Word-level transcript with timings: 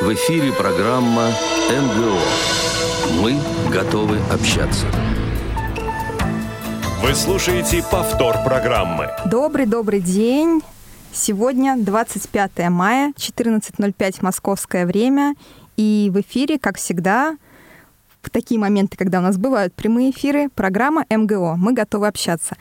В 0.00 0.14
эфире 0.14 0.50
программа 0.50 1.28
МГО. 1.68 3.20
Мы 3.20 3.38
готовы 3.70 4.16
общаться. 4.32 4.86
Вы 7.02 7.14
слушаете 7.14 7.84
повтор 7.90 8.36
программы. 8.42 9.08
Добрый-добрый 9.26 10.00
день. 10.00 10.62
Сегодня 11.12 11.76
25 11.76 12.70
мая, 12.70 13.12
14.05 13.14 14.16
московское 14.22 14.86
время. 14.86 15.34
И 15.76 16.10
в 16.10 16.18
эфире, 16.22 16.58
как 16.58 16.78
всегда, 16.78 17.36
в 18.22 18.30
такие 18.30 18.60
моменты, 18.60 18.96
когда 18.96 19.18
у 19.18 19.22
нас 19.22 19.38
бывают 19.38 19.72
прямые 19.74 20.10
эфиры, 20.10 20.48
программа 20.54 21.04
МГО 21.10 21.56
«Мы 21.56 21.72
готовы 21.72 22.06
общаться». 22.06 22.56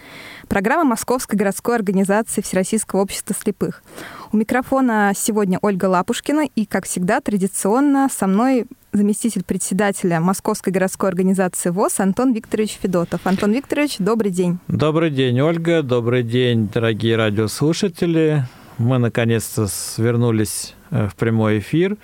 Программа 0.47 0.83
Московской 0.83 1.37
городской 1.37 1.75
организации 1.75 2.41
Всероссийского 2.41 3.01
общества 3.01 3.35
слепых. 3.39 3.83
У 4.31 4.37
микрофона 4.37 5.13
сегодня 5.15 5.59
Ольга 5.61 5.85
Лапушкина, 5.85 6.47
и, 6.55 6.65
как 6.65 6.85
всегда, 6.85 7.19
традиционно 7.19 8.09
со 8.11 8.27
мной 8.27 8.65
заместитель 8.91 9.43
председателя 9.43 10.19
Московской 10.19 10.73
городской 10.73 11.09
организации 11.09 11.69
ВОЗ 11.69 11.99
Антон 11.99 12.33
Викторович 12.33 12.79
Федотов. 12.81 13.21
Антон 13.25 13.51
Викторович, 13.51 13.97
добрый 13.99 14.31
день. 14.31 14.59
Добрый 14.67 15.11
день, 15.11 15.39
Ольга. 15.41 15.83
Добрый 15.83 16.23
день, 16.23 16.69
дорогие 16.73 17.15
радиослушатели. 17.15 18.43
Мы 18.77 18.97
наконец-то 18.97 19.67
вернулись 19.97 20.73
э, 20.89 21.07
в 21.07 21.15
прямой 21.15 21.59
эфир. 21.59 21.97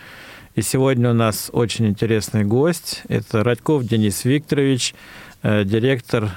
И 0.55 0.61
сегодня 0.61 1.11
у 1.11 1.13
нас 1.13 1.49
очень 1.51 1.85
интересный 1.85 2.45
гость. 2.45 3.03
Это 3.09 3.43
Радьков 3.43 3.83
Денис 3.83 4.23
Викторович, 4.23 4.95
э, 5.43 5.65
директор 5.65 6.29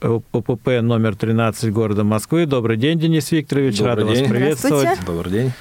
ОПП 0.00 0.82
номер 0.82 1.16
13 1.16 1.72
города 1.72 2.04
Москвы. 2.04 2.46
Добрый 2.46 2.76
день, 2.76 3.00
Денис 3.00 3.32
Викторович. 3.32 3.78
Добрый 3.78 3.96
Рада 3.96 4.14
день. 4.14 4.22
вас 4.22 4.30
приветствовать. 4.30 5.04
Добрый 5.04 5.32
день. 5.32 5.52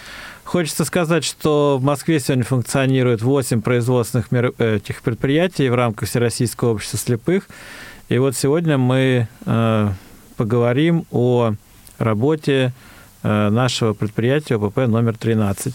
Хочется 0.44 0.86
сказать, 0.86 1.24
что 1.24 1.80
в 1.80 1.84
Москве 1.84 2.20
сегодня 2.20 2.44
функционирует 2.44 3.24
8 3.24 3.64
производственных 3.64 4.32
мер... 4.32 4.54
этих 4.60 5.02
предприятий 5.02 5.68
в 5.70 5.74
рамках 5.74 6.08
Всероссийского 6.08 6.74
общества 6.74 7.00
слепых. 7.00 7.50
И 8.10 8.20
вот 8.20 8.36
сегодня 8.36 8.78
мы 8.78 9.28
э, 9.48 9.90
поговорим 10.38 11.08
о 11.10 11.54
работе 11.98 12.72
э, 13.24 13.50
нашего 13.50 13.94
предприятия 13.94 14.58
ОПП 14.58 14.86
номер 14.86 15.18
13. 15.18 15.74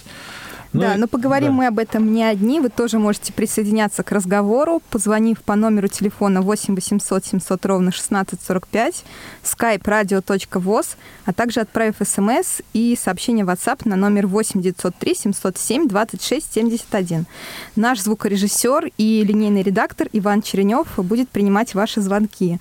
Ну 0.73 0.81
да, 0.83 0.95
и- 0.95 0.99
но 0.99 1.09
поговорим 1.09 1.49
да. 1.49 1.55
мы 1.55 1.67
об 1.67 1.79
этом 1.79 2.13
не 2.13 2.23
одни. 2.23 2.61
Вы 2.61 2.69
тоже 2.69 2.99
можете 2.99 3.33
присоединяться 3.33 4.03
к 4.03 4.13
разговору, 4.13 4.81
позвонив 4.91 5.43
по 5.43 5.57
номеру 5.57 5.89
телефона 5.89 6.43
8 6.43 6.75
800 6.75 7.25
700 7.27 7.67
ровно 7.67 7.91
1645, 7.91 9.05
skype 9.43 9.83
radio.voz, 9.83 10.97
а 11.25 11.33
также 11.33 11.61
отправив 11.61 11.97
смс 12.05 12.61
и 12.73 12.97
сообщение 13.01 13.45
в 13.45 13.49
WhatsApp 13.49 13.81
на 13.85 13.97
номер 13.97 14.27
8 14.29 14.61
903 14.63 15.15
707 15.15 15.89
26 15.89 16.53
71. 16.53 17.27
Наш 17.75 18.01
звукорежиссер 18.01 18.91
и 18.97 19.25
линейный 19.25 19.63
редактор 19.63 20.09
Иван 20.13 20.43
Черенев 20.43 20.87
будет 20.99 21.29
принимать 21.31 21.75
ваши 21.75 22.01
звонки. 22.01 22.61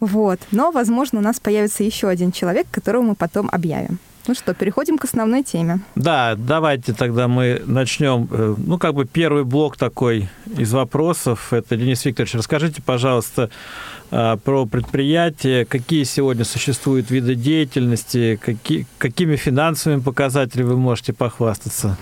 Вот. 0.00 0.40
Но, 0.50 0.70
возможно, 0.72 1.18
у 1.20 1.22
нас 1.22 1.38
появится 1.40 1.84
еще 1.84 2.08
один 2.08 2.32
человек, 2.32 2.66
которого 2.70 3.02
мы 3.02 3.14
потом 3.14 3.48
объявим. 3.52 3.98
Ну 4.28 4.34
что, 4.34 4.54
переходим 4.54 4.98
к 4.98 5.04
основной 5.04 5.42
теме. 5.42 5.80
Да, 5.96 6.34
давайте 6.36 6.92
тогда 6.92 7.26
мы 7.26 7.60
начнем. 7.66 8.28
э, 8.30 8.54
Ну, 8.56 8.78
как 8.78 8.94
бы 8.94 9.04
первый 9.04 9.42
блок 9.44 9.76
такой 9.76 10.28
из 10.58 10.72
вопросов. 10.72 11.52
Это, 11.52 11.76
Денис 11.76 12.04
Викторович, 12.04 12.34
расскажите, 12.34 12.82
пожалуйста, 12.82 13.50
а, 14.12 14.36
про 14.36 14.66
предприятие, 14.66 15.64
какие 15.64 16.04
сегодня 16.04 16.44
существуют 16.44 17.10
виды 17.10 17.34
деятельности, 17.34 18.38
какие, 18.40 18.86
какими 18.98 19.34
финансовыми 19.36 20.00
показателями 20.00 20.68
вы 20.68 20.76
можете 20.76 21.12
похвастаться? 21.12 21.98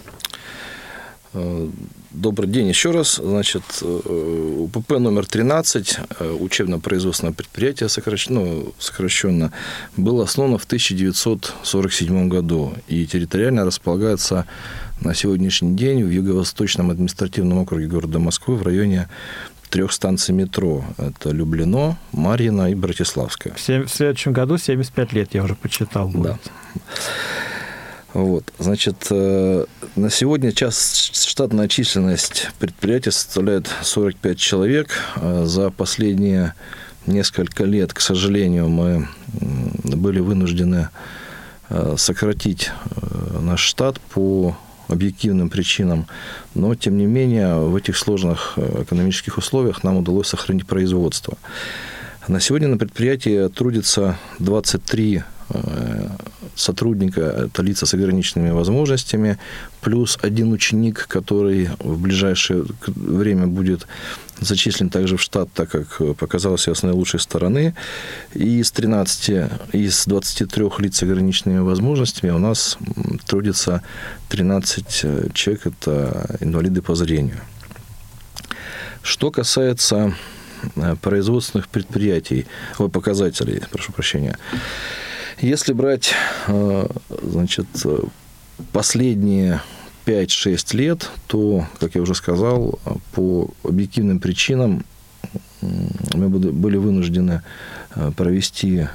Добрый 2.11 2.50
день 2.50 2.66
еще 2.66 2.91
раз. 2.91 3.20
Значит, 3.22 3.62
э, 3.83 4.56
УПП 4.58 4.98
номер 4.98 5.27
13, 5.27 5.98
э, 6.19 6.30
учебно-производственное 6.41 7.33
предприятие, 7.33 7.89
сокращенно, 7.89 8.41
ну, 8.41 8.75
сокращенно, 8.80 9.52
было 9.96 10.24
основано 10.24 10.58
в 10.58 10.64
1947 10.64 12.29
году 12.29 12.74
и 12.89 13.07
территориально 13.07 13.64
располагается 13.64 14.46
на 15.01 15.14
сегодняшний 15.14 15.77
день 15.77 16.02
в 16.02 16.11
Юго-Восточном 16.11 16.90
административном 16.90 17.58
округе 17.58 17.86
города 17.86 18.18
Москвы 18.18 18.57
в 18.57 18.63
районе 18.64 19.08
трех 19.70 19.92
станций 19.92 20.34
метро. 20.34 20.84
Это 20.98 21.30
Люблино, 21.30 21.96
Марьино 22.11 22.73
и 22.73 22.74
Братиславская. 22.74 23.55
В 23.55 23.61
следующем 23.61 24.33
году 24.33 24.58
75 24.58 25.13
лет, 25.13 25.34
я 25.34 25.45
уже 25.45 25.55
почитал. 25.55 26.08
Будет. 26.08 26.24
Да. 26.24 26.83
Вот, 28.12 28.52
значит, 28.58 29.06
э, 29.10 29.66
на 29.94 30.10
сегодня 30.10 30.50
час 30.50 31.10
штатная 31.12 31.68
численность 31.68 32.48
предприятия 32.58 33.12
составляет 33.12 33.70
45 33.82 34.36
человек. 34.36 34.90
Э, 35.16 35.44
За 35.46 35.70
последние 35.70 36.54
несколько 37.06 37.64
лет, 37.64 37.92
к 37.92 38.00
сожалению, 38.00 38.68
мы 38.68 39.08
были 39.84 40.18
вынуждены 40.18 40.88
э, 41.68 41.94
сократить 41.96 42.72
наш 43.40 43.60
штат 43.60 44.00
по 44.00 44.56
объективным 44.88 45.48
причинам, 45.48 46.06
но, 46.56 46.74
тем 46.74 46.98
не 46.98 47.06
менее, 47.06 47.54
в 47.54 47.77
этих 47.77 47.96
сложных 47.96 48.58
экономических 48.58 49.38
условиях 49.38 49.84
нам 49.84 49.98
удалось 49.98 50.27
сохранить 50.27 50.66
производство. 50.66 51.38
На 52.27 52.40
сегодня 52.40 52.66
на 52.66 52.77
предприятии 52.77 53.48
трудится 53.48 54.18
23 54.40 55.22
э, 55.50 56.08
сотрудника, 56.60 57.20
это 57.20 57.62
лица 57.62 57.86
с 57.86 57.94
ограниченными 57.94 58.50
возможностями, 58.50 59.38
плюс 59.80 60.18
один 60.22 60.52
ученик, 60.52 61.06
который 61.08 61.70
в 61.78 62.00
ближайшее 62.00 62.64
время 62.86 63.46
будет 63.46 63.86
зачислен 64.40 64.90
также 64.90 65.16
в 65.16 65.22
штат, 65.22 65.48
так 65.52 65.70
как 65.70 66.16
показал 66.16 66.58
себя 66.58 66.74
с 66.74 66.82
наилучшей 66.82 67.20
стороны. 67.20 67.74
И 68.34 68.60
из 68.60 68.70
13, 68.70 69.50
из 69.72 70.06
23 70.06 70.64
лиц 70.78 70.96
с 70.96 71.02
ограниченными 71.02 71.60
возможностями 71.60 72.30
у 72.30 72.38
нас 72.38 72.78
трудится 73.27 73.82
13 74.28 75.34
человек, 75.34 75.66
это 75.66 76.36
инвалиды 76.40 76.82
по 76.82 76.94
зрению. 76.94 77.40
Что 79.02 79.30
касается 79.30 80.14
э, 80.77 80.94
производственных 81.00 81.68
предприятий, 81.68 82.46
ой, 82.78 82.90
показателей, 82.90 83.62
прошу 83.70 83.92
прощения. 83.92 84.36
Если 85.40 85.73
брать, 85.73 86.12
э, 86.48 86.86
значит, 87.23 87.67
э, 87.86 87.98
последние 88.73 89.62
5-6 90.05 90.74
лет, 90.74 91.11
то, 91.28 91.67
как 91.78 91.95
я 91.95 92.02
уже 92.02 92.14
сказал, 92.14 92.78
по 93.12 93.48
объективным 93.64 94.20
причинам 94.20 94.84
мы 95.62 96.28
были 96.28 96.77
вынуждены 96.77 97.42
э, 97.95 98.12
провести 98.14 98.89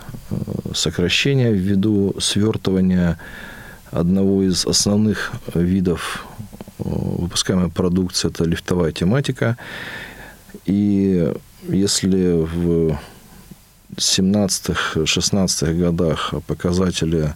сокращение 0.76 1.52
ввиду 1.52 2.14
свертывания 2.20 3.18
одного 3.90 4.44
из 4.44 4.68
основных 4.68 5.32
видов 5.56 6.28
выпускаемой 6.78 7.72
продукции, 7.72 8.28
это 8.28 8.44
лифтовая 8.44 8.92
тематика. 8.92 9.58
И 10.66 11.34
если 11.68 12.34
в 12.34 13.00
17-16 13.96 15.74
годах 15.80 16.34
показатели 16.48 17.34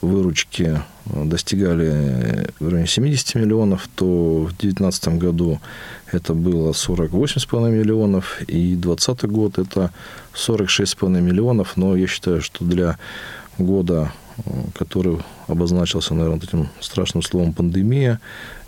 выручки 0.00 0.80
достигали 1.06 2.50
в 2.60 2.68
районе 2.68 2.86
70 2.86 3.34
миллионов, 3.34 3.88
то 3.94 4.42
в 4.44 4.48
2019 4.58 5.08
году 5.18 5.60
это 6.12 6.34
было 6.34 6.72
48,5 6.72 7.70
миллионов, 7.70 8.40
и 8.42 8.74
2020 8.76 9.24
год 9.30 9.58
это 9.58 9.90
46,5 10.34 11.20
миллионов, 11.20 11.76
но 11.76 11.96
я 11.96 12.06
считаю, 12.06 12.42
что 12.42 12.64
для 12.64 12.98
года, 13.58 14.12
который 14.74 15.18
обозначился, 15.46 16.14
наверное, 16.14 16.40
этим 16.40 16.68
страшным 16.80 17.22
словом 17.22 17.52
пандемия, 17.52 18.20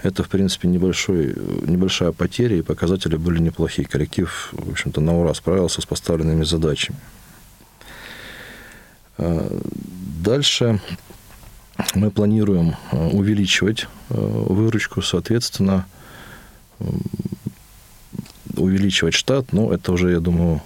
это, 0.02 0.22
в 0.22 0.28
принципе, 0.28 0.68
небольшой, 0.68 1.34
небольшая 1.66 2.12
потеря, 2.12 2.56
и 2.56 2.62
показатели 2.62 3.16
были 3.16 3.40
неплохие. 3.40 3.86
Коллектив, 3.86 4.48
в 4.52 4.70
общем-то, 4.70 5.00
на 5.00 5.18
ура 5.18 5.34
справился 5.34 5.80
с 5.80 5.86
поставленными 5.86 6.44
задачами. 6.44 6.98
Э, 9.18 9.60
Дальше 10.22 10.80
мы 11.94 12.10
планируем 12.10 12.76
э, 12.92 13.08
увеличивать 13.08 13.86
э, 14.10 14.14
выручку, 14.14 15.00
соответственно, 15.00 15.86
увеличивать 18.56 19.14
штат, 19.14 19.52
но 19.52 19.72
это 19.72 19.92
уже, 19.92 20.10
я 20.10 20.20
думаю, 20.20 20.60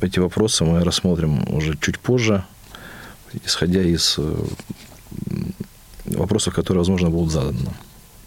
эти 0.00 0.18
вопросы 0.18 0.64
мы 0.64 0.82
рассмотрим 0.82 1.44
уже 1.54 1.76
чуть 1.80 1.98
позже, 1.98 2.44
исходя 3.44 3.82
из 3.82 4.16
э, 4.18 4.44
вопросов, 6.06 6.54
которые, 6.54 6.80
возможно, 6.80 7.10
будут 7.10 7.32
заданы. 7.32 7.70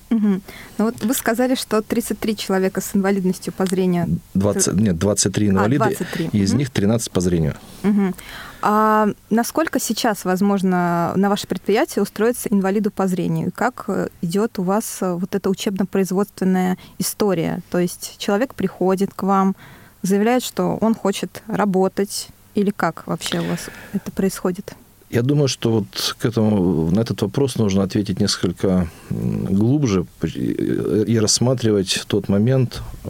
Угу. 0.09 0.41
Ну 0.77 0.85
вот 0.85 1.03
вы 1.03 1.13
сказали, 1.13 1.55
что 1.55 1.81
33 1.81 2.37
человека 2.37 2.79
с 2.79 2.95
инвалидностью 2.95 3.51
по 3.51 3.65
зрению. 3.65 4.19
20, 4.35 4.73
нет, 4.75 4.97
23 4.97 5.49
инвалида, 5.49 5.85
а, 5.85 5.87
23. 5.87 6.29
и 6.31 6.39
из 6.39 6.51
угу. 6.51 6.59
них 6.59 6.69
13 6.69 7.11
по 7.11 7.19
зрению. 7.19 7.55
Угу. 7.83 8.13
А 8.61 9.09
насколько 9.29 9.79
сейчас 9.79 10.25
возможно 10.25 11.13
на 11.15 11.29
ваше 11.29 11.47
предприятие 11.47 12.03
устроиться 12.03 12.49
инвалиду 12.49 12.89
по 12.89 13.07
зрению? 13.07 13.51
Как 13.53 13.85
э, 13.87 14.07
идет 14.21 14.59
у 14.59 14.63
вас 14.63 14.99
э, 15.01 15.13
вот 15.13 15.35
эта 15.35 15.49
учебно-производственная 15.49 16.77
история? 16.97 17.61
То 17.69 17.77
есть 17.77 18.15
человек 18.17 18.55
приходит 18.55 19.13
к 19.13 19.23
вам, 19.23 19.55
заявляет, 20.01 20.43
что 20.43 20.77
он 20.81 20.95
хочет 20.95 21.43
работать, 21.47 22.29
или 22.55 22.71
как 22.71 23.05
вообще 23.05 23.41
у 23.41 23.47
вас 23.49 23.69
это 23.93 24.11
происходит? 24.11 24.73
Я 25.09 25.21
думаю, 25.21 25.47
что 25.47 25.71
вот 25.71 26.15
к 26.19 26.25
этому, 26.25 26.91
на 26.91 26.99
этот 26.99 27.21
вопрос 27.21 27.55
нужно 27.55 27.83
ответить 27.83 28.19
несколько 28.19 28.89
глубже 29.09 30.05
и 30.21 31.17
рассматривать 31.19 32.03
тот 32.07 32.27
момент 32.27 32.81
э, 33.05 33.09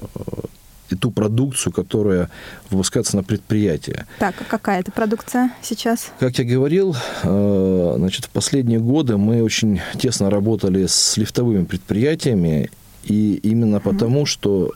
и 0.92 0.96
ту 0.96 1.10
продукцию, 1.10 1.74
которая 1.74 2.30
выпускается 2.70 3.16
на 3.16 3.24
предприятии. 3.24 4.06
Так, 4.20 4.36
а 4.40 4.44
какая 4.44 4.82
это 4.82 4.92
продукция 4.92 5.52
сейчас? 5.64 6.12
Как 6.20 6.38
я 6.38 6.46
говорил, 6.46 6.96
э, 7.24 7.94
значит, 7.98 8.26
в 8.26 8.30
последние 8.30 8.80
годы 8.80 9.18
мы 9.18 9.42
очень 9.42 9.82
тесно 9.98 10.30
работали 10.30 10.86
с 10.86 11.18
лифтовыми 11.18 11.66
предприятиями, 11.66 12.70
и 13.06 13.40
именно 13.42 13.80
потому, 13.80 14.28
что 14.28 14.72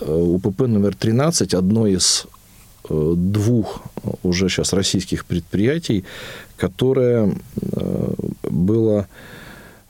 э, 0.00 0.10
УПП 0.10 0.60
номер 0.60 0.94
13 0.94 1.52
одно 1.52 1.86
из 1.86 2.26
двух 2.88 3.82
уже 4.24 4.48
сейчас 4.48 4.72
российских 4.72 5.24
предприятий, 5.24 6.04
которое 6.62 7.34
э, 7.72 8.14
было 8.48 9.08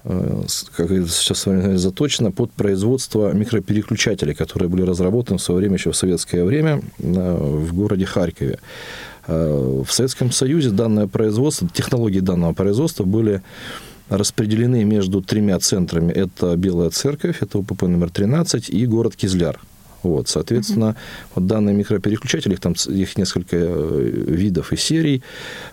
э, 0.05 0.43
как 0.77 0.89
сейчас 0.89 1.45
заточено 1.81 2.33
под 2.33 2.51
производство 2.53 3.33
микропереключателей, 3.33 4.35
которые 4.35 4.71
были 4.71 4.83
разработаны 4.83 5.37
в 5.37 5.43
свое 5.43 5.61
время, 5.61 5.75
еще 5.75 5.91
в 5.91 5.97
советское 5.97 6.45
время, 6.45 6.81
в 6.99 7.75
городе 7.75 8.07
Харькове. 8.07 8.59
Э, 9.27 9.83
в 9.87 9.93
Советском 9.93 10.33
Союзе 10.33 10.71
данное 10.71 11.09
производство, 11.09 11.69
технологии 11.69 12.21
данного 12.21 12.55
производства 12.55 13.05
были 13.05 13.43
распределены 14.09 14.85
между 14.85 15.21
тремя 15.21 15.59
центрами. 15.59 16.11
Это 16.13 16.57
Белая 16.57 16.89
Церковь, 16.89 17.43
это 17.43 17.59
УПП 17.59 17.83
номер 17.83 18.09
13 18.09 18.71
и 18.71 18.87
город 18.87 19.15
Кизляр. 19.15 19.61
Вот, 20.03 20.29
соответственно, 20.29 20.97
uh-huh. 20.97 21.31
вот 21.37 21.47
данные 21.47 21.75
микропереключатели, 21.75 22.55
их 22.55 22.61
там 22.61 22.73
их 22.73 23.17
несколько 23.17 23.57
э, 23.57 24.11
видов 24.27 24.73
и 24.73 24.77
серий, 24.77 25.23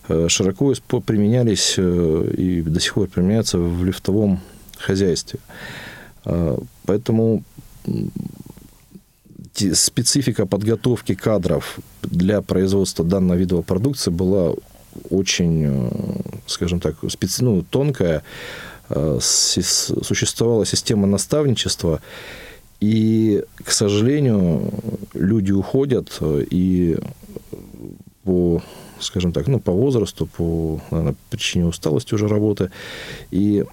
э, 0.07 0.27
широко 0.29 0.73
применялись 1.05 1.75
э, 1.77 2.33
и 2.37 2.61
до 2.61 2.79
сих 2.79 2.93
пор 2.93 3.07
применяются 3.07 3.57
в 3.57 3.83
лифтовом 3.83 4.39
хозяйстве. 4.77 5.39
Поэтому 6.85 7.43
специфика 9.73 10.45
подготовки 10.45 11.15
кадров 11.15 11.79
для 12.01 12.41
производства 12.41 13.03
данного 13.03 13.37
вида 13.37 13.61
продукции 13.61 14.11
была 14.11 14.53
очень, 15.09 15.89
скажем 16.45 16.79
так, 16.79 16.95
специ... 17.09 17.43
ну, 17.43 17.63
тонкая. 17.63 18.23
Существовала 19.19 20.65
система 20.65 21.07
наставничества, 21.07 22.01
и, 22.79 23.43
к 23.63 23.71
сожалению, 23.71 24.71
люди 25.13 25.51
уходят, 25.51 26.19
и 26.21 26.97
по, 28.23 28.61
скажем 28.99 29.31
так, 29.31 29.47
ну, 29.47 29.59
по 29.59 29.71
возрасту, 29.71 30.25
по 30.25 30.81
наверное, 30.91 31.15
причине 31.29 31.65
усталости 31.65 32.13
уже 32.13 32.27
работы. 32.27 32.71
И 33.31 33.65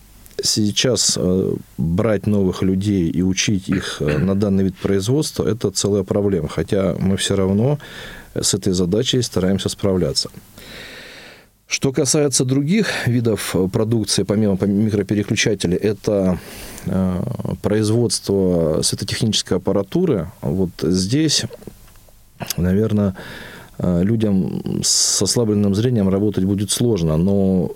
сейчас 0.42 1.16
э, 1.16 1.54
брать 1.78 2.26
новых 2.26 2.62
людей 2.62 3.08
и 3.10 3.22
учить 3.22 3.68
их 3.68 3.98
э, 4.00 4.18
на 4.18 4.34
данный 4.34 4.64
вид 4.64 4.76
производства– 4.76 5.46
это 5.48 5.70
целая 5.70 6.02
проблема. 6.02 6.48
Хотя 6.48 6.96
мы 6.98 7.16
все 7.16 7.36
равно 7.36 7.78
с 8.34 8.54
этой 8.54 8.72
задачей 8.72 9.22
стараемся 9.22 9.68
справляться. 9.68 10.30
Что 11.66 11.92
касается 11.92 12.44
других 12.44 13.08
видов 13.08 13.56
продукции, 13.72 14.22
помимо 14.22 14.56
микропереключателей, 14.66 15.76
это 15.76 16.38
э, 16.86 17.22
производство 17.60 18.82
светотехнической 18.82 19.56
аппаратуры. 19.56 20.30
Вот 20.42 20.70
здесь, 20.80 21.44
наверное, 22.56 23.16
э, 23.78 24.04
людям 24.04 24.80
с 24.84 25.20
ослабленным 25.20 25.74
зрением 25.74 26.08
работать 26.08 26.44
будет 26.44 26.70
сложно, 26.70 27.16
но 27.16 27.72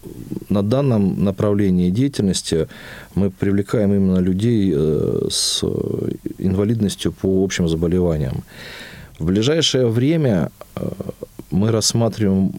на 0.49 0.63
данном 0.63 1.25
направлении 1.25 1.91
деятельности 1.91 2.69
мы 3.17 3.31
привлекаем 3.31 3.93
именно 3.93 4.19
людей 4.19 4.73
э, 4.73 5.27
с 5.29 5.65
инвалидностью 6.39 7.11
по 7.11 7.43
общим 7.43 7.69
заболеваниям. 7.69 8.45
В 9.19 9.25
ближайшее 9.25 9.89
время 9.89 10.53
мы 11.51 11.73
рассматриваем 11.73 12.53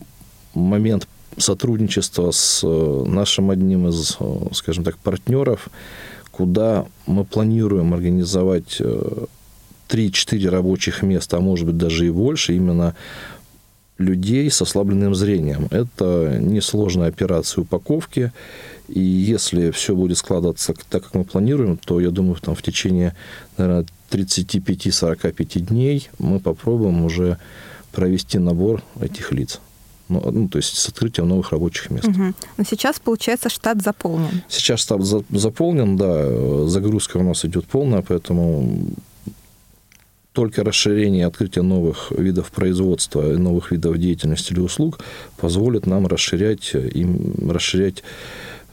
момент 0.54 1.08
сотрудничество 1.38 2.32
с 2.32 2.62
э, 2.64 3.04
нашим 3.08 3.50
одним 3.50 3.88
из, 3.88 4.18
э, 4.20 4.48
скажем 4.54 4.84
так, 4.84 4.98
партнеров, 4.98 5.70
куда 6.32 6.86
мы 7.06 7.26
планируем 7.26 7.94
организовать 7.94 8.82
3-4 9.90 10.46
э, 10.46 10.50
рабочих 10.50 11.04
места, 11.04 11.38
а 11.38 11.42
может 11.42 11.66
быть 11.66 11.78
даже 11.78 12.08
и 12.08 12.10
больше, 12.10 12.56
именно 12.56 12.96
людей 13.98 14.50
с 14.50 14.62
ослабленным 14.62 15.14
зрением. 15.14 15.68
Это 15.70 16.38
несложная 16.40 17.08
операция 17.08 17.62
упаковки, 17.62 18.32
и 18.88 19.00
если 19.00 19.70
все 19.72 19.96
будет 19.96 20.18
складываться 20.18 20.74
так, 20.90 21.04
как 21.04 21.14
мы 21.14 21.24
планируем, 21.24 21.78
то, 21.78 22.00
я 22.00 22.10
думаю, 22.10 22.36
там, 22.42 22.56
в 22.56 22.62
течение, 22.62 23.16
наверное, 23.58 23.86
35-45 24.10 25.60
дней 25.60 26.10
мы 26.20 26.40
попробуем 26.40 27.06
уже 27.06 27.38
провести 27.92 28.40
набор 28.40 28.84
этих 29.00 29.32
лиц 29.32 29.62
ну, 30.12 30.32
ну, 30.32 30.48
то 30.48 30.58
есть 30.58 30.78
с 30.78 30.90
открытием 30.90 31.28
новых 31.28 31.52
рабочих 31.52 31.90
мест. 31.90 32.08
Угу. 32.08 32.34
Но 32.58 32.64
сейчас, 32.64 33.00
получается, 33.00 33.50
штат 33.50 33.82
заполнен. 33.82 34.44
Сейчас 34.50 34.82
штат 34.82 35.04
за, 35.04 35.24
заполнен, 35.30 35.98
да, 35.98 36.68
загрузка 36.68 37.18
у 37.18 37.24
нас 37.24 37.46
идет 37.46 37.66
полная, 37.66 38.02
поэтому 38.02 38.94
только 40.34 40.64
расширение 40.64 41.22
и 41.22 41.26
открытие 41.26 41.64
новых 41.64 42.12
видов 42.12 42.52
производства, 42.52 43.22
новых 43.22 43.72
видов 43.72 43.98
деятельности 43.98 44.54
или 44.54 44.62
услуг 44.62 45.00
позволит 45.38 45.86
нам 45.86 46.08
расширять, 46.08 46.74
им, 46.74 47.50
расширять 47.50 48.04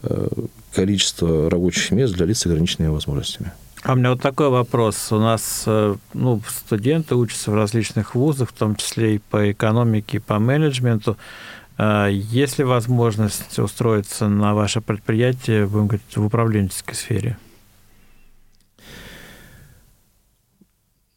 э, 0.03 0.29
количество 0.73 1.51
рабочих 1.51 1.91
мест 1.91 2.15
для 2.15 2.27
лиц 2.27 2.39
с 2.39 2.47
ограниченными 2.47 2.91
возможностями. 2.91 3.53
А 3.83 3.93
у 3.93 3.97
меня 3.97 4.11
вот 4.11 4.21
такой 4.21 4.49
вопрос. 4.49 5.13
У 5.13 5.19
нас 5.19 5.65
э, 5.67 5.97
ну, 6.15 6.43
студенты 6.49 7.15
учатся 7.15 7.51
в 7.51 7.55
различных 7.55 8.15
вузах, 8.15 8.51
в 8.51 8.53
том 8.53 8.77
числе 8.77 9.17
и 9.17 9.19
по 9.19 9.51
экономике, 9.51 10.17
и 10.17 10.21
по 10.21 10.39
менеджменту. 10.39 11.17
А 11.77 12.09
есть 12.09 12.59
ли 12.59 12.65
возможность 12.65 13.59
устроиться 13.59 14.29
на 14.29 14.55
ваше 14.55 14.81
предприятие, 14.81 15.67
будем 15.67 15.87
говорить, 15.87 16.17
в 16.17 16.25
управленческой 16.25 16.95
сфере? 16.95 17.39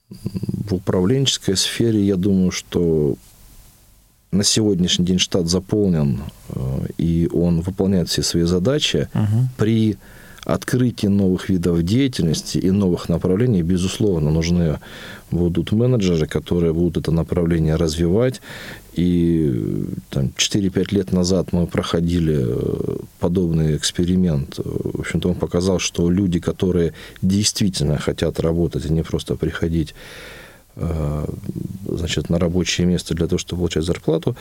В 0.10 0.75
управленческой 0.75 1.58
сфере, 1.58 2.01
я 2.01 2.15
думаю, 2.15 2.51
что 2.51 3.15
на 4.32 4.44
сегодняшний 4.44 5.06
день 5.06 5.20
штат 5.20 5.48
заполнен, 5.48 6.22
э, 6.50 6.86
и 6.98 7.30
он 7.34 7.62
выполняет 7.62 8.10
все 8.10 8.22
свои 8.22 8.44
задачи 8.44 9.10
угу. 9.13 9.50
при 9.58 9.98
открытии 10.53 11.08
новых 11.08 11.50
видов 11.50 11.84
деятельности 11.84 12.58
и 12.58 12.72
новых 12.72 13.10
направлений, 13.10 13.63
безусловно, 13.63 14.31
нужны 14.31 14.79
будут 15.31 15.72
менеджеры, 15.72 16.27
которые 16.27 16.74
будут 16.74 16.98
это 16.98 17.12
направление 17.12 17.75
развивать. 17.75 18.41
И 18.93 19.86
там, 20.10 20.31
4-5 20.36 20.96
лет 20.96 21.13
назад 21.13 21.53
мы 21.53 21.67
проходили 21.67 22.38
э, 22.39 22.98
подобный 23.20 23.77
эксперимент. 23.77 24.60
В 24.60 25.00
общем-то, 25.00 25.29
он 25.29 25.36
показал, 25.36 25.79
что 25.79 26.12
люди, 26.12 26.39
которые 26.39 26.93
действительно 27.22 27.98
хотят 27.98 28.39
работать, 28.39 28.86
а 28.86 28.89
не 28.89 29.03
просто 29.03 29.36
приходить 29.36 29.96
э, 30.75 31.25
значит, 31.88 32.29
на 32.29 32.38
рабочее 32.39 32.88
место 32.88 33.13
для 33.13 33.27
того, 33.27 33.39
чтобы 33.39 33.60
получать 33.60 33.86
зарплату, 33.86 34.36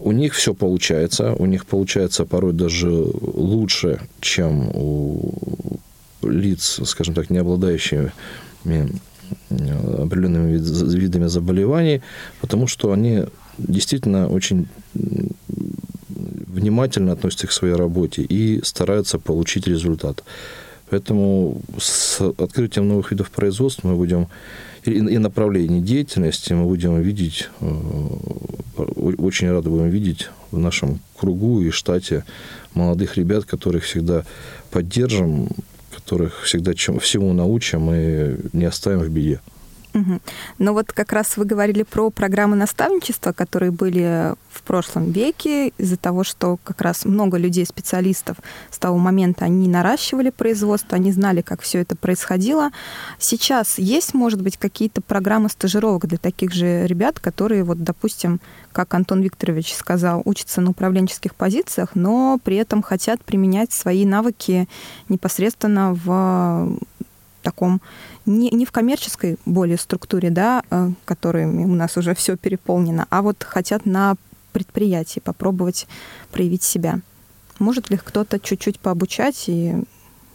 у 0.00 0.12
них 0.12 0.34
все 0.34 0.54
получается, 0.54 1.34
у 1.34 1.46
них 1.46 1.66
получается 1.66 2.24
порой 2.24 2.52
даже 2.52 2.90
лучше, 2.90 4.00
чем 4.20 4.70
у 4.74 5.80
лиц, 6.22 6.80
скажем 6.84 7.14
так, 7.14 7.30
не 7.30 7.38
обладающими 7.38 8.12
определенными 9.50 10.58
видами 10.96 11.26
заболеваний, 11.26 12.02
потому 12.40 12.66
что 12.66 12.92
они 12.92 13.24
действительно 13.58 14.28
очень 14.28 14.68
внимательно 14.94 17.12
относятся 17.12 17.46
к 17.46 17.52
своей 17.52 17.74
работе 17.74 18.22
и 18.22 18.64
стараются 18.64 19.18
получить 19.18 19.66
результат. 19.66 20.24
Поэтому 20.90 21.60
с 21.78 22.20
открытием 22.20 22.88
новых 22.88 23.10
видов 23.10 23.30
производства 23.30 23.88
мы 23.88 23.96
будем 23.96 24.28
и 24.84 25.18
направлений 25.18 25.80
деятельности 25.80 26.52
мы 26.52 26.64
будем 26.64 27.00
видеть, 27.00 27.48
э, 27.60 27.66
очень 28.76 29.50
рады 29.50 29.70
будем 29.70 29.88
видеть 29.88 30.30
в 30.50 30.58
нашем 30.58 31.00
кругу 31.18 31.60
и 31.60 31.70
штате 31.70 32.24
молодых 32.74 33.16
ребят, 33.16 33.44
которых 33.44 33.84
всегда 33.84 34.24
поддержим, 34.70 35.48
которых 35.94 36.42
всегда 36.42 36.74
чем, 36.74 37.00
всему 37.00 37.32
научим 37.32 37.90
и 37.92 38.36
не 38.52 38.64
оставим 38.64 39.00
в 39.00 39.08
беде. 39.10 39.40
Угу. 40.00 40.20
Но 40.58 40.74
вот 40.74 40.92
как 40.92 41.12
раз 41.12 41.36
вы 41.36 41.44
говорили 41.44 41.82
про 41.82 42.10
программы 42.10 42.56
наставничества, 42.56 43.32
которые 43.32 43.70
были 43.70 44.34
в 44.50 44.62
прошлом 44.62 45.10
веке, 45.10 45.68
из-за 45.78 45.96
того, 45.96 46.24
что 46.24 46.58
как 46.64 46.80
раз 46.80 47.04
много 47.04 47.36
людей, 47.36 47.64
специалистов 47.64 48.36
с 48.70 48.78
того 48.78 48.98
момента, 48.98 49.44
они 49.44 49.68
наращивали 49.68 50.30
производство, 50.30 50.96
они 50.96 51.12
знали, 51.12 51.40
как 51.40 51.60
все 51.62 51.80
это 51.80 51.96
происходило. 51.96 52.70
Сейчас 53.18 53.78
есть, 53.78 54.14
может 54.14 54.42
быть, 54.42 54.56
какие-то 54.56 55.00
программы 55.00 55.48
стажировок 55.48 56.06
для 56.06 56.18
таких 56.18 56.52
же 56.52 56.86
ребят, 56.86 57.20
которые, 57.20 57.64
вот, 57.64 57.82
допустим, 57.82 58.40
как 58.72 58.94
Антон 58.94 59.22
Викторович 59.22 59.74
сказал, 59.74 60.22
учатся 60.24 60.60
на 60.60 60.70
управленческих 60.70 61.34
позициях, 61.34 61.90
но 61.94 62.38
при 62.42 62.56
этом 62.56 62.82
хотят 62.82 63.24
применять 63.24 63.72
свои 63.72 64.04
навыки 64.04 64.68
непосредственно 65.08 65.94
в 65.94 66.78
таком 67.42 67.80
не, 68.26 68.50
не 68.50 68.64
в 68.64 68.72
коммерческой 68.72 69.38
более 69.44 69.78
структуре, 69.78 70.30
да, 70.30 70.62
э, 70.70 70.90
которыми 71.04 71.64
у 71.64 71.74
нас 71.74 71.96
уже 71.96 72.14
все 72.14 72.36
переполнено, 72.36 73.06
а 73.10 73.22
вот 73.22 73.44
хотят 73.44 73.86
на 73.86 74.16
предприятии 74.52 75.20
попробовать 75.20 75.86
проявить 76.32 76.62
себя. 76.62 77.00
Может 77.58 77.90
ли 77.90 77.96
кто-то 77.96 78.38
чуть-чуть 78.38 78.80
пообучать 78.80 79.44
и 79.48 79.74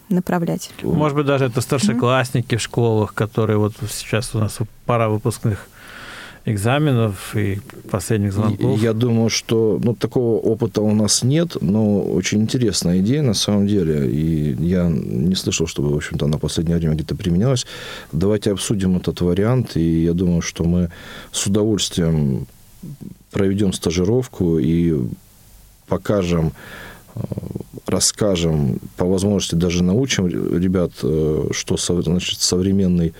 направлять? 0.08 0.70
Может 0.82 1.16
быть, 1.16 1.26
даже 1.26 1.46
это 1.46 1.60
старшеклассники 1.60 2.54
mm-hmm. 2.54 2.58
в 2.58 2.62
школах, 2.62 3.14
которые 3.14 3.58
вот 3.58 3.74
сейчас 3.88 4.34
у 4.34 4.38
нас 4.38 4.58
пора 4.86 5.08
выпускных 5.08 5.68
экзаменов 6.46 7.36
и 7.36 7.60
последних 7.90 8.32
звонков? 8.32 8.80
Я 8.80 8.92
думаю, 8.92 9.30
что 9.30 9.80
ну, 9.82 9.94
такого 9.94 10.38
опыта 10.38 10.82
у 10.82 10.94
нас 10.94 11.22
нет, 11.22 11.56
но 11.60 12.02
очень 12.02 12.42
интересная 12.42 12.98
идея 12.98 13.22
на 13.22 13.34
самом 13.34 13.66
деле. 13.66 14.10
И 14.10 14.54
я 14.60 14.88
не 14.88 15.34
слышал, 15.34 15.66
чтобы, 15.66 15.90
в 15.92 15.96
общем-то, 15.96 16.26
на 16.26 16.38
последнее 16.38 16.78
время 16.78 16.94
где-то 16.94 17.16
применялась. 17.16 17.66
Давайте 18.12 18.52
обсудим 18.52 18.96
этот 18.96 19.20
вариант, 19.20 19.76
и 19.76 20.04
я 20.04 20.12
думаю, 20.12 20.42
что 20.42 20.64
мы 20.64 20.90
с 21.32 21.46
удовольствием 21.46 22.46
проведем 23.30 23.72
стажировку 23.72 24.58
и 24.58 24.94
покажем 25.86 26.52
э, 27.14 27.20
расскажем, 27.86 28.80
по 28.96 29.06
возможности 29.06 29.54
даже 29.54 29.82
научим 29.82 30.26
ребят, 30.26 30.92
э, 31.02 31.48
что 31.52 31.76
значит 31.76 32.40
современный 32.40 33.14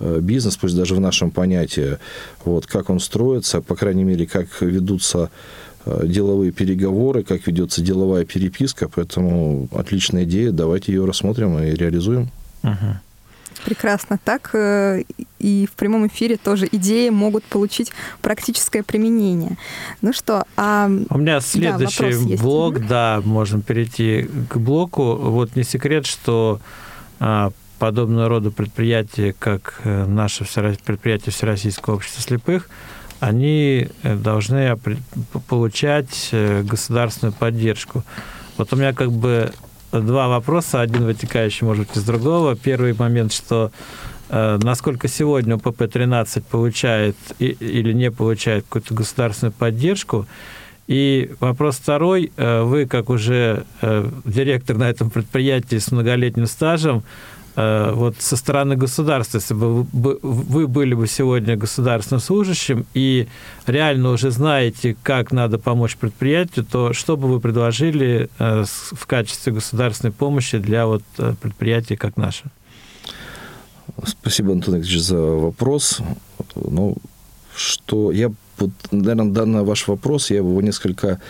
бизнес, 0.00 0.56
пусть 0.56 0.76
даже 0.76 0.94
в 0.94 1.00
нашем 1.00 1.30
понятии, 1.30 1.98
вот, 2.44 2.66
как 2.66 2.90
он 2.90 3.00
строится, 3.00 3.60
по 3.60 3.76
крайней 3.76 4.04
мере, 4.04 4.26
как 4.26 4.48
ведутся 4.60 5.30
э, 5.84 6.06
деловые 6.06 6.52
переговоры, 6.52 7.22
как 7.22 7.46
ведется 7.46 7.82
деловая 7.82 8.24
переписка, 8.24 8.88
поэтому 8.88 9.68
отличная 9.72 10.24
идея, 10.24 10.50
давайте 10.52 10.92
ее 10.92 11.04
рассмотрим 11.04 11.58
и 11.58 11.70
реализуем. 11.70 12.30
Угу. 12.62 12.98
Прекрасно. 13.64 14.18
Так 14.24 14.50
э, 14.54 15.02
и 15.38 15.68
в 15.70 15.74
прямом 15.74 16.06
эфире 16.06 16.36
тоже 16.36 16.68
идеи 16.70 17.08
могут 17.08 17.44
получить 17.44 17.92
практическое 18.22 18.82
применение. 18.82 19.56
Ну 20.00 20.12
что, 20.12 20.44
а... 20.56 20.90
У 21.10 21.18
меня 21.18 21.40
следующий 21.40 22.36
да, 22.36 22.42
блок, 22.42 22.86
да, 22.86 23.20
можем 23.24 23.62
перейти 23.62 24.28
к 24.48 24.56
блоку. 24.56 25.16
Вот 25.16 25.56
не 25.56 25.64
секрет, 25.64 26.06
что 26.06 26.60
а, 27.20 27.52
подобного 27.78 28.28
рода 28.28 28.50
предприятия, 28.50 29.34
как 29.38 29.80
э, 29.84 30.06
наше 30.06 30.44
предприятие 30.84 31.32
Всероссийского 31.32 31.94
общества 31.94 32.22
слепых, 32.22 32.68
они 33.20 33.88
э, 34.02 34.16
должны 34.16 34.78
получать 35.48 36.28
э, 36.32 36.62
государственную 36.62 37.32
поддержку. 37.32 38.04
Вот 38.56 38.72
у 38.72 38.76
меня 38.76 38.92
как 38.92 39.12
бы 39.12 39.52
два 39.92 40.28
вопроса, 40.28 40.80
один 40.80 41.04
вытекающий, 41.04 41.66
может 41.66 41.86
быть, 41.86 41.96
из 41.96 42.04
другого. 42.04 42.56
Первый 42.56 42.94
момент, 42.94 43.32
что 43.32 43.70
насколько 44.30 45.08
сегодня 45.08 45.56
УПП-13 45.56 46.42
получает 46.50 47.16
или 47.38 47.94
не 47.94 48.10
получает 48.10 48.64
какую-то 48.64 48.92
государственную 48.92 49.54
поддержку, 49.54 50.26
и 50.86 51.30
вопрос 51.40 51.76
второй. 51.76 52.30
Вы, 52.36 52.84
как 52.84 53.08
уже 53.08 53.64
директор 54.26 54.76
на 54.76 54.90
этом 54.90 55.08
предприятии 55.08 55.78
с 55.78 55.90
многолетним 55.92 56.44
стажем, 56.44 57.04
вот 57.58 58.14
со 58.20 58.36
стороны 58.36 58.76
государства, 58.76 59.38
если 59.38 59.54
бы 59.54 59.84
вы 60.22 60.68
были 60.68 60.94
бы 60.94 61.08
сегодня 61.08 61.56
государственным 61.56 62.20
служащим 62.20 62.86
и 62.94 63.26
реально 63.66 64.10
уже 64.12 64.30
знаете, 64.30 64.96
как 65.02 65.32
надо 65.32 65.58
помочь 65.58 65.96
предприятию, 65.96 66.64
то 66.64 66.92
что 66.92 67.16
бы 67.16 67.26
вы 67.28 67.40
предложили 67.40 68.28
э, 68.38 68.64
в 68.92 69.06
качестве 69.06 69.52
государственной 69.52 70.12
помощи 70.12 70.58
для 70.58 70.86
вот 70.86 71.02
э, 71.18 71.34
предприятий, 71.40 71.96
как 71.96 72.16
наше? 72.16 72.44
Спасибо, 74.04 74.52
Антон 74.52 74.76
Ильич, 74.76 75.00
за 75.00 75.20
вопрос. 75.20 76.00
Ну, 76.54 76.96
что 77.56 78.12
я, 78.12 78.30
наверное, 78.92 79.32
данный 79.32 79.64
ваш 79.64 79.88
вопрос, 79.88 80.30
я 80.30 80.36
его 80.36 80.60
несколько 80.62 81.20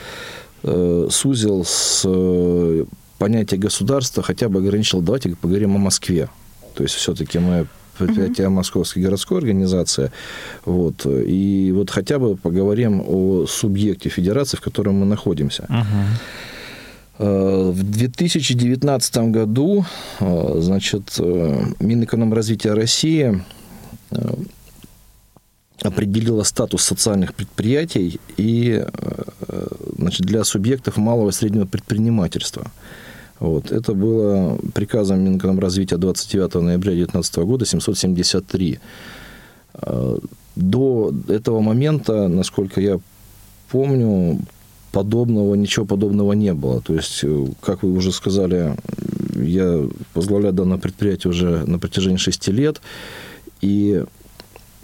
э, 0.63 1.09
сузил 1.11 1.65
с 1.65 2.05
понятие 3.19 3.61
государства 3.61 4.23
хотя 4.23 4.49
бы 4.49 4.61
ограничил, 4.61 5.01
давайте 5.01 5.31
поговорим 5.31 5.75
о 5.75 5.79
Москве. 5.79 6.29
То 6.75 6.85
есть 6.85 6.95
все-таки 6.95 7.39
мы 7.39 7.67
предприятие 7.99 8.47
uh-huh. 8.47 8.51
Московской 8.51 9.03
городской 9.03 9.39
организации. 9.39 10.11
Вот. 10.65 11.07
И 11.07 11.73
вот 11.75 11.91
хотя 11.91 12.19
бы 12.19 12.37
поговорим 12.37 13.03
о 13.07 13.47
субъекте 13.47 14.09
федерации, 14.09 14.57
в 14.57 14.61
котором 14.61 15.01
мы 15.01 15.07
находимся. 15.07 15.67
Uh-huh. 15.69 17.73
В 17.73 17.83
2019 17.83 19.17
году 19.33 19.85
э, 20.21 20.55
значит, 20.61 21.17
э, 21.19 21.65
Минэкономразвития 21.81 22.77
России 22.77 23.43
определила 25.83 26.45
статус 26.45 26.85
социальных 26.85 27.35
предприятий 27.35 28.21
и 28.37 28.85
значит, 29.97 30.23
для 30.23 30.45
субъектов 30.45 30.97
малого 30.97 31.31
и 31.31 31.33
среднего 31.33 31.67
предпринимательства. 31.67 32.71
Вот. 33.41 33.71
Это 33.71 33.95
было 33.95 34.59
приказом 34.75 35.21
Минэкономразвития 35.21 35.99
29 35.99 36.55
ноября 36.55 36.93
2019 36.93 37.37
года 37.39 37.65
773. 37.67 38.79
А, 39.75 40.19
до 40.57 41.13
этого 41.29 41.61
момента, 41.61 42.29
насколько 42.29 42.81
я 42.81 42.99
помню, 43.71 44.41
подобного, 44.93 45.55
ничего 45.55 45.87
подобного 45.87 46.33
не 46.33 46.55
было. 46.55 46.81
То 46.81 46.95
есть, 46.95 47.21
э, 47.23 47.47
как 47.61 47.83
вы 47.83 47.93
уже 47.93 48.11
сказали, 48.11 48.75
я 49.37 49.87
возглавляю 50.15 50.55
данное 50.55 50.79
предприятие 50.79 51.31
уже 51.31 51.65
на 51.67 51.79
протяжении 51.79 52.17
шести 52.17 52.51
лет, 52.51 52.81
и 53.61 54.05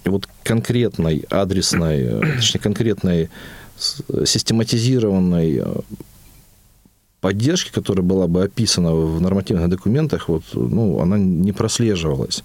вот 0.05 0.29
конкретной, 0.43 1.25
адресной, 1.31 2.03
э, 2.03 2.21
точнее, 2.37 2.61
конкретной 2.61 3.31
систематизированной 3.79 5.63
э, 5.65 5.75
поддержки, 7.25 7.73
которая 7.73 8.05
была 8.05 8.27
бы 8.27 8.43
описана 8.45 8.95
в 8.95 9.19
нормативных 9.19 9.71
документах, 9.71 10.29
вот, 10.29 10.45
ну, 10.53 11.01
она 11.01 11.17
не 11.17 11.53
прослеживалась. 11.53 12.45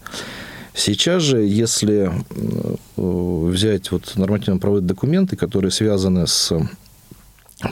Сейчас 0.73 1.21
же, 1.21 1.41
если 1.41 2.09
э, 2.09 2.75
взять 2.95 3.91
вот 3.91 4.13
нормативно-правовые 4.15 4.81
документы, 4.81 5.35
которые 5.35 5.71
связаны 5.71 6.27
с 6.27 6.53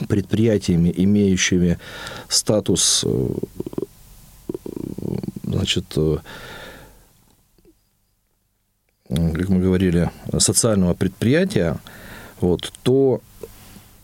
предприятиями, 0.06 0.92
имеющими 0.94 1.78
статус 2.28 3.04
э, 3.06 3.28
значит, 5.44 5.86
э, 5.96 6.18
как 9.08 9.48
мы 9.48 9.60
говорили, 9.60 10.10
социального 10.38 10.92
предприятия, 10.92 11.78
вот, 12.42 12.70
то 12.82 13.22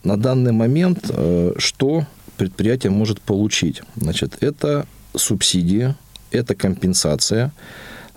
на 0.03 0.17
данный 0.17 0.53
момент 0.53 1.11
что 1.57 2.07
предприятие 2.37 2.91
может 2.91 3.21
получить. 3.21 3.81
Значит, 3.95 4.37
это 4.41 4.85
субсидия, 5.15 5.95
это 6.31 6.55
компенсация. 6.55 7.51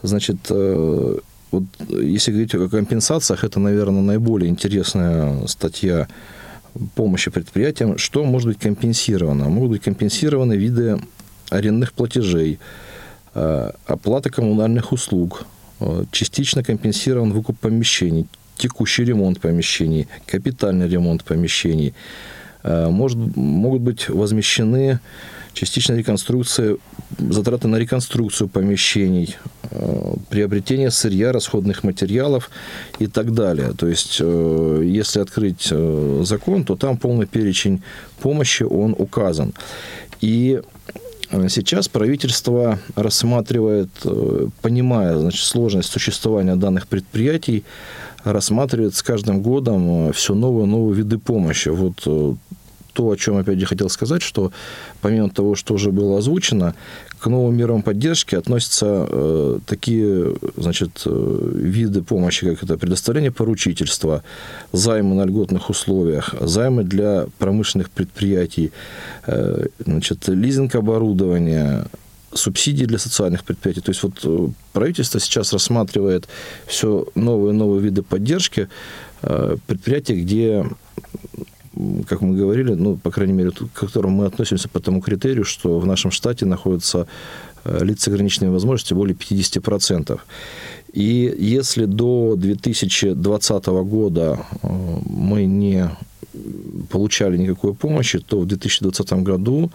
Значит, 0.02 0.36
э, 0.50 1.18
вот 1.50 1.64
если 1.88 2.32
говорить 2.32 2.54
о 2.54 2.68
компенсациях, 2.68 3.44
это, 3.44 3.60
наверное, 3.60 4.02
наиболее 4.02 4.50
интересная 4.50 5.46
статья 5.46 6.08
помощи 6.94 7.30
предприятиям. 7.30 7.98
Что 7.98 8.24
может 8.24 8.48
быть 8.48 8.58
компенсировано? 8.58 9.48
Могут 9.48 9.70
быть 9.70 9.82
компенсированы 9.82 10.54
виды 10.54 10.98
арендных 11.50 11.92
платежей, 11.92 12.58
э, 13.34 13.70
оплата 13.86 14.30
коммунальных 14.30 14.92
услуг, 14.92 15.46
э, 15.80 16.04
частично 16.10 16.62
компенсирован 16.62 17.32
выкуп 17.32 17.58
помещений, 17.58 18.26
текущий 18.56 19.04
ремонт 19.04 19.40
помещений, 19.40 20.06
капитальный 20.26 20.88
ремонт 20.88 21.24
помещений– 21.24 21.94
может, 22.64 23.18
могут 23.36 23.82
быть 23.82 24.08
возмещены 24.08 25.00
частичная 25.52 25.98
реконструкция, 25.98 26.76
затраты 27.18 27.68
на 27.68 27.76
реконструкцию 27.76 28.48
помещений, 28.48 29.36
э, 29.70 30.14
приобретение 30.28 30.90
сырья, 30.90 31.32
расходных 31.32 31.82
материалов 31.84 32.50
и 33.00 33.06
так 33.06 33.34
далее. 33.34 33.72
То 33.76 33.88
есть, 33.88 34.18
э, 34.20 34.82
если 34.84 35.20
открыть 35.20 35.72
закон, 36.22 36.64
то 36.64 36.76
там 36.76 36.96
полный 36.96 37.26
перечень 37.26 37.82
помощи, 38.20 38.62
он 38.62 38.94
указан. 38.98 39.52
И 40.20 40.60
Сейчас 41.48 41.88
правительство 41.88 42.78
рассматривает, 42.94 43.90
э, 44.04 44.46
понимая 44.62 45.18
значит, 45.18 45.44
сложность 45.44 45.90
существования 45.90 46.56
данных 46.56 46.86
предприятий, 46.88 47.64
рассматривает 48.24 48.94
с 48.94 49.02
каждым 49.02 49.42
годом 49.42 50.12
все 50.12 50.34
новые 50.34 50.66
новые 50.66 50.96
виды 50.96 51.18
помощи. 51.18 51.68
Вот 51.68 52.06
то, 52.98 53.08
о 53.10 53.16
чем 53.16 53.36
опять 53.36 53.60
я 53.60 53.66
хотел 53.66 53.88
сказать, 53.88 54.22
что 54.22 54.50
помимо 55.00 55.30
того, 55.30 55.54
что 55.54 55.74
уже 55.74 55.92
было 55.92 56.18
озвучено, 56.18 56.74
к 57.20 57.26
новым 57.28 57.56
мерам 57.56 57.82
поддержки 57.82 58.34
относятся 58.34 59.06
э, 59.08 59.58
такие 59.66 60.34
значит, 60.56 61.02
э, 61.06 61.50
виды 61.54 62.02
помощи, 62.02 62.50
как 62.50 62.64
это 62.64 62.76
предоставление 62.76 63.30
поручительства, 63.30 64.24
займы 64.72 65.14
на 65.14 65.26
льготных 65.26 65.70
условиях, 65.70 66.34
займы 66.40 66.82
для 66.82 67.28
промышленных 67.38 67.88
предприятий, 67.90 68.72
э, 69.28 69.66
значит, 69.86 70.26
лизинг 70.26 70.74
оборудования, 70.74 71.86
субсидии 72.32 72.84
для 72.84 72.98
социальных 72.98 73.44
предприятий. 73.44 73.80
То 73.80 73.90
есть 73.90 74.02
вот 74.02 74.18
э, 74.24 74.48
правительство 74.72 75.20
сейчас 75.20 75.52
рассматривает 75.52 76.26
все 76.66 77.06
новые 77.14 77.54
и 77.54 77.56
новые 77.56 77.80
виды 77.80 78.02
поддержки 78.02 78.68
э, 79.22 79.56
предприятий, 79.68 80.20
где 80.20 80.66
как 82.08 82.20
мы 82.20 82.36
говорили, 82.36 82.74
ну, 82.74 82.96
по 82.96 83.10
крайней 83.10 83.32
мере, 83.32 83.50
к 83.50 83.72
которому 83.72 84.16
мы 84.16 84.26
относимся 84.26 84.68
по 84.68 84.80
тому 84.80 85.00
критерию, 85.00 85.44
что 85.44 85.78
в 85.78 85.86
нашем 85.86 86.10
штате 86.10 86.46
находятся 86.46 87.06
э, 87.64 87.84
лица 87.84 88.04
с 88.04 88.08
ограниченными 88.08 88.52
возможностями 88.52 88.98
более 88.98 89.16
50%. 89.16 90.18
И 90.92 91.36
если 91.38 91.84
до 91.84 92.34
2020 92.36 93.66
года 93.66 94.38
э, 94.62 94.68
мы 95.08 95.44
не 95.46 95.90
получали 96.90 97.36
никакой 97.36 97.74
помощи, 97.74 98.18
то 98.18 98.40
в 98.40 98.46
2020 98.46 99.12
году 99.22 99.70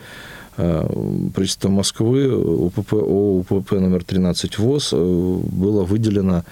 э, 0.58 0.88
правительство 1.34 1.70
Москвы 1.70 2.36
УПП, 2.36 2.94
ОУПП 2.94 3.72
номер 3.72 4.04
13 4.04 4.60
ВОЗ 4.60 4.92
было 4.92 5.84
выделено 5.84 6.44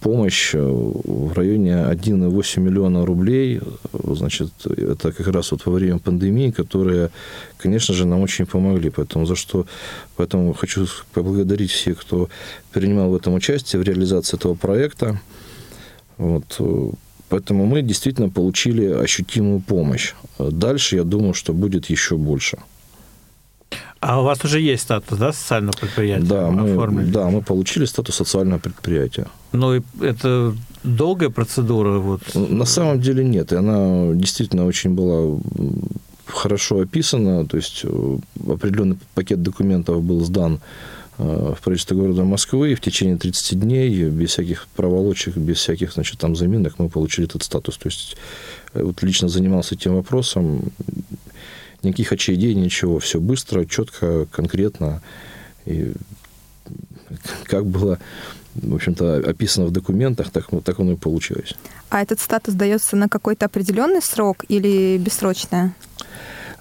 помощь 0.00 0.54
э, 0.54 0.60
в 0.60 1.32
районе 1.32 1.70
1,8 1.70 2.60
миллиона 2.60 3.06
рублей. 3.06 3.60
Значит, 3.92 4.50
это 4.64 5.12
как 5.12 5.28
раз 5.28 5.50
вот 5.52 5.64
во 5.64 5.72
время 5.72 5.98
пандемии, 5.98 6.50
которые, 6.50 7.10
конечно 7.56 7.94
же, 7.94 8.06
нам 8.06 8.20
очень 8.20 8.46
помогли. 8.46 8.90
Поэтому 8.90 9.24
за 9.24 9.34
что 9.34 9.66
поэтому 10.16 10.52
хочу 10.52 10.86
поблагодарить 11.14 11.70
всех, 11.70 12.00
кто 12.00 12.28
принимал 12.70 13.10
в 13.10 13.16
этом 13.16 13.34
участие, 13.34 13.80
в 13.80 13.84
реализации 13.84 14.36
этого 14.36 14.54
проекта. 14.54 15.20
Вот. 16.18 16.56
Э, 16.58 16.90
поэтому 17.30 17.64
мы 17.64 17.80
действительно 17.80 18.28
получили 18.28 18.84
ощутимую 18.84 19.60
помощь. 19.60 20.14
Дальше, 20.38 20.96
я 20.96 21.04
думаю, 21.04 21.32
что 21.32 21.54
будет 21.54 21.90
еще 21.90 22.16
больше. 22.16 22.58
А 24.00 24.20
у 24.20 24.24
вас 24.24 24.44
уже 24.44 24.60
есть 24.60 24.82
статус, 24.82 25.18
да, 25.18 25.32
социального 25.32 25.76
предприятия? 25.76 26.26
Да, 26.26 26.50
мы, 26.50 27.04
да, 27.04 27.28
мы 27.28 27.42
получили 27.42 27.86
статус 27.86 28.16
социального 28.16 28.58
предприятия. 28.58 29.26
Ну, 29.52 29.82
это 30.00 30.54
долгая 30.84 31.30
процедура? 31.30 31.98
Вот. 31.98 32.20
На 32.34 32.66
самом 32.66 33.00
деле 33.00 33.24
нет. 33.24 33.52
И 33.52 33.56
она 33.56 34.12
действительно 34.14 34.66
очень 34.66 34.90
была 34.90 35.38
хорошо 36.26 36.80
описана. 36.80 37.46
То 37.46 37.56
есть 37.56 37.82
э, 37.84 38.18
определенный 38.48 38.98
пакет 39.14 39.42
документов 39.42 40.02
был 40.02 40.24
сдан 40.24 40.60
э, 41.18 41.54
в 41.56 41.62
правительство 41.62 41.94
города 41.94 42.24
Москвы, 42.24 42.72
и 42.72 42.74
в 42.74 42.80
течение 42.80 43.16
30 43.16 43.58
дней, 43.60 44.04
без 44.10 44.30
всяких 44.30 44.66
проволочек, 44.76 45.36
без 45.36 45.56
всяких, 45.56 45.92
значит, 45.92 46.18
там 46.18 46.36
заминок, 46.36 46.74
мы 46.78 46.88
получили 46.88 47.26
этот 47.26 47.42
статус. 47.42 47.76
То 47.78 47.88
есть 47.88 48.16
э, 48.74 48.82
вот 48.82 49.02
лично 49.02 49.28
занимался 49.28 49.74
этим 49.74 49.94
вопросом, 49.94 50.72
никаких 51.86 52.12
очередей, 52.12 52.54
ничего. 52.54 52.98
Все 52.98 53.20
быстро, 53.20 53.64
четко, 53.64 54.26
конкретно. 54.30 55.02
И 55.64 55.92
как 57.44 57.66
было, 57.66 57.98
в 58.54 58.74
общем-то, 58.74 59.16
описано 59.26 59.66
в 59.66 59.70
документах, 59.70 60.30
так, 60.30 60.48
так 60.64 60.80
оно 60.80 60.92
и 60.92 60.96
получилось. 60.96 61.54
А 61.88 62.02
этот 62.02 62.20
статус 62.20 62.54
дается 62.54 62.96
на 62.96 63.08
какой-то 63.08 63.46
определенный 63.46 64.02
срок 64.02 64.44
или 64.48 64.98
бессрочное? 64.98 65.74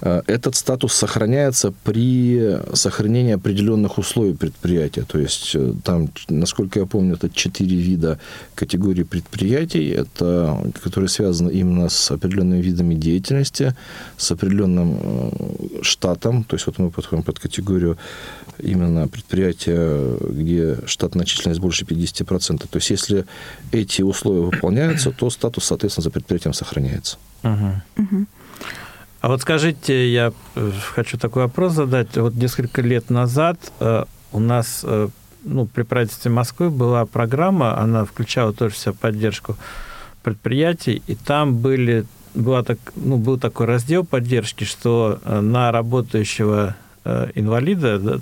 Э, 0.02 0.22
этот 0.28 0.56
статус 0.56 0.94
сохраняется 0.94 1.74
при 1.84 2.60
сохранении 2.74 3.34
определенных 3.34 3.98
условий 3.98 4.34
предприятия. 4.34 5.04
То 5.04 5.20
есть 5.20 5.52
э, 5.56 5.74
там, 5.84 6.10
насколько 6.30 6.80
я 6.80 6.86
помню, 6.86 7.16
это 7.16 7.30
четыре 7.30 7.78
вида 7.78 8.20
категорий 8.56 9.04
предприятий, 9.04 9.90
это, 9.90 10.72
которые 10.84 11.10
связаны 11.10 11.52
именно 11.52 11.90
с 11.90 12.12
определенными 12.12 12.62
видами 12.62 12.96
деятельности, 12.96 13.76
с 14.18 14.32
определенным 14.32 14.98
э, 15.02 15.82
штатом. 15.82 16.44
То 16.44 16.56
есть 16.56 16.68
вот 16.68 16.78
мы 16.80 16.92
подходим 16.92 17.24
под 17.24 17.40
категорию 17.40 17.98
именно 18.60 19.08
предприятия, 19.08 20.18
где 20.20 20.78
штатная 20.86 21.26
численность 21.26 21.62
больше 21.62 21.86
50%. 21.86 22.68
То 22.70 22.78
есть 22.78 22.90
если 22.90 23.26
эти 23.72 24.02
условия 24.02 24.42
выполняются, 24.42 25.12
то 25.12 25.30
статус, 25.30 25.66
соответственно, 25.66 26.04
за 26.04 26.12
предприятием 26.12 26.54
сохраняется. 26.54 27.18
Uh-huh. 27.44 27.76
Uh-huh. 27.98 28.26
А 29.26 29.28
вот 29.28 29.42
скажите, 29.42 30.14
я 30.14 30.32
э, 30.54 30.72
хочу 30.94 31.18
такой 31.18 31.46
вопрос 31.46 31.74
задать. 31.74 32.16
Вот 32.16 32.36
несколько 32.36 32.84
лет 32.84 33.10
назад 33.10 33.58
э, 33.80 34.04
у 34.32 34.40
нас 34.40 34.82
э, 34.84 35.08
ну, 35.44 35.66
при 35.66 35.82
правительстве 35.82 36.30
Москвы 36.30 36.70
была 36.70 37.08
программа, 37.08 37.76
она 37.76 38.06
включала 38.06 38.54
тоже 38.54 38.76
вся 38.76 38.94
поддержку 38.94 39.58
предприятий, 40.22 41.02
и 41.08 41.16
там 41.16 41.56
были, 41.56 42.06
была 42.36 42.62
так, 42.62 42.78
ну, 42.96 43.18
был 43.18 43.40
такой 43.40 43.66
раздел 43.66 44.06
поддержки, 44.06 44.64
что 44.64 45.20
на 45.26 45.72
работающего 45.72 46.76
инвалида, 47.04 47.98
да, 47.98 48.20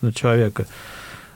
на 0.00 0.14
человека, 0.14 0.66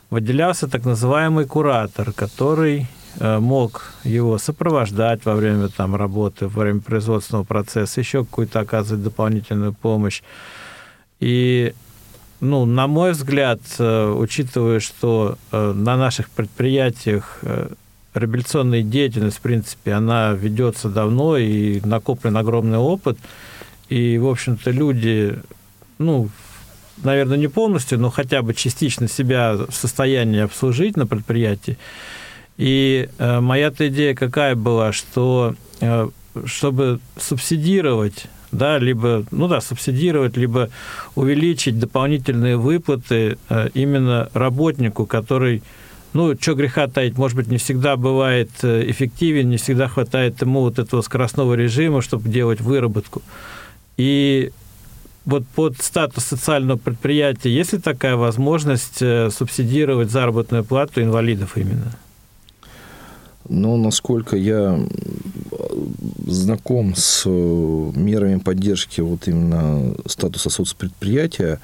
выделялся 0.09 0.69
так 0.69 0.87
называемый 0.87 1.45
куратор, 1.45 2.13
который 2.15 2.87
мог 3.21 3.93
его 4.05 4.39
сопровождать 4.39 5.25
во 5.25 5.35
время 5.35 5.69
там, 5.69 5.95
работы, 5.97 6.49
во 6.49 6.63
время 6.63 6.81
производственного 6.81 7.45
процесса, 7.45 8.01
еще 8.01 8.25
какую-то 8.25 8.61
оказывать 8.61 9.05
дополнительную 9.05 9.75
помощь. 9.75 10.23
И, 11.21 11.75
ну, 12.41 12.65
на 12.65 12.87
мой 12.87 13.13
взгляд, 13.13 13.61
э, 13.79 14.11
учитывая, 14.11 14.81
что 14.81 15.37
э, 15.53 15.73
на 15.73 15.97
наших 15.97 16.31
предприятиях 16.31 17.41
реабилитационная 18.15 18.83
деятельность, 18.83 19.39
в 19.39 19.41
принципе, 19.41 19.93
она 19.93 20.33
ведется 20.33 20.89
давно 20.89 21.37
и 21.37 21.81
накоплен 21.85 22.37
огромный 22.37 22.79
опыт, 22.79 23.19
и, 23.89 24.19
в 24.19 24.27
общем-то, 24.27 24.71
люди, 24.71 25.39
ну, 25.99 26.29
наверное, 27.03 27.37
не 27.37 27.49
полностью, 27.49 27.99
но 27.99 28.11
хотя 28.11 28.43
бы 28.43 28.55
частично 28.55 29.09
себя 29.09 29.55
в 29.55 29.75
состоянии 29.75 30.41
обслужить 30.41 30.97
на 30.97 31.07
предприятии, 31.07 31.79
и 32.63 33.09
э, 33.19 33.41
моя-то 33.41 33.89
идея 33.89 34.15
какая 34.15 34.55
была, 34.55 34.93
что 34.93 35.57
э, 35.81 36.09
чтобы 36.45 37.01
субсидировать 37.19 38.27
да, 38.53 38.79
либо, 38.79 39.25
ну 39.33 39.49
да, 39.49 39.61
субсидировать, 39.61 40.37
либо 40.37 40.71
увеличить 41.17 41.81
дополнительные 41.81 42.57
выплаты 42.57 43.37
э, 43.49 43.69
именно 43.75 44.31
работнику, 44.33 45.07
который, 45.07 45.65
ну, 46.13 46.37
что 46.39 46.55
греха 46.55 46.87
таить, 46.87 47.19
может 47.19 47.37
быть, 47.37 47.49
не 47.49 47.57
всегда 47.57 47.97
бывает 47.97 48.51
эффективен, 48.63 49.51
не 49.51 49.57
всегда 49.57 49.89
хватает 49.89 50.41
ему 50.41 50.61
вот 50.61 50.79
этого 50.79 51.03
скоростного 51.03 51.55
режима, 51.55 52.01
чтобы 52.01 52.29
делать 52.29 52.61
выработку. 52.61 53.23
И 53.97 54.53
вот 55.25 55.49
под 55.49 55.83
статус 55.83 56.27
социального 56.27 56.79
предприятия 56.79 57.51
есть 57.51 57.73
ли 57.73 57.81
такая 57.81 58.15
возможность 58.15 59.03
субсидировать 59.35 60.13
заработную 60.13 60.63
плату 60.63 61.03
инвалидов 61.03 61.57
именно? 61.57 61.93
Но 63.49 63.77
насколько 63.77 64.37
я 64.37 64.79
знаком 66.27 66.95
с 66.95 67.25
э, 67.27 67.91
мерами 67.95 68.39
поддержки 68.39 69.01
вот 69.01 69.29
именно 69.29 69.95
статуса 70.07 70.51
соцпредприятия, 70.51 71.61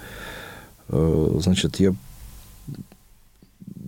э, 0.88 1.38
значит, 1.41 1.81
я 1.81 1.95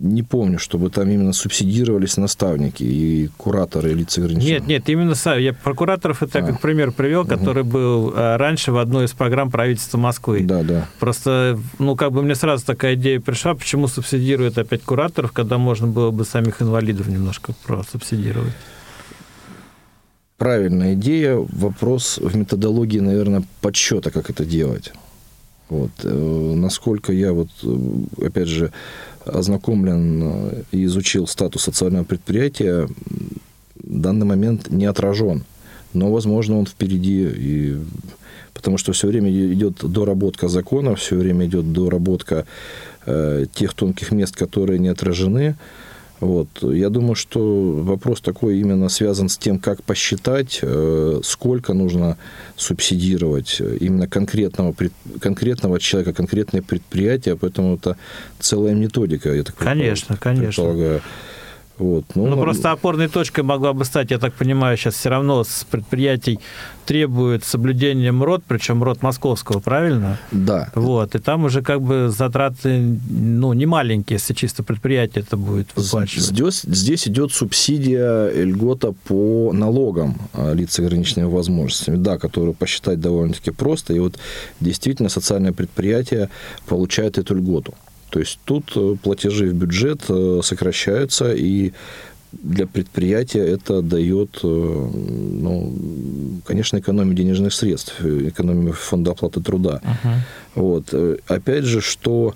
не 0.01 0.23
помню, 0.23 0.57
чтобы 0.57 0.89
там 0.89 1.09
именно 1.09 1.31
субсидировались 1.31 2.17
наставники 2.17 2.83
и 2.83 3.29
кураторы 3.37 3.91
и 3.91 3.93
лица 3.93 4.21
ограничения. 4.21 4.59
Нет, 4.59 4.67
нет, 4.67 4.89
именно 4.89 5.13
я 5.37 5.53
про 5.53 5.73
кураторов 5.73 6.23
это 6.23 6.39
а. 6.39 6.41
как 6.41 6.59
пример 6.59 6.91
привел, 6.91 7.25
который 7.25 7.61
угу. 7.61 7.71
был 7.71 8.13
а, 8.15 8.37
раньше 8.37 8.71
в 8.71 8.77
одной 8.77 9.05
из 9.05 9.11
программ 9.11 9.51
правительства 9.51 9.97
Москвы. 9.97 10.41
Да, 10.43 10.63
да. 10.63 10.87
Просто, 10.99 11.59
ну, 11.77 11.95
как 11.95 12.11
бы 12.11 12.23
мне 12.23 12.35
сразу 12.35 12.65
такая 12.65 12.95
идея 12.95 13.19
пришла, 13.19 13.53
почему 13.53 13.87
субсидируют 13.87 14.57
опять 14.57 14.81
кураторов, 14.81 15.31
когда 15.31 15.57
можно 15.57 15.87
было 15.87 16.11
бы 16.11 16.25
самих 16.25 16.61
инвалидов 16.61 17.07
немножко 17.07 17.53
просубсидировать. 17.65 18.53
Правильная 20.37 20.95
идея. 20.95 21.35
Вопрос 21.35 22.17
в 22.17 22.35
методологии, 22.35 22.99
наверное, 22.99 23.43
подсчета, 23.61 24.09
как 24.09 24.31
это 24.31 24.43
делать. 24.43 24.91
Вот. 25.69 25.91
Э, 26.03 26.53
насколько 26.55 27.13
я 27.13 27.31
вот, 27.31 27.49
э, 27.63 28.25
опять 28.25 28.49
же, 28.49 28.73
ознакомлен 29.25 30.21
э, 30.23 30.63
и 30.71 30.85
изучил 30.85 31.27
статус 31.27 31.63
социального 31.63 32.03
предприятия, 32.03 32.87
данный 33.75 34.25
момент 34.25 34.69
не 34.69 34.85
отражен. 34.85 35.43
но, 35.93 36.11
возможно, 36.11 36.57
он 36.57 36.65
впереди, 36.65 37.27
и... 37.27 37.77
потому 38.53 38.77
что 38.77 38.91
все 38.93 39.07
время 39.07 39.29
идет 39.29 39.75
доработка 39.81 40.47
закона, 40.47 40.95
все 40.95 41.15
время 41.15 41.45
идет 41.45 41.73
доработка 41.73 42.45
э, 43.05 43.45
тех 43.53 43.73
тонких 43.73 44.11
мест, 44.11 44.35
которые 44.35 44.79
не 44.79 44.89
отражены. 44.89 45.55
Вот. 46.21 46.47
Я 46.61 46.89
думаю, 46.89 47.15
что 47.15 47.71
вопрос 47.83 48.21
такой 48.21 48.59
именно 48.59 48.89
связан 48.89 49.27
с 49.27 49.37
тем, 49.37 49.57
как 49.57 49.81
посчитать, 49.83 50.59
э, 50.61 51.19
сколько 51.23 51.73
нужно 51.73 52.17
субсидировать 52.55 53.59
именно 53.59 54.07
конкретного, 54.07 54.75
конкретного 55.19 55.79
человека, 55.79 56.13
конкретное 56.13 56.61
предприятие, 56.61 57.35
поэтому 57.35 57.75
это 57.75 57.97
целая 58.39 58.75
методика, 58.75 59.33
я 59.33 59.43
так 59.43 59.55
Конечно, 59.55 60.15
конечно. 60.15 60.63
предполагаю. 60.63 61.01
Вот. 61.81 62.05
Ну, 62.13 62.27
ну, 62.27 62.37
просто 62.39 62.71
опорной 62.71 63.07
точкой 63.07 63.43
могла 63.43 63.73
бы 63.73 63.85
стать, 63.85 64.11
я 64.11 64.19
так 64.19 64.35
понимаю, 64.35 64.77
сейчас 64.77 64.93
все 64.93 65.09
равно 65.09 65.43
с 65.43 65.65
предприятий 65.69 66.39
требует 66.85 67.43
соблюдения 67.43 68.11
МРОД, 68.11 68.43
причем 68.47 68.77
МРОД 68.77 69.01
московского, 69.01 69.59
правильно? 69.59 70.19
Да. 70.31 70.71
Вот, 70.75 71.15
и 71.15 71.19
там 71.19 71.45
уже 71.45 71.63
как 71.63 71.81
бы 71.81 72.09
затраты, 72.15 72.99
ну, 73.09 73.53
не 73.53 73.65
маленькие, 73.65 74.17
если 74.17 74.35
чисто 74.35 74.61
предприятие 74.61 75.23
это 75.23 75.37
будет 75.37 75.69
выплачивать. 75.75 76.23
Здесь, 76.23 76.61
здесь 76.61 77.07
идет 77.07 77.31
субсидия 77.31 78.29
льгота 78.29 78.93
по 79.07 79.51
налогам 79.51 80.17
а, 80.33 80.53
лиц 80.53 80.73
с 80.73 80.79
ограниченными 80.79 81.29
возможностями, 81.29 81.95
да, 81.95 82.19
которую 82.19 82.53
посчитать 82.53 82.99
довольно-таки 82.99 83.49
просто, 83.49 83.93
и 83.95 83.99
вот 83.99 84.19
действительно 84.59 85.09
социальное 85.09 85.51
предприятие 85.51 86.29
получает 86.67 87.17
эту 87.17 87.33
льготу. 87.33 87.73
То 88.11 88.19
есть 88.19 88.39
тут 88.43 88.73
э, 88.75 88.95
платежи 89.01 89.47
в 89.47 89.53
бюджет 89.53 90.01
э, 90.09 90.41
сокращаются, 90.43 91.33
и 91.33 91.71
для 92.33 92.67
предприятия 92.67 93.39
это 93.39 93.81
дает, 93.81 94.39
э, 94.43 94.47
ну, 94.47 95.73
конечно, 96.45 96.77
экономию 96.77 97.15
денежных 97.15 97.53
средств, 97.53 98.01
экономию 98.01 98.73
фонда 98.73 99.11
оплаты 99.11 99.41
труда. 99.41 99.81
Uh-huh. 99.83 100.15
Вот. 100.55 101.21
Опять 101.27 101.63
же, 101.63 101.79
что, 101.79 102.35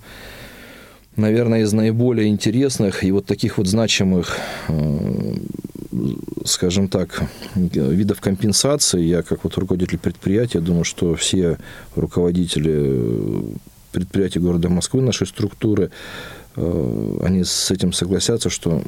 наверное, 1.16 1.60
из 1.60 1.72
наиболее 1.74 2.28
интересных 2.28 3.04
и 3.04 3.12
вот 3.12 3.26
таких 3.26 3.58
вот 3.58 3.66
значимых 3.66 4.38
скажем 6.44 6.88
так, 6.88 7.22
видов 7.54 8.20
компенсации, 8.20 9.02
я 9.02 9.22
как 9.22 9.44
вот 9.44 9.56
руководитель 9.56 9.98
предприятия 9.98 10.60
думаю, 10.60 10.84
что 10.84 11.14
все 11.14 11.58
руководители 11.94 13.56
предприятий 13.96 14.40
города 14.40 14.68
Москвы, 14.68 15.00
нашей 15.00 15.26
структуры, 15.26 15.90
э, 16.54 17.18
они 17.22 17.44
с 17.44 17.70
этим 17.70 17.94
согласятся, 17.94 18.50
что, 18.50 18.82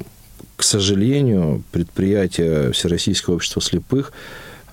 к 0.55 0.61
сожалению, 0.61 1.63
предприятия 1.71 2.71
Всероссийского 2.71 3.35
общества 3.35 3.59
слепых 3.59 4.13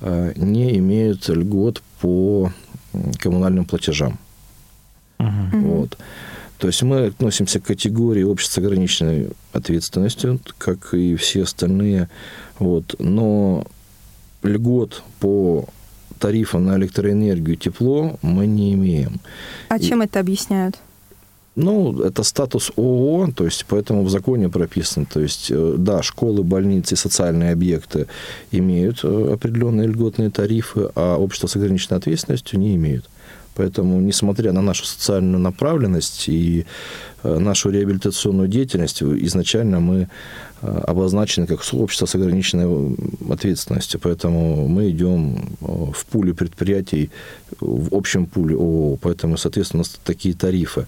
э, 0.02 0.34
не 0.36 0.76
имеют 0.76 1.26
льгот 1.30 1.82
по 2.02 2.52
коммунальным 3.18 3.64
платежам. 3.64 4.18
Uh-huh. 5.18 5.60
Вот. 5.62 5.96
То 6.58 6.66
есть 6.66 6.82
мы 6.82 7.06
относимся 7.06 7.58
к 7.58 7.64
категории 7.64 8.22
общества 8.22 8.60
с 8.60 8.64
ограниченной 8.64 9.30
ответственностью, 9.54 10.38
как 10.58 10.92
и 10.92 11.16
все 11.16 11.44
остальные. 11.44 12.10
Вот. 12.58 12.94
Но 12.98 13.66
льгот 14.42 15.02
по 15.18 15.66
тарифа 16.18 16.58
на 16.58 16.76
электроэнергию, 16.76 17.56
тепло 17.56 18.18
мы 18.22 18.46
не 18.46 18.74
имеем. 18.74 19.20
А 19.68 19.78
чем 19.78 20.02
это 20.02 20.20
объясняют? 20.20 20.76
Ну, 21.56 22.02
это 22.02 22.22
статус 22.22 22.70
ООО, 22.76 23.30
то 23.34 23.46
есть 23.46 23.64
поэтому 23.66 24.04
в 24.04 24.10
законе 24.10 24.50
прописано. 24.50 25.06
То 25.06 25.20
есть, 25.20 25.50
э, 25.50 25.74
да, 25.78 26.02
школы, 26.02 26.42
больницы, 26.42 26.96
социальные 26.96 27.52
объекты 27.52 28.08
имеют 28.52 29.00
э, 29.02 29.32
определенные 29.32 29.88
льготные 29.88 30.30
тарифы, 30.30 30.90
а 30.94 31.16
общество 31.16 31.46
с 31.46 31.56
ограниченной 31.56 31.98
ответственностью 31.98 32.60
не 32.60 32.74
имеют. 32.76 33.08
Поэтому, 33.56 34.00
несмотря 34.00 34.52
на 34.52 34.62
нашу 34.62 34.84
социальную 34.84 35.38
направленность 35.38 36.28
и 36.28 36.66
э, 37.22 37.38
нашу 37.38 37.70
реабилитационную 37.70 38.48
деятельность, 38.48 39.02
изначально 39.02 39.80
мы 39.80 40.08
э, 40.62 40.82
обозначены 40.86 41.46
как 41.46 41.64
сообщество 41.64 42.06
с 42.06 42.14
ограниченной 42.14 42.96
ответственностью. 43.30 44.00
Поэтому 44.00 44.68
мы 44.68 44.90
идем 44.90 45.36
э, 45.60 45.66
в 45.92 46.04
пуле 46.06 46.34
предприятий, 46.34 47.10
в 47.60 47.94
общем 47.94 48.26
пуле 48.26 48.54
ООО. 48.54 48.96
Поэтому, 48.96 49.36
соответственно, 49.36 49.80
у 49.80 49.84
нас 49.84 49.98
такие 50.04 50.34
тарифы. 50.34 50.86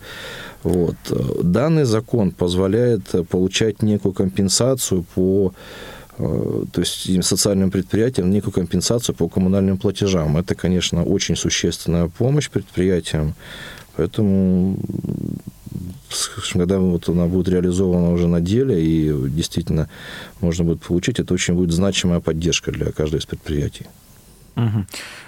Вот. 0.63 0.97
Данный 1.43 1.85
закон 1.85 2.31
позволяет 2.31 3.29
получать 3.29 3.83
некую 3.83 4.13
компенсацию 4.13 5.05
по 5.15 5.53
то 6.19 6.81
есть 6.81 7.25
социальным 7.25 7.71
предприятиям 7.71 8.31
некую 8.31 8.53
компенсацию 8.53 9.15
по 9.15 9.29
коммунальным 9.29 9.79
платежам. 9.79 10.37
Это, 10.37 10.55
конечно, 10.55 11.05
очень 11.05 11.37
существенная 11.37 12.09
помощь 12.09 12.51
предприятиям, 12.51 13.35
поэтому 13.97 14.77
когда 16.53 16.79
вот 16.79 17.09
она 17.09 17.27
будет 17.27 17.49
реализована 17.49 18.11
уже 18.11 18.27
на 18.27 18.41
деле 18.41 18.83
и 18.83 19.29
действительно 19.29 19.89
можно 20.41 20.65
будет 20.65 20.81
получить, 20.81 21.21
это 21.21 21.35
очень 21.35 21.55
будет 21.55 21.73
значимая 21.73 22.21
поддержка 22.21 22.73
для 22.73 22.91
каждого 22.93 23.21
из 23.21 23.27
предприятий. 23.27 23.87
Угу. 24.57 24.87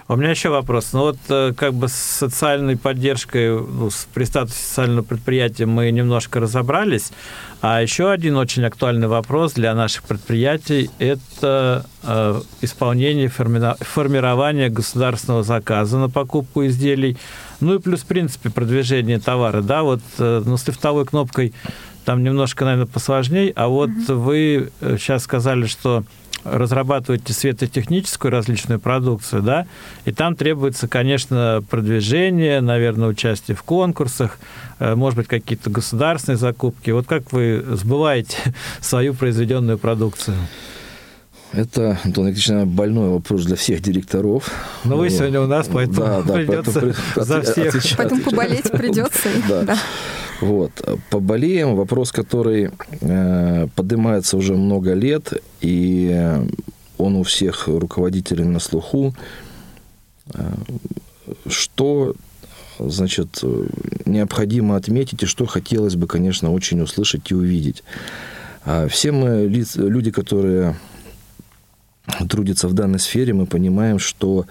У 0.09 0.17
меня 0.17 0.31
еще 0.31 0.49
вопрос. 0.49 0.93
Ну 0.93 1.03
вот 1.03 1.19
э, 1.29 1.53
как 1.57 1.73
бы 1.73 1.87
с 1.87 1.93
социальной 1.93 2.77
поддержкой, 2.77 3.61
ну, 3.61 3.91
при 4.13 4.25
статусе 4.25 4.59
социального 4.59 5.05
предприятия 5.05 5.67
мы 5.67 5.89
немножко 5.93 6.41
разобрались. 6.41 7.13
А 7.61 7.81
еще 7.81 8.11
один 8.11 8.37
очень 8.37 8.65
актуальный 8.65 9.07
вопрос 9.07 9.53
для 9.53 9.73
наших 9.73 10.03
предприятий– 10.03 10.91
это 10.99 11.87
э, 12.03 12.41
исполнение, 12.61 13.29
формирование 13.29 14.69
государственного 14.69 15.45
заказа 15.45 15.99
на 15.99 16.09
покупку 16.09 16.67
изделий, 16.67 17.17
ну 17.61 17.75
и 17.75 17.79
плюс, 17.79 18.01
в 18.01 18.07
принципе, 18.07 18.51
продвижение 18.51 19.21
товара. 19.21 19.61
Да, 19.61 19.85
вот 19.85 20.01
э, 20.19 20.43
ну, 20.45 20.57
с 20.57 20.67
лифтовой 20.67 21.05
кнопкой 21.05 21.55
там 22.05 22.25
немножко, 22.25 22.65
наверное, 22.65 22.87
посложнее, 22.87 23.53
а 23.55 23.69
вот 23.69 23.91
mm-hmm. 23.91 24.15
вы 24.15 24.73
сейчас 24.81 25.23
сказали, 25.23 25.67
что 25.67 26.03
разрабатываете 26.45 27.33
светотехническую 27.33 28.31
различную 28.31 28.81
продукцию, 28.81 29.43
да, 29.43 29.67
и 30.05 30.13
там 30.13 30.37
требуется, 30.37 30.89
конечно, 30.89 31.63
продвижение, 31.69 32.61
наверное, 32.61 33.09
участие 33.09 33.57
в 33.57 33.63
конкурсах, 33.63 34.39
э, 34.79 34.95
может 34.95 35.17
быть, 35.19 35.29
какие-то 35.29 35.71
государственные 35.71 36.39
закупки. 36.39 36.91
Вот 36.91 37.07
как 37.07 37.33
вы 37.33 37.65
сбываете 37.71 38.37
свою 38.81 39.15
произведенную 39.15 39.79
продукцию? 39.79 40.37
Это, 41.53 41.99
Антон 42.05 42.29
Ильич, 42.29 42.49
больной 42.49 43.11
вопрос 43.11 43.45
для 43.45 43.57
всех 43.57 43.83
директоров. 43.83 44.49
Но 44.85 44.97
вы 44.97 45.11
сегодня 45.11 45.41
у 45.41 45.49
нас, 45.49 45.69
поэтому 45.73 46.01
да, 46.01 46.23
да, 46.23 46.35
придется 46.35 46.81
поэтому, 46.81 47.27
за 47.27 47.43
всех. 47.43 47.75
Отвечать. 47.75 47.97
Поэтому 47.97 48.23
поболеть 48.23 48.71
придется. 48.71 49.29
Да. 49.49 49.63
да. 49.63 49.79
Вот. 50.41 50.73
Поболеем. 51.11 51.77
Вопрос, 51.77 52.13
который 52.13 52.71
э, 53.01 53.69
поднимается 53.75 54.37
уже 54.37 54.55
много 54.55 54.95
лет, 54.95 55.33
и 55.61 56.39
он 56.99 57.17
у 57.17 57.23
всех 57.23 57.69
руководителей 57.69 58.45
на 58.45 58.59
слуху. 58.59 59.15
Э, 60.35 60.53
что 61.47 62.15
значит, 62.79 63.43
необходимо 64.07 64.77
отметить, 64.77 65.23
и 65.23 65.27
что 65.27 65.47
хотелось 65.47 65.97
бы, 65.97 66.07
конечно, 66.07 66.53
очень 66.53 66.81
услышать 66.81 67.31
и 67.31 67.35
увидеть. 67.35 67.85
А 68.65 68.89
все 68.89 69.13
мы 69.13 69.47
люди, 69.47 70.11
которые 70.11 70.77
трудятся 72.29 72.69
в 72.69 72.73
данной 72.73 72.99
сфере, 72.99 73.33
мы 73.33 73.47
понимаем, 73.47 73.99
что 73.99 74.47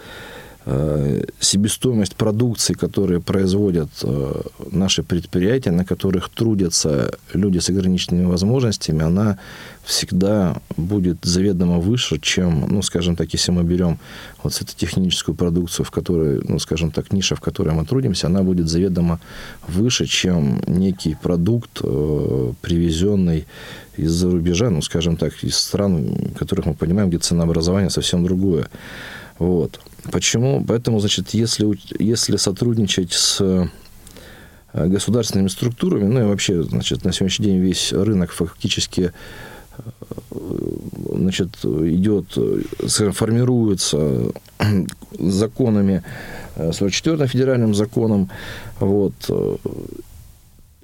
себестоимость 1.39 2.15
продукции, 2.15 2.73
которые 2.73 3.19
производят 3.19 3.89
э, 4.03 4.41
наши 4.71 5.03
предприятия, 5.03 5.71
на 5.71 5.85
которых 5.85 6.29
трудятся 6.29 7.17
люди 7.33 7.59
с 7.59 7.69
ограниченными 7.69 8.25
возможностями, 8.25 9.03
она 9.03 9.37
всегда 9.83 10.57
будет 10.77 11.17
заведомо 11.23 11.79
выше, 11.79 12.19
чем, 12.19 12.67
ну, 12.69 12.81
скажем 12.81 13.15
так, 13.15 13.33
если 13.33 13.51
мы 13.51 13.63
берем 13.63 13.97
вот 14.43 14.61
эту 14.61 14.75
техническую 14.75 15.35
продукцию, 15.35 15.85
в 15.85 15.91
которой, 15.91 16.41
ну, 16.43 16.59
скажем 16.59 16.91
так, 16.91 17.11
ниша, 17.13 17.35
в 17.35 17.41
которой 17.41 17.73
мы 17.73 17.85
трудимся, 17.85 18.27
она 18.27 18.43
будет 18.43 18.67
заведомо 18.67 19.19
выше, 19.67 20.05
чем 20.05 20.61
некий 20.67 21.15
продукт, 21.15 21.81
э, 21.83 22.53
привезенный 22.61 23.47
из-за 23.97 24.29
рубежа, 24.29 24.69
ну, 24.69 24.81
скажем 24.81 25.17
так, 25.17 25.43
из 25.43 25.57
стран, 25.57 26.33
которых 26.37 26.65
мы 26.65 26.73
понимаем, 26.73 27.09
где 27.09 27.17
ценообразование 27.17 27.89
совсем 27.89 28.23
другое. 28.23 28.67
Вот. 29.39 29.79
Почему? 30.11 30.63
Поэтому, 30.65 30.99
значит, 30.99 31.29
если, 31.31 31.67
если 31.99 32.37
сотрудничать 32.37 33.13
с 33.13 33.41
э, 33.41 33.67
государственными 34.73 35.47
структурами, 35.47 36.05
ну 36.05 36.21
и 36.21 36.23
вообще, 36.23 36.63
значит, 36.63 37.03
на 37.03 37.11
сегодняшний 37.11 37.47
день 37.47 37.59
весь 37.59 37.91
рынок 37.91 38.31
фактически 38.31 39.11
э, 39.77 39.81
значит, 41.15 41.49
идет, 41.63 42.37
формируется 43.13 44.31
законами, 45.19 46.03
44-м 46.55 47.27
федеральным 47.27 47.73
законом, 47.73 48.29
вот, 48.79 49.13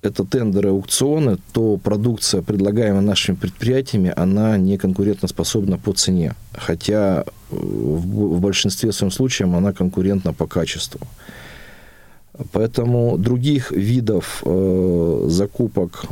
это 0.06 0.23
тендеры, 0.23 0.69
аукционы, 0.69 1.38
то 1.51 1.78
продукция, 1.78 2.41
предлагаемая 2.41 3.01
нашими 3.01 3.36
предприятиями, 3.36 4.13
она 4.15 4.58
не 4.58 4.78
конкурентоспособна 4.78 5.78
по 5.78 5.93
цене. 5.93 6.36
Хотя 6.54 7.25
в 7.56 8.39
большинстве 8.39 8.91
своем 8.91 9.12
случаев 9.12 9.54
она 9.54 9.74
конкурентна 9.74 10.34
по 10.34 10.48
качеству. 10.48 11.00
Поэтому 12.52 13.18
других 13.18 13.72
видов 13.72 14.44
э, 14.46 15.26
закупок, 15.28 16.06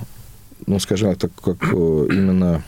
ну, 0.67 0.79
скажем 0.79 1.15
так, 1.15 1.31
как 1.41 1.57
э, 1.73 2.07
именно 2.11 2.63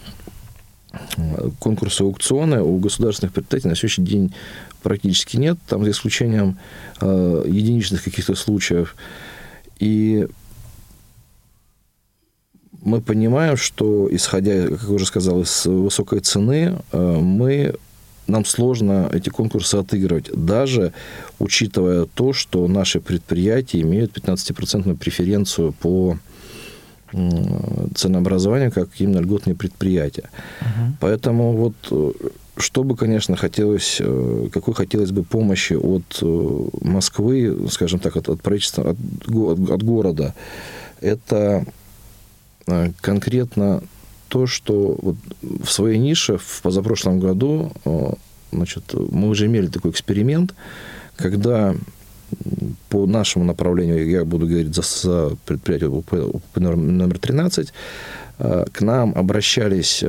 конкурсы 1.60 2.02
аукционы 2.02 2.62
у 2.62 2.78
государственных 2.78 3.34
предприятий 3.34 3.68
на 3.68 3.76
сегодняшний 3.76 4.06
день 4.06 4.34
практически 4.82 5.38
нет, 5.38 5.58
там 5.68 5.84
за 5.84 5.92
исключением 5.92 6.58
э, 7.02 7.44
единичных 7.48 8.04
каких-то 8.04 8.36
случаев. 8.36 8.96
И 9.80 10.28
мы 12.82 13.02
понимаем, 13.02 13.58
что, 13.58 14.08
исходя, 14.12 14.68
как 14.68 14.84
я 14.84 14.90
уже 14.90 15.06
сказал, 15.06 15.42
из 15.42 15.66
высокой 15.66 16.20
цены, 16.20 16.78
э, 16.92 17.18
мы 17.20 17.76
нам 18.28 18.46
сложно 18.46 19.10
эти 19.14 19.30
конкурсы 19.30 19.76
отыгрывать, 19.76 20.30
даже 20.34 20.94
учитывая 21.40 22.06
то, 22.06 22.34
что 22.34 22.68
наши 22.68 23.00
предприятия 23.00 23.82
имеют 23.82 24.18
15% 24.18 24.96
преференцию 24.98 25.74
по 25.74 26.18
ценообразованию, 27.96 28.72
как 28.72 28.90
именно 28.98 29.20
льготные 29.20 29.56
предприятия. 29.56 30.30
Uh-huh. 30.60 30.92
Поэтому 31.00 31.54
вот 31.54 31.76
э, 31.92 32.12
что 32.58 32.84
бы, 32.84 32.98
конечно, 32.98 33.38
хотелось, 33.38 33.98
э, 34.00 34.50
какой 34.52 34.74
хотелось 34.74 35.12
бы 35.12 35.24
помощи 35.24 35.74
от 35.74 36.20
Москвы, 36.82 37.68
скажем 37.70 38.00
так, 38.00 38.18
от, 38.18 38.28
от 38.28 38.42
правительства, 38.42 38.92
от, 38.92 39.70
от 39.70 39.84
города, 39.84 40.34
это 41.00 41.66
конкретно 43.02 43.84
то, 44.28 44.48
что 44.48 44.98
вот 45.02 45.16
в 45.42 45.72
своей 45.72 45.98
нише 45.98 46.38
в 46.38 46.62
позапрошлом 46.62 47.20
году 47.20 47.72
а, 47.86 48.16
значит, 48.52 48.94
мы 48.94 49.30
уже 49.30 49.46
имели 49.46 49.68
такой 49.68 49.92
эксперимент, 49.92 50.54
когда 51.16 51.76
по 52.90 53.06
нашему 53.06 53.46
направлению, 53.46 54.10
я 54.10 54.26
буду 54.26 54.48
говорить 54.48 54.74
за, 54.74 54.82
за 54.82 55.36
предприятие 55.46 55.90
номер 56.56 57.20
13, 57.20 57.72
а, 58.38 58.66
к 58.72 58.82
нам 58.82 59.14
обращались 59.16 60.04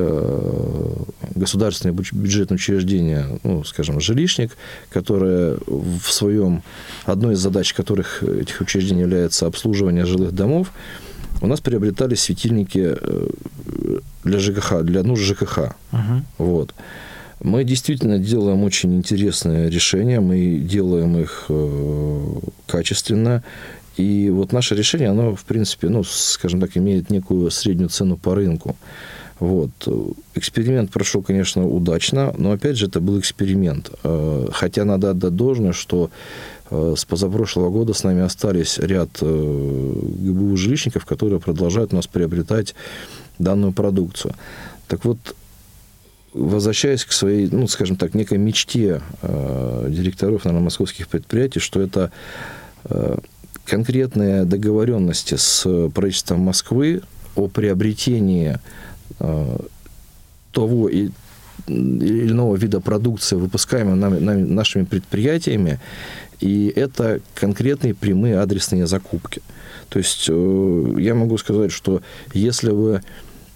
государственные 1.34 1.94
бюджетные 1.94 2.56
учреждения, 2.56 3.38
ну, 3.42 3.64
скажем, 3.64 4.00
жилищник, 4.00 4.56
которые 4.88 5.58
в 5.66 6.10
своем, 6.10 6.62
одной 7.04 7.34
из 7.34 7.38
задач 7.38 7.74
которых 7.74 8.22
этих 8.22 8.60
учреждений 8.60 9.02
является 9.02 9.46
обслуживание 9.46 10.06
жилых 10.06 10.32
домов, 10.32 10.72
у 11.40 11.46
нас 11.46 11.60
приобретались 11.60 12.22
светильники 12.22 12.96
э, 13.00 13.28
для 14.24 14.38
ЖКХ, 14.38 14.82
для 14.82 15.02
нужд 15.02 15.22
ЖКХ. 15.22 15.58
Uh-huh. 15.92 16.22
Вот. 16.38 16.74
Мы 17.42 17.64
действительно 17.64 18.18
делаем 18.18 18.64
очень 18.64 18.94
интересные 18.96 19.68
решения, 19.68 20.20
мы 20.20 20.58
делаем 20.58 21.18
их 21.18 21.46
э, 21.48 22.38
качественно. 22.66 23.42
И 23.96 24.30
вот 24.30 24.52
наше 24.52 24.74
решение, 24.74 25.10
оно, 25.10 25.34
в 25.34 25.44
принципе, 25.44 25.88
ну, 25.88 26.04
скажем 26.04 26.60
так, 26.60 26.76
имеет 26.76 27.10
некую 27.10 27.50
среднюю 27.50 27.88
цену 27.88 28.16
по 28.16 28.34
рынку. 28.34 28.76
Вот. 29.38 29.70
Эксперимент 30.34 30.90
прошел, 30.90 31.22
конечно, 31.22 31.66
удачно, 31.66 32.34
но, 32.38 32.52
опять 32.52 32.76
же, 32.76 32.86
это 32.86 33.00
был 33.00 33.18
эксперимент. 33.20 33.90
Э, 34.02 34.48
хотя 34.50 34.84
надо 34.84 35.10
отдать 35.10 35.36
должное, 35.36 35.72
что 35.72 36.10
Э, 36.70 36.94
с 36.96 37.04
позапрошлого 37.04 37.70
года 37.70 37.92
с 37.92 38.02
нами 38.02 38.22
остались 38.22 38.78
ряд 38.78 39.10
э, 39.20 39.24
ГБУ 39.24 40.56
жилищников, 40.56 41.04
которые 41.04 41.38
продолжают 41.38 41.92
у 41.92 41.96
нас 41.96 42.06
приобретать 42.06 42.74
данную 43.38 43.72
продукцию. 43.72 44.34
Так 44.88 45.04
вот, 45.04 45.18
возвращаясь 46.32 47.04
к 47.04 47.12
своей, 47.12 47.48
ну, 47.50 47.68
скажем 47.68 47.96
так, 47.96 48.14
некой 48.14 48.38
мечте 48.38 49.00
директоров, 49.22 50.44
наверное, 50.44 50.64
московских 50.64 51.08
предприятий, 51.08 51.60
что 51.60 51.80
это 51.80 52.10
конкретные 53.64 54.44
договоренности 54.44 55.34
с 55.36 55.62
правительством 55.90 56.40
Москвы 56.40 57.02
о 57.34 57.48
приобретении 57.48 58.58
того 60.52 60.88
и 60.88 61.10
или 61.66 62.30
иного 62.30 62.56
вида 62.56 62.80
продукции, 62.80 63.36
выпускаемой 63.36 63.96
нами, 63.96 64.18
нами, 64.18 64.42
нашими 64.42 64.84
предприятиями, 64.84 65.80
и 66.40 66.72
это 66.76 67.20
конкретные 67.34 67.94
прямые 67.94 68.38
адресные 68.38 68.86
закупки. 68.86 69.42
То 69.88 69.98
есть 69.98 70.26
э, 70.28 70.94
я 70.98 71.14
могу 71.14 71.38
сказать, 71.38 71.72
что 71.72 72.02
если 72.34 72.70
вы 72.70 73.02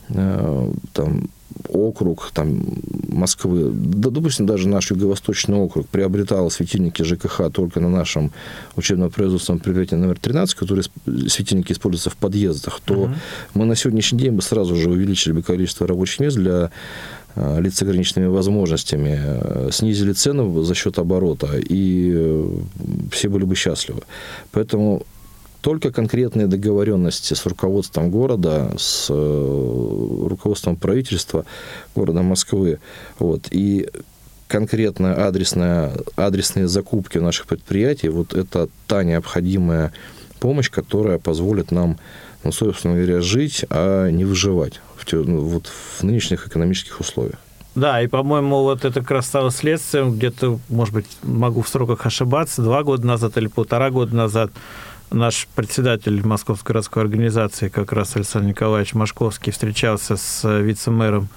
э, 0.08 0.72
там, 0.92 1.28
округ 1.68 2.30
там, 2.32 2.62
Москвы, 3.08 3.70
да, 3.72 4.10
допустим, 4.10 4.46
даже 4.46 4.68
наш 4.68 4.90
юго-восточный 4.90 5.56
округ 5.56 5.88
приобретал 5.88 6.50
светильники 6.50 7.02
ЖКХ 7.02 7.50
только 7.52 7.80
на 7.80 7.88
нашем 7.88 8.32
учебно-производственном 8.76 9.60
предприятии 9.60 9.96
номер 9.96 10.18
13, 10.18 10.54
которые 10.54 10.84
светильники 11.28 11.72
используются 11.72 12.10
в 12.10 12.16
подъездах, 12.16 12.80
то 12.84 12.94
uh-huh. 12.94 13.14
мы 13.54 13.64
на 13.64 13.76
сегодняшний 13.76 14.18
день 14.18 14.32
бы 14.32 14.42
сразу 14.42 14.76
же 14.76 14.90
увеличили 14.90 15.32
бы 15.32 15.42
количество 15.42 15.86
рабочих 15.86 16.20
мест 16.20 16.36
для 16.36 16.70
Э, 17.36 17.60
лиц 17.60 17.76
с 17.76 17.82
ограниченными 17.82 18.28
возможностями, 18.28 19.20
э, 19.22 19.68
снизили 19.72 20.12
цену 20.12 20.62
за 20.62 20.74
счет 20.74 20.98
оборота, 20.98 21.48
и 21.58 22.12
э, 22.12 22.58
все 23.12 23.28
были 23.28 23.44
бы 23.44 23.54
счастливы. 23.54 24.02
Поэтому 24.50 25.02
только 25.60 25.92
конкретные 25.92 26.46
договоренности 26.46 27.34
с 27.34 27.46
руководством 27.46 28.10
города, 28.10 28.72
с 28.78 29.08
руководством 29.10 30.76
правительства 30.76 31.44
города 31.94 32.22
Москвы, 32.22 32.78
вот, 33.18 33.48
и 33.50 33.88
конкретно 34.48 35.26
адресная, 35.26 35.92
адресные 36.16 36.66
закупки 36.66 37.18
наших 37.18 37.46
предприятий, 37.46 38.08
вот 38.08 38.34
это 38.34 38.68
та 38.86 39.04
необходимая 39.04 39.92
помощь, 40.40 40.70
которая 40.70 41.18
позволит 41.18 41.70
нам, 41.70 41.98
ну, 42.42 42.50
собственно 42.50 42.94
говоря, 42.94 43.20
жить, 43.20 43.64
а 43.70 44.08
не 44.08 44.24
выживать 44.24 44.80
в, 44.96 45.12
ну, 45.12 45.40
вот 45.40 45.66
в 45.66 46.02
нынешних 46.02 46.48
экономических 46.48 46.98
условиях. 46.98 47.38
Да, 47.76 48.02
и, 48.02 48.08
по-моему, 48.08 48.62
вот 48.62 48.84
это 48.84 49.00
как 49.00 49.10
раз 49.12 49.26
стало 49.26 49.52
следствием, 49.52 50.16
где-то, 50.16 50.58
может 50.68 50.92
быть, 50.92 51.06
могу 51.22 51.62
в 51.62 51.68
сроках 51.68 52.04
ошибаться, 52.04 52.62
два 52.62 52.82
года 52.82 53.06
назад 53.06 53.36
или 53.36 53.46
полтора 53.46 53.90
года 53.90 54.16
назад 54.16 54.50
наш 55.10 55.46
председатель 55.54 56.24
Московской 56.26 56.72
городской 56.72 57.02
организации, 57.02 57.68
как 57.68 57.92
раз 57.92 58.16
Александр 58.16 58.48
Николаевич 58.48 58.94
Машковский, 58.94 59.52
встречался 59.52 60.16
с 60.16 60.60
вице-мэром 60.60 61.28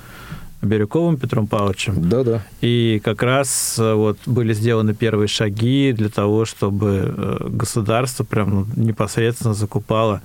Бирюковым 0.63 1.17
Петром 1.17 1.47
Павловичем. 1.47 2.09
Да, 2.09 2.23
да. 2.23 2.41
И 2.61 3.01
как 3.03 3.21
раз 3.21 3.75
э, 3.77 3.93
вот 3.93 4.17
были 4.25 4.53
сделаны 4.53 4.93
первые 4.93 5.27
шаги 5.27 5.91
для 5.91 6.07
того, 6.07 6.45
чтобы 6.45 7.13
э, 7.15 7.47
государство 7.49 8.23
прям 8.23 8.49
ну, 8.49 8.67
непосредственно 8.77 9.53
закупало 9.53 10.21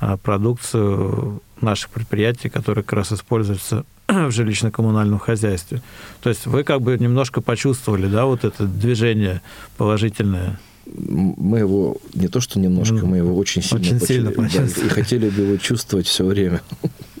э, 0.00 0.16
продукцию 0.22 1.40
наших 1.60 1.90
предприятий, 1.90 2.48
которые 2.48 2.82
как 2.82 2.94
раз 2.94 3.12
используются 3.12 3.84
в 4.08 4.30
жилищно-коммунальном 4.30 5.20
хозяйстве. 5.20 5.82
То 6.20 6.30
есть 6.30 6.46
вы 6.46 6.64
как 6.64 6.82
бы 6.82 6.98
немножко 6.98 7.40
почувствовали, 7.40 8.08
да, 8.08 8.24
вот 8.24 8.44
это 8.44 8.64
движение 8.64 9.40
положительное? 9.76 10.58
Мы 10.86 11.58
его 11.58 11.96
не 12.14 12.28
то 12.28 12.40
что 12.40 12.58
немножко, 12.58 12.94
ну, 12.94 13.06
мы 13.06 13.16
его 13.18 13.36
очень 13.36 13.62
сильно, 13.62 13.80
очень 13.80 14.00
сильно 14.00 14.30
почувствовали. 14.30 14.80
Да, 14.80 14.86
и 14.86 14.88
хотели 15.02 15.28
бы 15.28 15.42
его 15.42 15.56
чувствовать 15.56 16.06
все 16.06 16.24
время. 16.24 16.62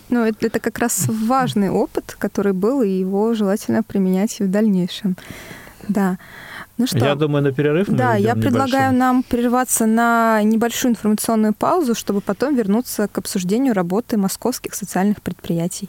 Ну, 0.08 0.24
это, 0.24 0.46
это 0.46 0.60
как 0.60 0.78
раз 0.78 1.06
важный 1.08 1.70
опыт, 1.70 2.14
который 2.18 2.52
был, 2.52 2.82
и 2.82 2.88
его 2.88 3.34
желательно 3.34 3.82
применять 3.82 4.40
и 4.40 4.44
в 4.44 4.50
дальнейшем. 4.50 5.16
Да. 5.88 6.18
Ну 6.78 6.86
что? 6.86 6.98
Я 6.98 7.14
думаю, 7.14 7.42
на 7.42 7.52
перерыв. 7.52 7.88
Да, 7.88 8.16
я 8.16 8.34
предлагаю 8.34 8.92
небольшой. 8.92 8.98
нам 8.98 9.22
прерваться 9.22 9.86
на 9.86 10.42
небольшую 10.42 10.92
информационную 10.92 11.54
паузу, 11.54 11.94
чтобы 11.94 12.20
потом 12.20 12.54
вернуться 12.54 13.08
к 13.08 13.18
обсуждению 13.18 13.72
работы 13.72 14.16
московских 14.16 14.74
социальных 14.74 15.22
предприятий. 15.22 15.88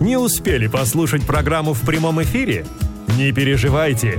Не 0.00 0.18
успели 0.18 0.66
послушать 0.66 1.26
программу 1.26 1.72
в 1.72 1.80
прямом 1.86 2.22
эфире? 2.22 2.66
Не 3.16 3.32
переживайте. 3.32 4.18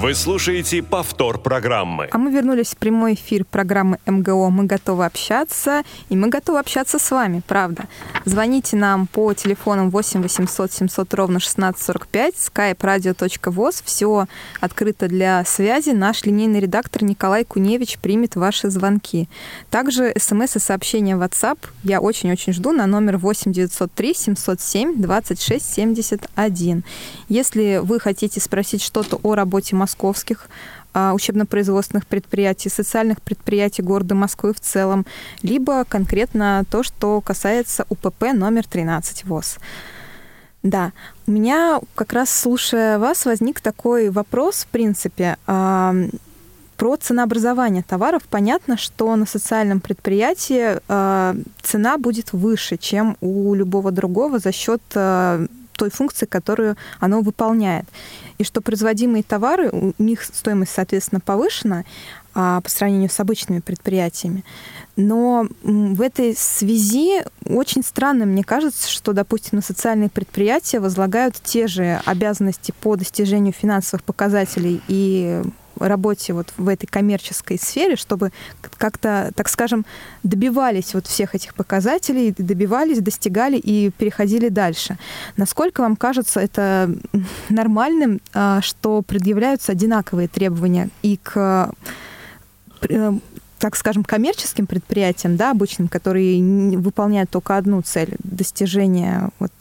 Вы 0.00 0.14
слушаете 0.14 0.82
повтор 0.82 1.36
программы. 1.36 2.08
А 2.10 2.16
мы 2.16 2.32
вернулись 2.32 2.68
в 2.68 2.78
прямой 2.78 3.12
эфир 3.12 3.44
программы 3.44 3.98
МГО 4.06 4.48
«Мы 4.48 4.64
готовы 4.64 5.04
общаться», 5.04 5.82
и 6.08 6.16
мы 6.16 6.28
готовы 6.28 6.58
общаться 6.58 6.98
с 6.98 7.10
вами, 7.10 7.42
правда. 7.46 7.84
Звоните 8.24 8.78
нам 8.78 9.06
по 9.06 9.34
телефонам 9.34 9.90
8 9.90 10.22
800 10.22 10.72
700 10.72 11.12
ровно 11.12 11.36
1645, 11.36 12.34
skype 12.34 12.78
radio.voz. 12.78 13.82
Все 13.84 14.26
открыто 14.60 15.06
для 15.06 15.44
связи. 15.44 15.90
Наш 15.90 16.24
линейный 16.24 16.60
редактор 16.60 17.04
Николай 17.04 17.44
Куневич 17.44 17.98
примет 17.98 18.36
ваши 18.36 18.70
звонки. 18.70 19.28
Также 19.68 20.14
смс 20.18 20.56
и 20.56 20.60
сообщения 20.60 21.14
WhatsApp 21.14 21.58
я 21.82 22.00
очень-очень 22.00 22.54
жду 22.54 22.72
на 22.72 22.86
номер 22.86 23.18
8 23.18 23.52
903 23.52 24.14
707 24.14 25.02
26 25.02 25.74
71. 25.74 26.84
Если 27.28 27.80
вы 27.82 28.00
хотите 28.00 28.40
спросить 28.40 28.80
что-то 28.80 29.20
о 29.22 29.34
работе 29.34 29.76
Москвы, 29.76 29.89
московских 29.90 30.48
а, 30.92 31.12
учебно-производственных 31.14 32.06
предприятий, 32.06 32.68
социальных 32.68 33.20
предприятий 33.22 33.82
города 33.82 34.14
Москвы 34.14 34.52
в 34.52 34.60
целом, 34.60 35.04
либо 35.42 35.84
конкретно 35.84 36.64
то, 36.70 36.82
что 36.82 37.20
касается 37.20 37.84
УПП 37.88 38.32
номер 38.34 38.66
13 38.66 39.24
ВОЗ. 39.24 39.58
Да, 40.62 40.92
у 41.26 41.30
меня 41.30 41.80
как 41.94 42.12
раз 42.12 42.30
слушая 42.30 42.98
вас 42.98 43.24
возник 43.24 43.60
такой 43.60 44.10
вопрос, 44.10 44.64
в 44.64 44.66
принципе, 44.66 45.36
а, 45.46 45.94
про 46.76 46.96
ценообразование 46.96 47.82
товаров. 47.82 48.22
Понятно, 48.30 48.76
что 48.76 49.14
на 49.16 49.26
социальном 49.26 49.80
предприятии 49.80 50.78
а, 50.88 51.34
цена 51.62 51.98
будет 51.98 52.32
выше, 52.32 52.76
чем 52.76 53.16
у 53.20 53.54
любого 53.54 53.90
другого 53.90 54.38
за 54.38 54.52
счет 54.52 54.82
той 55.80 55.90
функции, 55.90 56.26
которую 56.26 56.76
оно 56.98 57.22
выполняет. 57.22 57.86
И 58.36 58.44
что 58.44 58.60
производимые 58.60 59.22
товары, 59.22 59.70
у 59.70 59.94
них 59.96 60.22
стоимость, 60.22 60.72
соответственно, 60.72 61.20
повышена 61.20 61.84
а, 62.34 62.60
по 62.60 62.68
сравнению 62.68 63.08
с 63.08 63.18
обычными 63.18 63.60
предприятиями. 63.60 64.44
Но 64.96 65.48
в 65.62 66.02
этой 66.02 66.36
связи 66.36 67.24
очень 67.46 67.82
странно, 67.82 68.26
мне 68.26 68.44
кажется, 68.44 68.90
что, 68.90 69.14
допустим, 69.14 69.56
на 69.56 69.62
социальные 69.62 70.10
предприятия 70.10 70.80
возлагают 70.80 71.40
те 71.42 71.66
же 71.66 71.98
обязанности 72.04 72.74
по 72.82 72.96
достижению 72.96 73.54
финансовых 73.54 74.04
показателей 74.04 74.82
и 74.86 75.42
работе 75.88 76.32
вот 76.32 76.52
в 76.56 76.68
этой 76.68 76.86
коммерческой 76.86 77.58
сфере, 77.58 77.96
чтобы 77.96 78.32
как-то, 78.78 79.32
так 79.34 79.48
скажем, 79.48 79.84
добивались 80.22 80.94
вот 80.94 81.06
всех 81.06 81.34
этих 81.34 81.54
показателей, 81.54 82.34
добивались, 82.36 83.00
достигали 83.00 83.56
и 83.56 83.90
переходили 83.90 84.48
дальше. 84.48 84.98
Насколько 85.36 85.80
вам 85.82 85.96
кажется 85.96 86.40
это 86.40 86.90
нормальным, 87.48 88.20
а, 88.32 88.60
что 88.60 89.02
предъявляются 89.02 89.72
одинаковые 89.72 90.28
требования 90.28 90.90
и 91.02 91.18
к 91.22 91.70
э, 92.88 93.12
так 93.58 93.76
скажем, 93.76 94.04
коммерческим 94.04 94.66
предприятиям, 94.66 95.36
да, 95.36 95.50
обычным, 95.50 95.88
которые 95.88 96.42
выполняют 96.78 97.30
только 97.30 97.58
одну 97.58 97.82
цель— 97.82 98.16
достижение 98.24 99.28
вот 99.38 99.52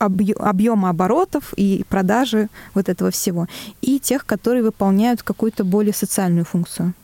объема 0.00 0.90
оборотов 0.90 1.52
и 1.56 1.84
продажи 1.88 2.48
вот 2.74 2.88
этого 2.88 3.10
всего, 3.10 3.46
и 3.82 3.98
тех, 3.98 4.24
которые 4.26 4.62
выполняют 4.62 5.22
какую-то 5.22 5.64
более 5.64 5.92
социальную 5.92 6.44
функцию. 6.44 6.94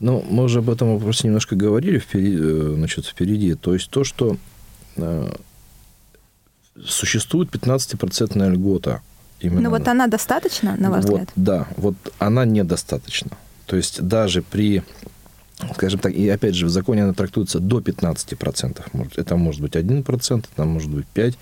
Ну, 0.00 0.24
мы 0.28 0.44
уже 0.44 0.58
об 0.58 0.70
этом 0.70 0.94
вопросе 0.94 1.28
немножко 1.28 1.54
говорили 1.54 1.98
впереди, 1.98 2.36
э, 2.40 2.74
значит, 2.76 3.06
впереди. 3.06 3.54
То 3.54 3.74
есть 3.74 3.88
то, 3.88 4.02
что 4.02 4.36
э, 4.96 5.32
существует 6.84 7.50
15% 7.50 8.50
льгота. 8.50 9.00
Именно 9.40 9.60
Но 9.60 9.70
вот 9.70 9.88
она 9.88 10.06
достаточно, 10.06 10.76
на 10.76 10.90
ваш 10.90 11.04
вот, 11.04 11.10
взгляд? 11.10 11.28
Да, 11.36 11.68
вот 11.76 11.94
она 12.18 12.44
недостаточна. 12.44 13.30
То 13.66 13.76
есть 13.76 14.02
даже 14.02 14.42
при 14.42 14.82
скажем 15.74 16.00
так, 16.00 16.12
и 16.12 16.28
опять 16.28 16.54
же, 16.54 16.66
в 16.66 16.70
законе 16.70 17.04
она 17.04 17.12
трактуется 17.12 17.60
до 17.60 17.80
15%. 17.80 19.10
Это 19.16 19.36
может 19.36 19.60
быть 19.60 19.76
1%, 19.76 20.44
это 20.52 20.64
может 20.64 20.90
быть 20.90 21.06
5%, 21.14 21.36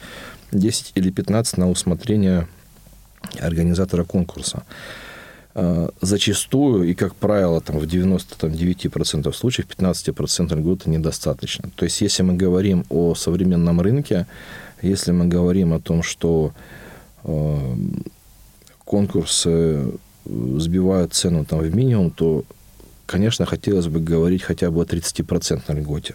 10 0.53 0.93
или 0.95 1.11
15 1.11 1.59
на 1.59 1.71
усмотрение 1.71 2.47
организатора 3.41 4.05
конкурса. 4.05 4.65
А, 5.55 5.91
зачастую 6.01 6.85
и, 6.85 6.95
как 6.95 7.15
правило, 7.15 7.61
там, 7.61 7.79
в 7.79 7.85
99% 7.85 9.33
случаев 9.33 9.67
15% 9.67 10.57
льготы 10.57 10.91
недостаточно. 10.91 11.71
То 11.75 11.85
есть, 11.85 12.01
если 12.01 12.23
мы 12.23 12.35
говорим 12.35 12.85
о 12.89 13.15
современном 13.15 13.81
рынке, 13.81 14.27
если 14.83 15.13
мы 15.13 15.27
говорим 15.27 15.73
о 15.75 15.81
том, 15.81 16.03
что 16.03 16.53
э, 17.25 17.77
конкурсы 18.85 19.93
сбивают 20.25 21.13
цену 21.13 21.45
там, 21.45 21.59
в 21.59 21.75
минимум, 21.75 22.11
то, 22.11 22.45
конечно, 23.11 23.47
хотелось 23.47 23.87
бы 23.87 24.01
говорить 24.01 24.43
хотя 24.43 24.71
бы 24.71 24.81
о 24.81 24.85
30% 24.85 25.75
льготе. 25.81 26.15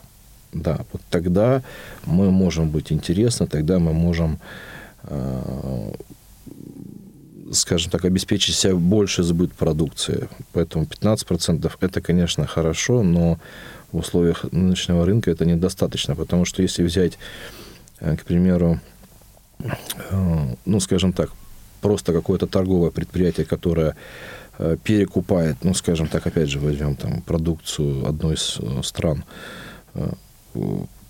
Да, 0.53 0.79
вот 0.93 1.01
тогда 1.09 1.61
мы 2.05 2.31
можем 2.31 2.69
быть 2.69 2.91
интересны, 2.91 3.47
тогда 3.47 3.79
мы 3.79 3.91
можем, 3.91 4.39
э, 5.03 5.91
скажем 7.51 7.91
так, 7.91 8.05
обеспечить 8.05 8.55
себе 8.55 8.75
больше 8.75 9.23
сбыт 9.23 9.51
продукции. 9.51 10.29
Поэтому 10.53 10.85
15% 10.85 11.77
это, 11.81 12.01
конечно, 12.01 12.47
хорошо, 12.47 13.03
но 13.03 13.37
в 13.91 13.97
условиях 13.97 14.45
нынешнего 14.53 15.05
рынка 15.05 15.31
это 15.31 15.45
недостаточно, 15.45 16.15
потому 16.15 16.45
что 16.45 16.61
если 16.61 16.83
взять, 16.83 17.19
э, 17.99 18.15
к 18.15 18.23
примеру, 18.23 18.79
э, 19.59 20.55
ну, 20.65 20.79
скажем 20.79 21.11
так, 21.11 21.29
просто 21.81 22.13
какое-то 22.13 22.47
торговое 22.47 22.91
предприятие, 22.91 23.45
которое 23.45 23.95
перекупает, 24.83 25.57
ну, 25.63 25.73
скажем 25.73 26.07
так, 26.07 26.25
опять 26.27 26.49
же, 26.49 26.59
возьмем 26.59 26.95
там 26.95 27.21
продукцию 27.21 28.07
одной 28.07 28.35
из 28.35 28.59
стран, 28.85 29.23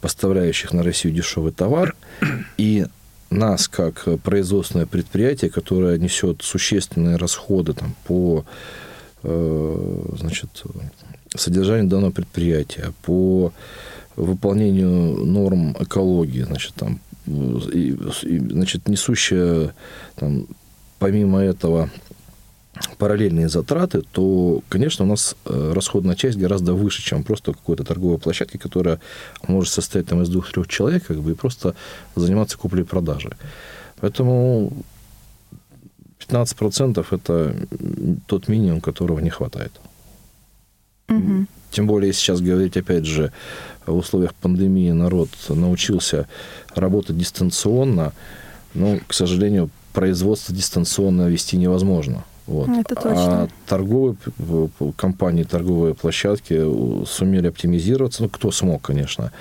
поставляющих 0.01 0.73
на 0.73 0.84
Россию 0.84 1.13
дешевый 1.13 1.51
товар, 1.51 1.95
и 2.58 2.86
нас, 3.29 3.67
как 3.67 4.08
производственное 4.23 4.86
предприятие, 4.86 5.49
которое 5.49 5.97
несет 5.97 6.41
существенные 6.41 7.17
расходы 7.17 7.73
там, 7.73 7.95
по 8.05 8.45
э, 9.23 10.13
значит, 10.17 10.49
содержанию 11.36 11.89
данного 11.89 12.12
предприятия, 12.12 12.93
по 13.03 13.51
выполнению 14.15 15.25
норм 15.25 15.75
экологии, 15.79 16.41
значит, 16.41 16.73
там, 16.75 16.99
и, 17.25 17.97
значит, 18.21 18.88
несущая 18.88 19.73
там, 20.15 20.47
помимо 20.99 21.39
этого 21.39 21.89
параллельные 22.97 23.49
затраты, 23.49 24.01
то, 24.01 24.61
конечно, 24.69 25.05
у 25.05 25.07
нас 25.07 25.35
э, 25.45 25.71
расходная 25.73 26.15
часть 26.15 26.38
гораздо 26.38 26.73
выше, 26.73 27.01
чем 27.01 27.23
просто 27.23 27.53
какой-то 27.53 27.83
торговой 27.83 28.17
площадки, 28.17 28.57
которая 28.57 28.99
может 29.47 29.73
состоять 29.73 30.07
там 30.07 30.21
из 30.21 30.29
двух-трех 30.29 30.67
человек, 30.67 31.05
как 31.05 31.21
бы, 31.21 31.31
и 31.31 31.35
просто 31.35 31.75
заниматься 32.15 32.57
куплей-продажей. 32.57 33.31
Поэтому 33.99 34.73
15% 36.27 37.05
это 37.11 37.55
тот 38.27 38.47
минимум, 38.47 38.81
которого 38.81 39.19
не 39.19 39.29
хватает. 39.29 39.71
Угу. 41.07 41.45
Тем 41.71 41.88
более, 41.88 42.13
сейчас 42.13 42.41
говорить, 42.41 42.77
опять 42.77 43.05
же, 43.05 43.31
в 43.85 43.95
условиях 43.95 44.33
пандемии 44.33 44.91
народ 44.91 45.29
научился 45.49 46.27
работать 46.73 47.17
дистанционно, 47.17 48.13
но, 48.73 48.99
к 49.07 49.13
сожалению, 49.13 49.69
производство 49.93 50.53
дистанционно 50.53 51.27
вести 51.27 51.57
невозможно. 51.57 52.23
Вот. 52.47 52.69
Это 52.69 52.95
точно. 52.95 53.43
А 53.43 53.47
торговые 53.67 54.15
компании, 54.95 55.43
торговые 55.43 55.95
площадки 55.95 57.05
сумели 57.05 57.47
оптимизироваться, 57.47 58.23
ну, 58.23 58.29
кто 58.29 58.51
смог, 58.51 58.81
конечно, 58.84 59.31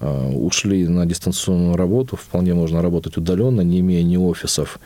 а, 0.00 0.28
ушли 0.30 0.88
на 0.88 1.06
дистанционную 1.06 1.76
работу, 1.76 2.16
вполне 2.16 2.54
можно 2.54 2.82
работать 2.82 3.16
удаленно, 3.16 3.60
не 3.60 3.80
имея 3.80 4.02
ни 4.02 4.16
офисов, 4.16 4.80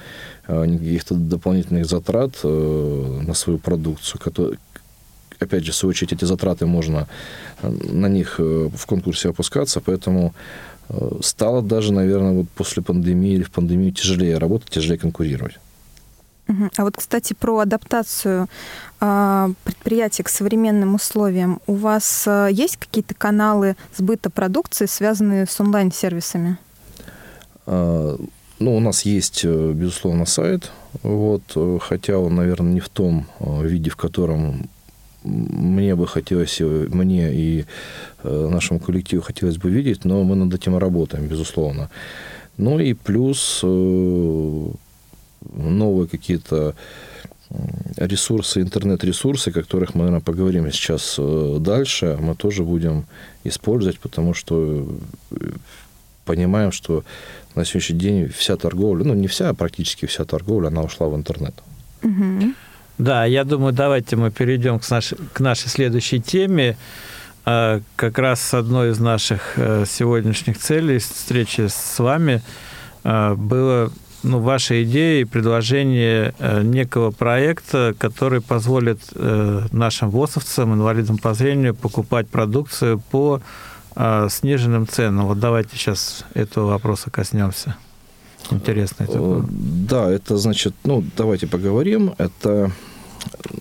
а, 0.46 0.64
ни 0.64 0.76
каких-то 0.76 1.14
дополнительных 1.14 1.86
затрат 1.86 2.32
э, 2.42 3.20
на 3.26 3.32
свою 3.34 3.58
продукцию, 3.58 4.20
которые, 4.20 4.58
опять 5.38 5.64
же, 5.64 5.72
в 5.72 5.76
свою 5.76 5.90
очередь, 5.90 6.12
эти 6.12 6.24
затраты 6.26 6.66
можно 6.66 7.06
э, 7.62 7.70
на 7.70 8.08
них 8.08 8.36
э, 8.40 8.68
в 8.74 8.86
конкурсе 8.86 9.30
опускаться, 9.30 9.80
поэтому 9.80 10.34
стало 11.22 11.62
даже, 11.62 11.94
наверное, 11.94 12.32
вот 12.32 12.46
после 12.54 12.82
пандемии 12.82 13.36
или 13.36 13.42
в 13.42 13.50
пандемию 13.50 13.90
тяжелее 13.90 14.36
работать, 14.36 14.68
тяжелее 14.68 14.98
конкурировать. 14.98 15.54
А 16.46 16.84
вот, 16.84 16.96
кстати, 16.96 17.32
про 17.32 17.58
адаптацию 17.58 18.48
а, 19.00 19.50
предприятий 19.64 20.22
к 20.22 20.28
современным 20.28 20.94
условиям. 20.94 21.60
У 21.66 21.74
вас 21.74 22.24
а, 22.26 22.48
есть 22.48 22.76
какие-то 22.76 23.14
каналы 23.14 23.76
сбыта 23.96 24.28
продукции, 24.28 24.86
связанные 24.86 25.46
с 25.46 25.58
онлайн-сервисами? 25.58 26.58
А, 27.66 28.18
ну, 28.58 28.76
у 28.76 28.80
нас 28.80 29.02
есть, 29.02 29.44
э, 29.44 29.72
безусловно, 29.72 30.26
сайт, 30.26 30.70
вот, 31.02 31.42
э, 31.56 31.78
хотя 31.80 32.18
он, 32.18 32.36
наверное, 32.36 32.72
не 32.72 32.80
в 32.80 32.88
том 32.88 33.26
э, 33.40 33.66
виде, 33.66 33.90
в 33.90 33.96
котором 33.96 34.68
мне 35.24 35.94
бы 35.96 36.06
хотелось, 36.06 36.60
мне 36.60 37.32
и 37.32 37.64
нашему 38.22 38.78
коллективу 38.78 39.22
хотелось 39.22 39.56
бы 39.56 39.70
видеть, 39.70 40.04
но 40.04 40.22
мы 40.22 40.36
над 40.36 40.52
этим 40.52 40.76
работаем, 40.76 41.26
безусловно. 41.26 41.88
Ну 42.58 42.78
и 42.78 42.92
плюс 42.92 43.64
новые 45.52 46.08
какие-то 46.08 46.74
ресурсы, 47.96 48.60
интернет-ресурсы, 48.60 49.48
о 49.48 49.52
которых 49.52 49.94
мы, 49.94 50.00
наверное, 50.04 50.20
поговорим 50.20 50.70
сейчас 50.72 51.16
э, 51.18 51.56
дальше, 51.60 52.16
мы 52.20 52.34
тоже 52.34 52.62
будем 52.64 53.04
использовать, 53.44 54.00
потому 54.00 54.34
что 54.34 54.86
э, 55.30 55.36
понимаем, 56.24 56.72
что 56.72 57.04
на 57.54 57.64
сегодняшний 57.64 57.98
день 57.98 58.28
вся 58.28 58.56
торговля, 58.56 59.04
ну 59.04 59.14
не 59.14 59.26
вся, 59.28 59.50
а 59.50 59.54
практически 59.54 60.06
вся 60.06 60.24
торговля, 60.24 60.68
она 60.68 60.82
ушла 60.82 61.06
в 61.08 61.14
интернет. 61.14 61.54
Мгм. 62.02 62.56
Да, 62.98 63.24
я 63.24 63.44
думаю, 63.44 63.72
давайте 63.72 64.16
мы 64.16 64.30
перейдем 64.30 64.78
к, 64.78 64.90
наш- 64.90 65.14
к 65.32 65.40
нашей 65.40 65.68
следующей 65.68 66.20
теме. 66.20 66.76
А, 67.44 67.80
Как 67.96 68.18
раз 68.18 68.54
одной 68.54 68.90
из 68.90 68.98
наших 68.98 69.58
э, 69.58 69.84
сегодняшних 69.86 70.58
целей 70.58 70.98
встречи 70.98 71.68
с 71.68 71.98
вами 71.98 72.42
было 73.04 73.92
ну, 74.24 74.40
ваша 74.40 74.82
идея 74.82 75.20
и 75.20 75.24
предложение 75.24 76.34
э, 76.38 76.62
некого 76.62 77.10
проекта, 77.10 77.94
который 77.98 78.40
позволит 78.40 79.00
э, 79.14 79.66
нашим 79.70 80.10
ВОСовцам, 80.10 80.74
инвалидам 80.74 81.18
по 81.18 81.34
зрению, 81.34 81.74
покупать 81.74 82.28
продукцию 82.28 83.00
по 83.10 83.40
а, 83.96 84.28
сниженным 84.28 84.88
ценам. 84.88 85.26
Вот 85.26 85.38
давайте 85.38 85.76
сейчас 85.76 86.24
этого 86.34 86.70
вопроса 86.70 87.10
коснемся. 87.10 87.76
Интересный 88.50 89.06
такой. 89.06 89.40
Э, 89.40 89.42
Да, 89.88 90.10
это 90.10 90.36
значит, 90.36 90.74
ну, 90.84 91.04
давайте 91.16 91.46
поговорим. 91.46 92.14
Это 92.18 92.72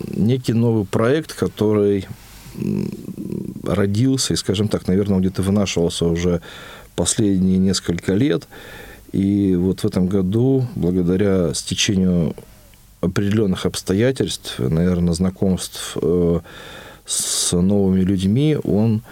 некий 0.07 0.53
новый 0.53 0.85
проект, 0.85 1.33
который 1.33 2.07
родился 3.63 4.33
и, 4.33 4.37
скажем 4.37 4.67
так, 4.67 4.87
наверное, 4.87 5.19
где-то 5.19 5.41
вынашивался 5.41 6.05
уже 6.05 6.41
последние 6.95 7.57
несколько 7.57 8.13
лет. 8.13 8.47
И 9.13 9.55
вот 9.55 9.81
в 9.81 9.85
этом 9.85 10.07
году, 10.07 10.65
благодаря 10.75 11.53
стечению 11.53 12.35
определенных 12.99 13.65
обстоятельств, 13.65 14.59
наверное, 14.59 15.13
знакомств 15.13 15.97
э, 16.01 16.39
с 17.05 17.51
новыми 17.53 18.01
людьми, 18.01 18.57
он 18.63 19.03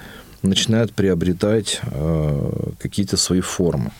начинает 0.41 0.91
приобретать 0.93 1.79
э, 1.83 2.51
какие-то 2.79 3.15
свои 3.15 3.41
формы. 3.41 3.91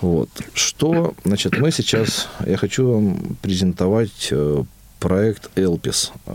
Вот. 0.00 0.28
Что, 0.54 1.14
значит, 1.24 1.58
мы 1.58 1.72
сейчас, 1.72 2.28
я 2.46 2.56
хочу 2.56 2.88
вам 2.88 3.36
презентовать 3.42 4.28
э, 4.30 4.62
проект 5.00 5.50
Elpis. 5.56 6.10
Э, 6.26 6.32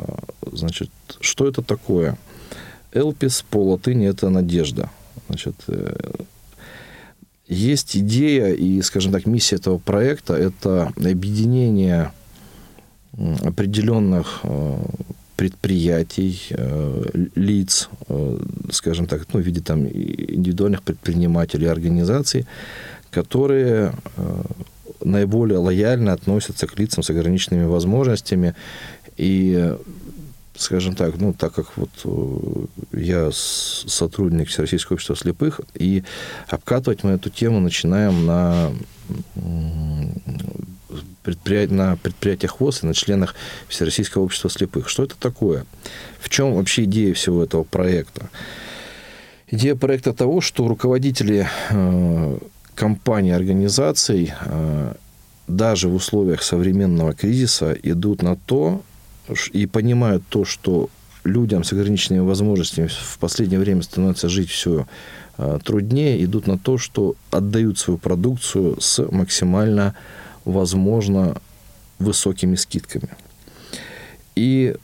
Значит, 0.51 0.89
что 1.21 1.47
это 1.47 1.61
такое? 1.61 2.17
Elpis 2.91 3.45
по 3.49 3.71
латыни 3.71 4.07
это 4.07 4.29
надежда. 4.29 4.89
Значит, 5.27 5.55
э, 5.67 5.95
есть 7.51 7.97
идея 7.97 8.53
и, 8.53 8.81
скажем 8.81 9.11
так, 9.11 9.25
миссия 9.25 9.57
этого 9.57 9.77
проекта– 9.77 10.33
это 10.35 10.93
объединение 10.95 12.13
определенных 13.43 14.39
э, 14.43 14.77
предприятий, 15.35 16.39
э, 16.51 17.03
лиц, 17.35 17.89
э, 18.07 18.39
скажем 18.71 19.05
так, 19.05 19.27
ну, 19.33 19.41
в 19.41 19.43
виде 19.43 19.59
там 19.59 19.85
индивидуальных 19.85 20.81
предпринимателей, 20.81 21.67
организаций, 21.67 22.47
которые 23.09 23.91
наиболее 25.03 25.57
лояльно 25.57 26.13
относятся 26.13 26.67
к 26.67 26.79
лицам 26.79 27.03
с 27.03 27.09
ограниченными 27.09 27.65
возможностями. 27.65 28.55
И 29.17 29.75
скажем 30.55 30.95
так, 30.95 31.17
ну, 31.17 31.33
так 31.33 31.53
как 31.53 31.77
вот 31.77 31.89
э, 32.03 32.97
я 32.99 33.29
сотрудник 33.31 34.49
Всероссийского 34.49 34.95
общества 34.95 35.15
слепых, 35.15 35.61
и 35.73 36.03
обкатывать 36.47 37.03
мы 37.03 37.11
эту 37.11 37.29
тему 37.29 37.59
начинаем 37.59 38.25
на, 38.25 38.71
предприятиях, 41.23 41.77
на 41.77 41.97
предприятиях 41.97 42.59
ВОЗ 42.59 42.83
и 42.83 42.87
на 42.87 42.93
членах 42.93 43.35
Всероссийского 43.67 44.23
общества 44.23 44.49
слепых. 44.49 44.89
Что 44.89 45.03
это 45.03 45.15
такое? 45.17 45.65
В 46.19 46.29
чем 46.29 46.55
вообще 46.55 46.83
идея 46.83 47.13
всего 47.13 47.43
этого 47.43 47.63
проекта? 47.63 48.29
Идея 49.47 49.75
проекта 49.75 50.13
того, 50.13 50.41
что 50.41 50.67
руководители 50.67 51.47
э, 51.69 52.37
компаний, 52.75 53.31
организаций 53.31 54.33
э, 54.45 54.93
даже 55.47 55.89
в 55.89 55.95
условиях 55.95 56.41
современного 56.41 57.13
кризиса 57.13 57.73
идут 57.83 58.21
на 58.21 58.35
то 58.35 58.81
и 59.53 59.65
понимают 59.65 60.23
то, 60.29 60.45
что 60.45 60.89
людям 61.23 61.63
с 61.63 61.73
ограниченными 61.73 62.21
возможностями 62.21 62.87
в 62.87 63.17
последнее 63.19 63.59
время 63.59 63.81
становится 63.83 64.29
жить 64.29 64.49
все 64.49 64.87
э, 65.37 65.59
труднее, 65.63 66.23
идут 66.23 66.47
на 66.47 66.57
то, 66.57 66.77
что 66.77 67.15
отдают 67.29 67.77
свою 67.77 67.97
продукцию 67.97 68.79
с 68.79 69.05
максимально 69.11 69.95
возможно 70.45 71.37
высокими 71.99 72.55
скидками. 72.55 73.09
И 74.35 74.75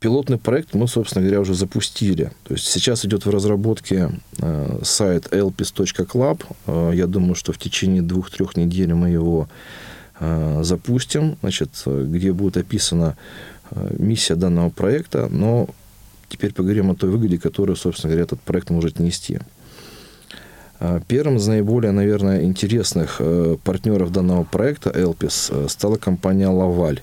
пилотный 0.00 0.36
проект 0.36 0.74
мы, 0.74 0.86
собственно 0.86 1.24
говоря, 1.24 1.40
уже 1.40 1.54
запустили. 1.54 2.30
То 2.44 2.54
есть 2.54 2.66
сейчас 2.66 3.06
идет 3.06 3.24
в 3.24 3.30
разработке 3.30 4.10
э, 4.38 4.78
сайт 4.82 5.28
elpis.club. 5.32 6.44
Э, 6.66 6.90
я 6.94 7.06
думаю, 7.06 7.34
что 7.34 7.52
в 7.52 7.58
течение 7.58 8.02
двух-трех 8.02 8.56
недель 8.56 8.92
мы 8.92 9.08
его 9.08 9.48
запустим, 10.20 11.36
значит, 11.40 11.70
э, 11.86 12.06
где 12.08 12.32
будет 12.32 12.56
описана 12.56 13.16
э, 13.70 13.96
миссия 13.98 14.36
данного 14.36 14.70
проекта, 14.70 15.28
но 15.30 15.68
теперь 16.28 16.52
поговорим 16.52 16.90
о 16.90 16.94
той 16.94 17.10
выгоде, 17.10 17.38
которую, 17.38 17.76
собственно 17.76 18.10
говоря, 18.10 18.24
этот 18.24 18.40
проект 18.40 18.70
может 18.70 18.98
нести. 18.98 19.40
А, 20.80 21.00
Первым 21.06 21.36
из 21.36 21.46
наиболее, 21.46 21.92
наверное, 21.92 22.42
интересных 22.42 23.16
э, 23.18 23.56
партнеров 23.62 24.12
данного 24.12 24.44
проекта 24.44 24.90
Elpis 24.90 25.48
э, 25.50 25.68
стала 25.68 25.96
компания 25.96 26.48
Лаваль. 26.48 27.00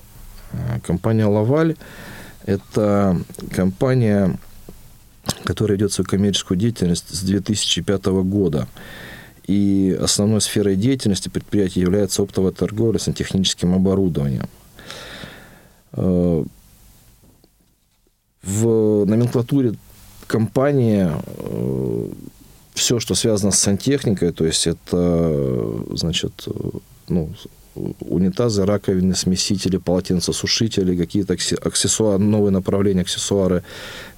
Э, 0.52 0.80
Компания 0.86 1.26
Лаваль– 1.26 1.76
это 2.46 3.18
компания, 3.52 4.38
которая 5.46 5.78
ведет 5.78 5.94
свою 5.94 6.08
коммерческую 6.08 6.58
деятельность 6.58 7.10
с 7.10 7.24
2005 7.24 8.06
года. 8.24 8.68
И 9.52 9.98
основной 10.02 10.40
сферой 10.40 10.76
деятельности 10.78 11.30
предприятия 11.30 11.82
является 11.82 12.22
оптовая 12.22 12.52
торговля 12.52 13.00
сантехническим 13.00 13.74
оборудованием. 13.74 14.48
Э, 15.94 16.44
В 18.44 19.06
номенклатуре 19.06 19.74
компании 20.28 21.10
э, 21.12 22.08
все, 22.74 23.00
что 23.00 23.16
связано 23.16 23.52
с 23.52 23.60
сантехникой, 23.60 24.32
то 24.32 24.46
есть 24.46 24.68
это, 24.68 25.96
значит, 25.96 26.32
э, 26.48 26.52
ну, 27.10 27.30
унитазы, 28.00 28.66
раковины, 28.66 29.16
смесители, 29.16 29.78
полотенцесушители, 29.78 30.96
какие-то 30.96 31.34
аксе- 31.34 31.68
аксессуары, 31.68 32.24
новые 32.24 32.52
направления, 32.52 33.02
аксессуары 33.02 33.64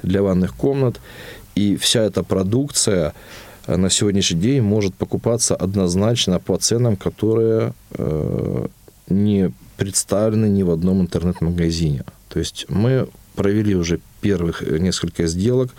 для 0.03 0.21
ванных 0.21 0.55
комнат. 0.55 0.99
И 1.55 1.75
вся 1.75 2.01
эта 2.03 2.23
продукция 2.23 3.13
на 3.67 3.89
сегодняшний 3.89 4.39
день 4.39 4.61
может 4.61 4.93
покупаться 4.93 5.55
однозначно 5.55 6.39
по 6.39 6.57
ценам, 6.57 6.95
которые 6.95 7.73
э, 7.91 8.67
не 9.09 9.51
представлены 9.77 10.47
ни 10.47 10.63
в 10.63 10.71
одном 10.71 11.01
интернет-магазине. 11.01 12.03
То 12.29 12.39
есть 12.39 12.65
мы 12.69 13.07
провели 13.35 13.75
уже 13.75 13.99
первых 14.21 14.63
э, 14.63 14.79
несколько 14.79 15.27
сделок. 15.27 15.69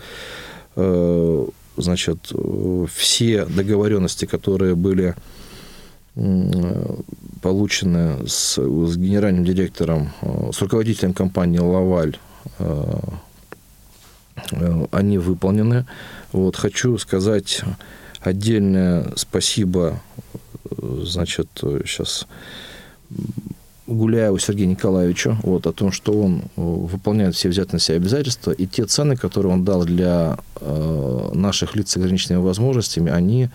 Э, 0.75 1.45
Значит, 1.77 2.31
э, 2.31 2.85
все 2.93 3.45
договоренности, 3.45 4.25
которые 4.25 4.75
были 4.75 5.15
получены 7.41 8.25
с, 8.25 8.57
с 8.57 8.97
генеральным 8.97 9.43
директором, 9.43 10.11
э, 10.21 10.51
с 10.53 10.61
руководителем 10.61 11.13
компании 11.13 11.59
«Лаваль», 11.59 12.17
э, 12.59 12.63
э, 12.63 12.99
они 14.91 15.17
выполнены. 15.17 15.85
Вот, 16.31 16.55
хочу 16.55 16.97
сказать 16.97 17.61
отдельное 18.21 19.13
спасибо, 19.15 20.01
э, 20.69 21.03
значит, 21.05 21.47
сейчас 21.55 22.27
Гуляеву 23.87 24.39
Сергею 24.39 24.69
Николаевичу 24.69 25.37
вот, 25.43 25.67
о 25.67 25.71
том, 25.71 25.91
что 25.91 26.19
он 26.19 26.39
э, 26.39 26.41
выполняет 26.55 27.35
все 27.35 27.49
взятые 27.49 27.73
на 27.73 27.79
себя 27.79 27.97
обязательства, 27.97 28.51
и 28.51 28.65
те 28.65 28.85
цены, 28.85 29.15
которые 29.15 29.53
он 29.53 29.63
дал 29.63 29.85
для 29.85 30.37
э, 30.59 31.29
наших 31.33 31.75
лиц 31.75 31.91
с 31.91 31.97
ограниченными 31.97 32.41
возможностями, 32.41 33.11
они 33.11 33.49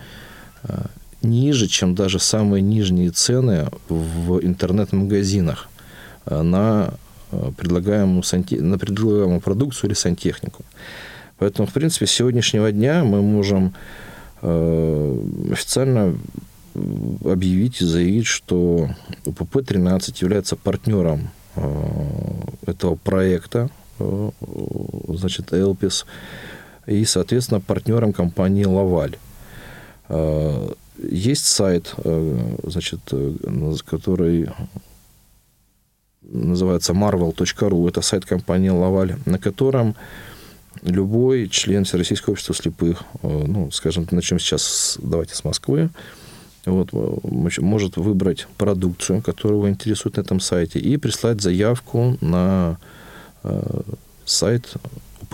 э, 0.63 0.85
ниже, 1.21 1.67
чем 1.67 1.95
даже 1.95 2.19
самые 2.19 2.61
нижние 2.61 3.11
цены 3.11 3.67
в 3.89 4.39
интернет-магазинах 4.39 5.67
э, 6.25 6.41
на, 6.41 6.93
э, 6.93 6.93
предлагаемую 7.57 8.23
санте... 8.23 8.61
на 8.61 8.77
предлагаемую 8.77 9.41
продукцию 9.41 9.89
или 9.89 9.95
сантехнику. 9.95 10.63
Поэтому, 11.37 11.67
в 11.67 11.73
принципе, 11.73 12.05
с 12.05 12.11
сегодняшнего 12.11 12.71
дня 12.71 13.03
мы 13.03 13.21
можем 13.21 13.73
э, 14.41 15.17
официально 15.51 16.15
объявить 17.25 17.81
и 17.81 17.85
заявить, 17.85 18.27
что 18.27 18.89
УПП-13 19.25 20.15
является 20.21 20.55
партнером 20.55 21.29
э, 21.55 21.61
этого 22.67 22.95
проекта, 22.95 23.69
э, 23.99 24.31
значит, 25.09 25.53
Элпис, 25.53 26.05
и, 26.85 27.05
соответственно, 27.05 27.59
партнером 27.59 28.13
компании 28.13 28.65
«Лаваль». 28.65 29.17
Э, 30.09 30.69
Есть 31.11 31.45
сайт, 31.45 31.95
э, 31.97 32.55
значит, 32.63 32.99
э, 33.11 33.33
который 33.85 34.49
называется 36.31 36.93
marvel.ru, 36.93 37.87
это 37.87 38.01
сайт 38.01 38.25
компании 38.25 38.69
«Лаваль», 38.69 39.15
на 39.25 39.37
котором 39.37 39.95
любой 40.81 41.49
член 41.49 41.83
Всероссийского 41.83 42.33
общества 42.33 42.55
слепых, 42.55 43.03
э, 43.21 43.43
ну, 43.47 43.69
скажем, 43.71 44.07
начнем 44.11 44.39
сейчас, 44.39 44.97
давайте 45.01 45.35
с 45.35 45.43
Москвы, 45.43 45.89
вот, 46.65 46.89
может 46.93 47.97
выбрать 47.97 48.47
продукцию, 48.57 49.21
которая 49.21 49.57
его 49.57 49.69
интересует 49.69 50.17
на 50.17 50.21
этом 50.21 50.39
сайте, 50.39 50.79
и 50.79 50.97
прислать 50.97 51.41
заявку 51.41 52.17
на 52.21 52.77
сайт 54.25 54.75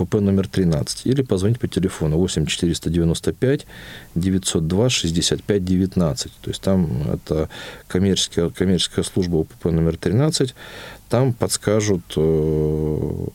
УПП 0.00 0.14
номер 0.14 0.48
13 0.48 1.06
или 1.06 1.22
позвонить 1.22 1.58
по 1.58 1.68
телефону 1.68 2.16
8 2.18 2.46
495 2.46 3.66
902 4.14 4.88
65 4.88 5.64
19. 5.64 6.32
То 6.40 6.50
есть 6.50 6.62
там 6.62 6.88
это 7.12 7.48
коммерческая, 7.86 8.50
коммерческая 8.50 9.04
служба 9.04 9.36
УПП 9.36 9.66
номер 9.66 9.96
13. 9.96 10.54
Там 11.08 11.32
подскажут, 11.32 12.02
э, 12.16 13.26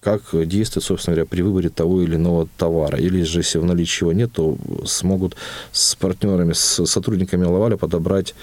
как 0.00 0.22
действовать, 0.46 0.86
собственно 0.86 1.16
говоря, 1.16 1.26
при 1.28 1.42
выборе 1.42 1.70
того 1.70 2.02
или 2.02 2.16
иного 2.16 2.46
товара. 2.58 2.98
Или 2.98 3.22
же, 3.22 3.40
если 3.40 3.58
в 3.58 3.64
наличии 3.64 4.04
его 4.04 4.12
нет, 4.12 4.32
то 4.32 4.56
смогут 4.84 5.36
с 5.72 5.94
партнерами, 5.94 6.52
с 6.52 6.84
сотрудниками 6.86 7.44
Лаваля 7.44 7.76
подобрать 7.76 8.34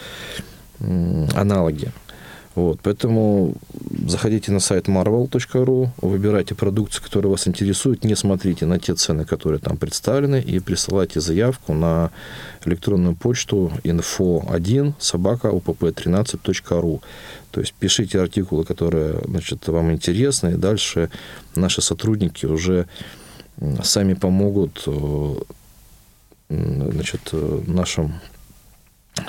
аналоги. 0.80 1.92
Вот, 2.54 2.80
поэтому 2.84 3.56
заходите 4.08 4.52
на 4.52 4.60
сайт 4.60 4.90
marvel.ru, 4.90 5.90
выбирайте 6.02 6.54
продукцию, 6.54 7.04
которая 7.04 7.32
вас 7.32 7.48
интересует, 7.48 8.04
не 8.04 8.16
смотрите 8.16 8.66
на 8.66 8.78
те 8.78 8.94
цены, 8.94 9.24
которые 9.24 9.60
там 9.60 9.78
представлены, 9.78 10.42
и 10.42 10.60
присылайте 10.60 11.22
заявку 11.22 11.74
на 11.74 12.12
электронную 12.66 13.16
почту 13.16 13.72
info1 13.84 14.94
собака 15.00 15.48
upp13.ru. 15.48 17.02
То 17.52 17.62
есть 17.62 17.74
пишите 17.74 18.20
артикулы, 18.20 18.66
которые 18.66 19.22
значит, 19.26 19.68
вам 19.70 19.94
интересны, 19.94 20.50
и 20.50 20.58
дальше 20.58 21.10
наши 21.56 21.82
сотрудники 21.82 22.46
уже 22.46 22.86
сами 23.82 24.14
помогут 24.14 24.84
э, 24.88 25.36
значит, 26.50 27.22
э, 27.32 27.62
нашим 27.68 28.16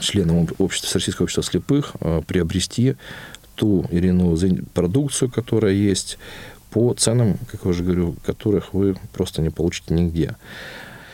членам 0.00 0.48
общества, 0.58 0.90
Российского 0.94 1.24
общества 1.24 1.42
слепых 1.42 1.92
э, 2.00 2.22
приобрести 2.26 2.96
ту 3.54 3.84
или 3.90 4.08
иную 4.08 4.64
продукцию, 4.74 5.30
которая 5.30 5.72
есть, 5.72 6.18
по 6.70 6.94
ценам, 6.94 7.36
как 7.50 7.60
я 7.64 7.70
уже 7.70 7.84
говорю, 7.84 8.16
которых 8.24 8.72
вы 8.72 8.96
просто 9.12 9.42
не 9.42 9.50
получите 9.50 9.94
нигде. 9.94 10.36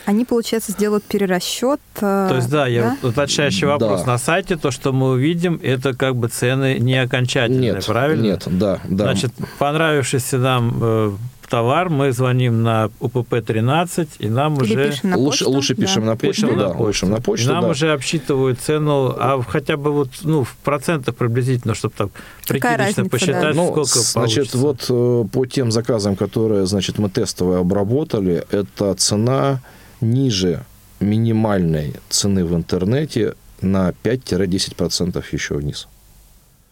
Они, 0.06 0.24
получается, 0.24 0.72
сделают 0.72 1.04
перерасчет. 1.04 1.80
Э, 1.96 2.28
То 2.30 2.36
есть, 2.36 2.48
да, 2.48 2.64
да? 2.64 2.66
я 2.66 2.96
уточняющий 3.02 3.66
вопрос. 3.66 4.00
Да. 4.00 4.12
На 4.12 4.18
сайте 4.18 4.56
то, 4.56 4.70
что 4.70 4.92
мы 4.92 5.10
увидим, 5.10 5.60
это 5.62 5.94
как 5.94 6.16
бы 6.16 6.28
цены 6.28 6.78
не 6.78 6.94
окончательные, 6.94 7.74
нет, 7.74 7.84
правильно? 7.84 8.22
Нет, 8.22 8.44
да, 8.46 8.80
да. 8.88 9.04
Значит, 9.04 9.32
понравившийся 9.58 10.38
нам 10.38 10.78
э, 10.80 11.12
товар, 11.48 11.88
мы 11.88 12.12
звоним 12.12 12.62
на 12.62 12.90
УПП-13, 13.00 14.08
и 14.18 14.28
нам 14.28 14.54
Или 14.56 14.62
уже... 14.62 14.90
Пишем 14.90 15.10
на 15.10 15.16
лучше, 15.16 15.44
почту, 15.44 15.50
лучше 15.50 15.74
пишем 15.74 16.02
да. 16.02 16.10
на 16.10 16.16
почту, 16.16 16.46
пишем 16.46 16.58
да, 16.58 16.68
на 16.68 16.74
почту. 16.74 17.06
на 17.06 17.20
почту, 17.20 17.50
и 17.50 17.52
нам 17.52 17.62
да. 17.62 17.68
уже 17.70 17.92
обсчитывают 17.92 18.60
цену, 18.60 19.14
а 19.18 19.42
хотя 19.46 19.76
бы 19.76 19.92
вот, 19.92 20.10
ну, 20.22 20.44
в 20.44 20.56
процентах 20.56 21.16
приблизительно, 21.16 21.74
чтобы 21.74 21.94
так 21.96 22.10
прикидочно 22.46 23.04
посчитать, 23.06 23.54
да? 23.56 23.64
сколько 23.66 23.78
ну, 23.78 23.84
Значит, 23.84 24.50
получится. 24.52 24.58
вот 24.58 24.86
э, 24.88 25.24
по 25.32 25.46
тем 25.46 25.72
заказам, 25.72 26.16
которые, 26.16 26.66
значит, 26.66 26.98
мы 26.98 27.08
тестовые 27.08 27.60
обработали, 27.60 28.44
это 28.50 28.94
цена 28.94 29.60
ниже 30.00 30.64
минимальной 31.00 31.94
цены 32.08 32.44
в 32.44 32.54
интернете 32.54 33.34
на 33.60 33.90
5-10% 34.02 35.24
еще 35.32 35.54
вниз. 35.54 35.88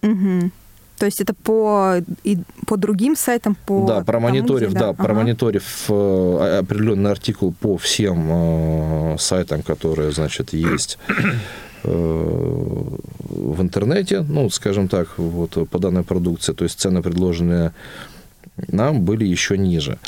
Угу. 0.02 0.50
То 0.98 1.06
есть 1.06 1.20
это 1.20 1.34
по, 1.34 1.96
и 2.24 2.38
по 2.66 2.76
другим 2.76 3.16
сайтам, 3.16 3.54
по 3.66 3.86
Да, 3.86 4.00
промониторив, 4.00 4.72
тому, 4.72 4.80
да, 4.80 4.88
ага. 4.90 5.04
промониторив 5.04 5.84
э, 5.88 6.58
определенный 6.60 7.10
артикул 7.10 7.52
по 7.52 7.76
всем 7.76 8.28
э, 8.30 9.16
сайтам, 9.18 9.62
которые, 9.62 10.12
значит, 10.12 10.54
есть 10.54 10.98
э, 11.84 11.88
в 11.88 13.60
интернете, 13.60 14.22
ну, 14.22 14.48
скажем 14.50 14.88
так, 14.88 15.18
вот 15.18 15.68
по 15.68 15.78
данной 15.78 16.02
продукции, 16.02 16.54
то 16.54 16.64
есть 16.64 16.80
цены, 16.80 17.02
предложенные 17.02 17.72
нам, 18.68 19.02
были 19.02 19.24
еще 19.24 19.58
ниже. 19.58 19.98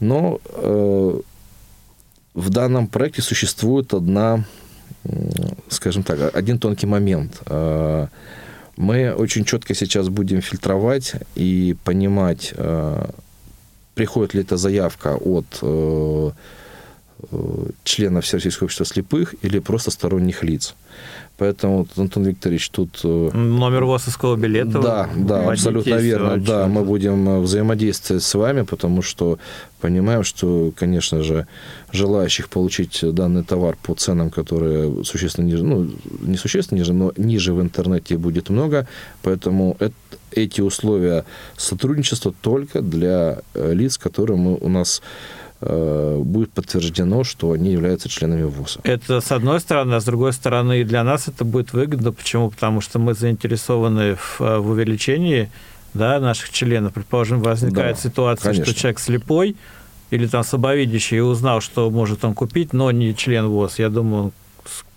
Но 0.00 0.40
э, 0.48 1.20
в 2.34 2.50
данном 2.50 2.88
проекте 2.88 3.22
существует 3.22 3.94
одна, 3.94 4.44
скажем 5.68 6.02
так, 6.02 6.34
один 6.34 6.58
тонкий 6.58 6.86
момент. 6.86 7.40
Э, 7.46 8.08
мы 8.76 9.12
очень 9.12 9.44
четко 9.44 9.74
сейчас 9.74 10.08
будем 10.08 10.40
фильтровать 10.40 11.14
и 11.34 11.76
понимать, 11.84 12.52
э, 12.56 13.06
приходит 13.94 14.34
ли 14.34 14.40
эта 14.40 14.56
заявка 14.56 15.16
от 15.16 15.46
э, 15.62 16.30
членов 17.84 18.24
Всероссийского 18.24 18.66
общества 18.66 18.86
слепых 18.86 19.34
или 19.42 19.58
просто 19.58 19.90
сторонних 19.90 20.42
лиц. 20.42 20.74
Поэтому, 21.36 21.86
Антон 21.96 22.24
Викторович, 22.24 22.68
тут... 22.68 23.02
Номер 23.02 23.84
ВОСовского 23.84 24.36
билета. 24.36 24.80
Да, 24.80 25.10
да, 25.16 25.50
абсолютно 25.50 25.94
верно. 25.94 26.36
Да, 26.36 26.68
мы 26.68 26.84
будем 26.84 27.40
взаимодействовать 27.42 28.22
с 28.22 28.34
вами, 28.34 28.62
потому 28.62 29.02
что 29.02 29.38
понимаем, 29.80 30.22
что, 30.22 30.72
конечно 30.76 31.22
же, 31.22 31.46
желающих 31.94 32.48
получить 32.48 33.00
данный 33.14 33.44
товар 33.44 33.76
по 33.82 33.94
ценам, 33.94 34.30
которые 34.30 35.04
существенно 35.04 35.46
ниже, 35.46 35.64
ну, 35.64 35.90
не 36.20 36.36
существенно 36.36 36.78
ниже, 36.78 36.92
но 36.92 37.12
ниже 37.16 37.52
в 37.52 37.60
интернете 37.60 38.16
будет 38.16 38.50
много, 38.50 38.86
поэтому 39.22 39.76
это, 39.78 39.94
эти 40.30 40.60
условия 40.60 41.24
сотрудничества 41.56 42.34
только 42.42 42.82
для 42.82 43.38
лиц, 43.54 43.98
которые 43.98 44.36
мы, 44.36 44.56
у 44.56 44.68
нас 44.68 45.02
будет 45.60 46.50
подтверждено, 46.50 47.24
что 47.24 47.52
они 47.52 47.72
являются 47.72 48.08
членами 48.08 48.42
ВУЗа. 48.42 48.80
Это 48.82 49.20
с 49.20 49.32
одной 49.32 49.60
стороны, 49.60 49.94
а 49.94 50.00
с 50.00 50.04
другой 50.04 50.34
стороны 50.34 50.80
и 50.80 50.84
для 50.84 51.02
нас 51.04 51.28
это 51.28 51.44
будет 51.44 51.72
выгодно. 51.72 52.12
Почему? 52.12 52.50
Потому 52.50 52.82
что 52.82 52.98
мы 52.98 53.14
заинтересованы 53.14 54.16
в, 54.16 54.40
в 54.40 54.68
увеличении 54.68 55.50
да, 55.94 56.20
наших 56.20 56.50
членов. 56.50 56.92
Предположим, 56.92 57.40
возникает 57.40 57.96
да, 57.96 58.02
ситуация, 58.02 58.50
конечно. 58.50 58.64
что 58.66 58.74
человек 58.74 58.98
слепой 58.98 59.56
или 60.10 60.26
там 60.26 60.44
слабовидящий 60.44 61.18
и 61.18 61.20
узнал, 61.20 61.60
что 61.60 61.90
может 61.90 62.24
он 62.24 62.34
купить, 62.34 62.72
но 62.72 62.90
не 62.90 63.14
член 63.14 63.48
ВОЗ. 63.48 63.78
Я 63.78 63.88
думаю, 63.88 64.24
он 64.24 64.32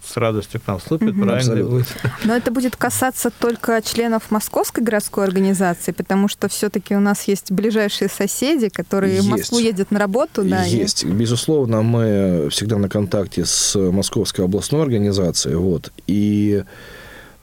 с 0.07 0.17
радостью 0.17 0.61
к 0.61 0.67
нам 0.67 0.79
вступит, 0.79 1.09
угу. 1.09 1.23
правильно 1.23 1.37
Абсолютно. 1.37 1.69
будет. 1.69 1.87
Но 2.23 2.35
это 2.35 2.51
будет 2.51 2.75
касаться 2.75 3.29
только 3.29 3.81
членов 3.81 4.31
Московской 4.31 4.83
городской 4.83 5.25
организации, 5.25 5.91
потому 5.91 6.27
что 6.27 6.47
все-таки 6.47 6.95
у 6.95 6.99
нас 6.99 7.27
есть 7.27 7.51
ближайшие 7.51 8.09
соседи, 8.09 8.69
которые 8.69 9.15
есть. 9.15 9.27
в 9.27 9.29
Москву 9.29 9.59
ездят 9.59 9.91
на 9.91 9.99
работу. 9.99 10.43
Да, 10.43 10.63
есть. 10.63 11.03
И... 11.03 11.07
Безусловно, 11.07 11.81
мы 11.81 12.47
всегда 12.51 12.77
на 12.77 12.89
контакте 12.89 13.45
с 13.45 13.75
Московской 13.75 14.45
областной 14.45 14.83
организацией. 14.83 15.55
Вот, 15.55 15.91
и, 16.07 16.63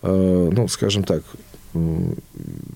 э, 0.03 0.51
ну, 0.53 0.69
скажем 0.69 1.05
так, 1.05 1.23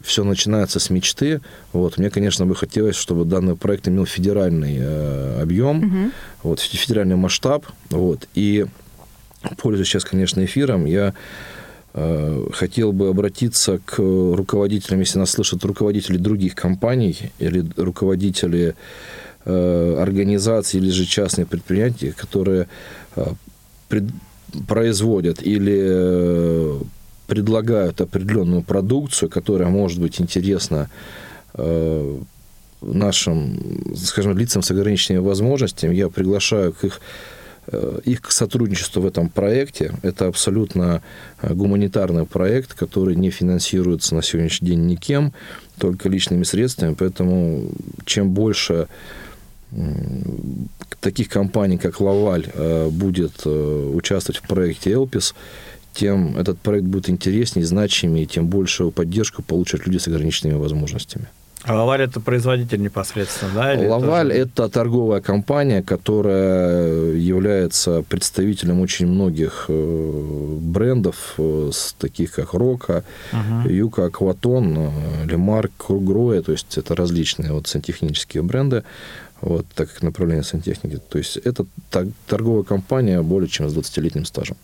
все 0.03 0.25
начинается 0.25 0.81
с 0.81 0.91
мечты. 0.91 1.41
Вот. 1.73 1.99
Мне, 1.99 2.11
конечно, 2.11 2.47
бы 2.47 2.55
хотелось, 2.55 2.97
чтобы 2.97 3.25
данный 3.25 3.57
проект 3.57 3.89
имел 3.89 4.07
федеральный 4.07 4.77
э, 4.79 5.43
объем, 5.43 5.79
угу. 5.79 6.13
вот, 6.43 6.61
федеральный 6.61 7.17
масштаб. 7.17 7.67
Вот. 7.91 8.29
И 8.35 8.67
пользуясь 9.57 9.89
сейчас, 9.89 10.05
конечно, 10.05 10.45
эфиром, 10.45 10.87
я 10.87 11.15
э, 11.95 12.47
хотел 12.53 12.93
бы 12.93 13.09
обратиться 13.09 13.79
к 13.85 13.99
руководителям, 13.99 15.01
если 15.01 15.19
нас 15.19 15.31
слышат 15.31 15.65
руководители 15.65 16.17
других 16.17 16.55
компаний 16.55 17.33
или 17.39 17.65
руководители 17.77 18.75
э, 19.45 19.97
организаций 20.01 20.81
или 20.81 20.91
же 20.91 21.05
частных 21.05 21.49
предприятий, 21.49 22.13
которые 22.13 22.69
э, 23.17 23.33
производят 24.67 25.43
или 25.43 26.79
предлагают 27.29 28.01
определенную 28.01 28.63
продукцию, 28.63 29.29
которая 29.29 29.69
может 29.69 30.01
быть 30.01 30.21
интересна 30.21 30.91
э, 31.55 32.19
нашим, 32.81 33.95
скажем, 33.95 34.37
лицам 34.37 34.63
с 34.63 34.71
ограниченными 34.71 35.23
возможностями. 35.23 35.95
Я 35.95 36.09
приглашаю 36.09 36.73
к 36.73 36.85
их 36.85 37.01
их 38.05 38.23
к 38.23 38.31
сотрудничеству 38.31 39.03
в 39.03 39.07
этом 39.07 39.29
проекте. 39.29 39.93
Это 40.03 40.27
абсолютно 40.27 41.03
гуманитарный 41.43 42.25
проект, 42.25 42.73
который 42.73 43.15
не 43.15 43.31
финансируется 43.31 44.15
на 44.15 44.23
сегодняшний 44.23 44.69
день 44.69 44.87
никем, 44.87 45.35
только 45.79 46.09
личными 46.09 46.45
средствами. 46.45 46.95
Поэтому 46.95 47.71
чем 48.07 48.31
больше 48.31 48.89
таких 51.01 51.29
компаний, 51.29 51.77
как 51.77 52.01
Лаваль, 52.01 52.47
будет 52.91 53.47
участвовать 53.47 54.41
в 54.43 54.49
проекте 54.49 54.93
Элпис, 54.93 55.35
тем 55.99 56.37
этот 56.37 56.59
проект 56.61 56.87
будет 56.87 57.11
интереснее, 57.11 57.67
значимее, 57.67 58.27
тем 58.27 58.47
большую 58.47 58.93
поддержку 58.93 59.43
получат 59.43 59.87
люди 59.87 59.99
с 59.99 60.07
ограниченными 60.07 60.55
возможностями. 60.55 61.27
А 61.65 61.75
Лаваль 61.75 62.03
это 62.03 62.21
производитель 62.21 62.81
непосредственно, 62.81 63.51
да? 63.53 63.75
или 63.75 63.85
Лаваль 63.85 64.29
тоже? 64.29 64.41
это 64.41 64.69
торговая 64.69 65.21
компания, 65.21 65.83
которая 65.83 67.15
является 67.15 68.03
представителем 68.09 68.81
очень 68.81 69.09
многих 69.09 69.65
э, 69.69 70.59
брендов, 70.61 71.35
э, 71.37 71.71
таких 71.99 72.33
как 72.33 72.55
Рока. 72.55 73.03
Юка 73.69 74.05
Акватон, 74.05 74.79
э, 74.79 74.91
Лемарк, 75.27 75.73
Кругроя, 75.77 76.43
то 76.43 76.53
есть 76.53 76.79
это 76.79 76.95
различные 76.95 77.53
вот 77.53 77.67
сантехнические 77.67 78.45
бренды, 78.45 78.85
вот, 79.41 79.67
так 79.75 79.93
как 79.93 80.03
направление 80.03 80.45
сантехники. 80.45 81.01
То 81.09 81.19
есть 81.19 81.39
это 81.39 81.67
торговая 82.29 82.63
компания 82.63 83.21
более 83.21 83.49
чем 83.49 83.69
с 83.69 83.77
20-летним 83.77 84.25
стажем. 84.27 84.57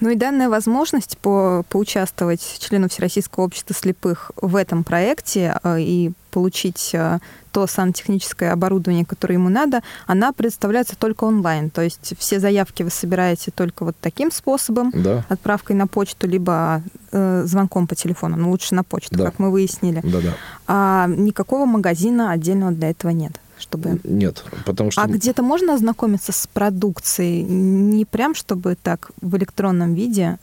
Ну 0.00 0.10
и 0.10 0.14
данная 0.14 0.48
возможность 0.48 1.18
по, 1.18 1.64
поучаствовать 1.68 2.58
члену 2.60 2.88
Всероссийского 2.88 3.44
общества 3.44 3.74
слепых 3.74 4.30
в 4.36 4.56
этом 4.56 4.84
проекте 4.84 5.58
э, 5.64 5.80
и 5.80 6.12
получить 6.30 6.90
э, 6.94 7.18
то 7.50 7.66
сантехническое 7.66 8.52
оборудование, 8.52 9.04
которое 9.04 9.34
ему 9.34 9.48
надо, 9.48 9.82
она 10.06 10.32
предоставляется 10.32 10.96
только 10.96 11.24
онлайн. 11.24 11.70
То 11.70 11.82
есть 11.82 12.14
все 12.18 12.40
заявки 12.40 12.82
вы 12.82 12.90
собираете 12.90 13.50
только 13.50 13.84
вот 13.84 13.96
таким 14.00 14.30
способом, 14.30 14.90
Да, 14.94 15.24
отправкой 15.28 15.76
на 15.76 15.86
почту, 15.86 16.26
либо 16.28 16.82
э, 17.10 17.42
звонком 17.44 17.86
по 17.86 17.94
телефону. 17.94 18.36
Ну, 18.36 18.50
лучше 18.50 18.74
на 18.74 18.84
почту, 18.84 19.16
Да. 19.16 19.24
как 19.26 19.38
мы 19.38 19.50
выяснили. 19.50 20.00
да, 20.02 20.20
да. 20.20 20.34
А 20.66 21.06
никакого 21.08 21.66
магазина 21.66 22.30
отдельного 22.30 22.72
для 22.72 22.90
этого 22.90 23.10
нет. 23.10 23.32
Чтобы... 23.72 24.00
Нет, 24.04 24.44
потому 24.66 24.90
что... 24.90 25.02
А 25.02 25.06
где-то 25.06 25.42
можно 25.42 25.74
ознакомиться 25.74 26.32
с 26.32 26.46
продукцией? 26.46 27.42
Не 27.42 28.04
прям, 28.04 28.34
чтобы 28.34 28.76
так 28.82 29.10
в 29.20 29.36
электронном 29.36 29.94
виде, 29.94 30.36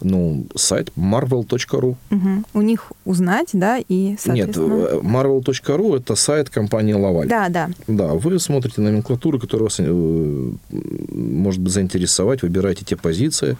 Ну, 0.00 0.46
сайт 0.54 0.90
marvel.ru. 0.96 1.96
Мгм. 2.10 2.46
у 2.54 2.62
них 2.62 2.90
узнать, 3.04 3.50
да, 3.52 3.76
и, 3.76 4.10
Нет, 4.10 4.20
соответственно... 4.20 4.84
э, 4.84 5.00
marvel.ru 5.00 5.96
это 5.96 6.14
сайт 6.16 6.48
компании 6.48 6.94
Лаваль. 6.94 7.28
Да, 7.28 7.48
да. 7.50 7.68
Да, 7.86 8.06
вы 8.14 8.38
смотрите 8.38 8.80
номенклатуру, 8.80 9.38
которая 9.38 9.64
вас 9.64 9.76
э, 9.78 10.52
может 11.12 11.68
заинтересовать, 11.68 12.42
выбираете 12.42 12.84
те 12.86 12.96
позиции 12.96 13.56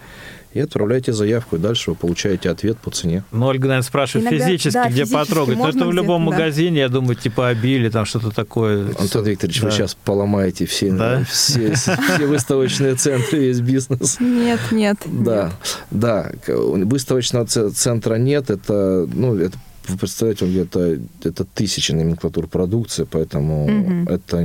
и 0.53 0.59
отправляете 0.59 1.13
заявку, 1.13 1.57
и 1.57 1.59
дальше 1.59 1.91
вы 1.91 1.95
получаете 1.95 2.49
ответ 2.49 2.77
по 2.79 2.89
цене. 2.91 3.23
Ну, 3.31 3.45
Ольга, 3.45 3.67
наверное, 3.67 3.85
спрашивает 3.85 4.27
Иногда, 4.31 4.45
физически, 4.47 4.73
да, 4.73 4.85
где 4.89 5.03
физически 5.03 5.13
потрогать. 5.13 5.57
Но 5.57 5.69
это 5.69 5.85
в 5.85 5.93
любом 5.93 6.25
да. 6.25 6.31
магазине, 6.31 6.79
я 6.79 6.89
думаю, 6.89 7.15
типа 7.15 7.49
обили, 7.49 7.89
там 7.89 8.05
что-то 8.05 8.31
такое. 8.31 8.87
Антон 8.99 9.25
Викторович, 9.25 9.61
Да. 9.61 9.65
вы 9.67 9.71
сейчас 9.71 9.95
поломаете 9.95 10.65
все, 10.65 10.91
Да? 10.91 11.23
все, 11.29 11.73
все 11.75 12.25
выставочные 12.25 12.95
центры, 12.95 13.39
весь 13.39 13.59
бизнес. 13.61 14.19
Нет, 14.19 14.59
нет. 14.71 14.97
Да, 15.05 15.51
да. 15.91 16.31
Выставочного 16.47 17.45
центра 17.45 18.15
нет. 18.15 18.49
Это, 18.49 19.07
ну, 19.13 19.35
это 19.35 19.57
вы 19.87 19.97
представляете, 19.97 20.45
он 20.45 20.51
где-то 20.51 20.99
это 21.23 21.45
тысячи 21.45 21.91
номенклатур 21.91 22.47
продукции, 22.47 23.07
поэтому 23.09 23.67
Мгм. 23.67 24.07
это 24.07 24.37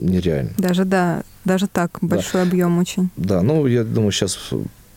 нереально. 0.00 0.50
Даже, 0.58 0.84
да, 0.84 1.22
даже 1.44 1.66
так, 1.66 1.98
большой 2.02 2.42
объем 2.42 2.78
очень. 2.78 3.08
Да, 3.16 3.40
ну, 3.42 3.66
я 3.66 3.84
думаю, 3.84 4.12
сейчас 4.12 4.38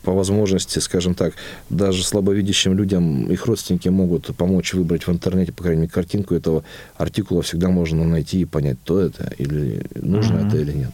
по 0.03 0.13
возможности, 0.13 0.79
скажем 0.79 1.13
так, 1.15 1.33
даже 1.69 2.03
слабовидящим 2.03 2.73
людям 2.73 3.29
их 3.31 3.45
родственники 3.45 3.89
могут 3.89 4.35
помочь 4.35 4.73
выбрать 4.73 5.07
в 5.07 5.11
интернете, 5.11 5.51
по 5.51 5.63
крайней 5.63 5.81
мере, 5.81 5.91
картинку 5.91 6.35
этого 6.35 6.63
артикула 6.97 7.41
всегда 7.41 7.69
можно 7.69 8.05
найти 8.05 8.41
и 8.41 8.45
понять, 8.45 8.77
то 8.83 8.99
это 8.99 9.33
или 9.37 9.85
нужно 9.95 10.37
Мгм. 10.37 10.47
это 10.47 10.57
или 10.57 10.71
нет. 10.73 10.91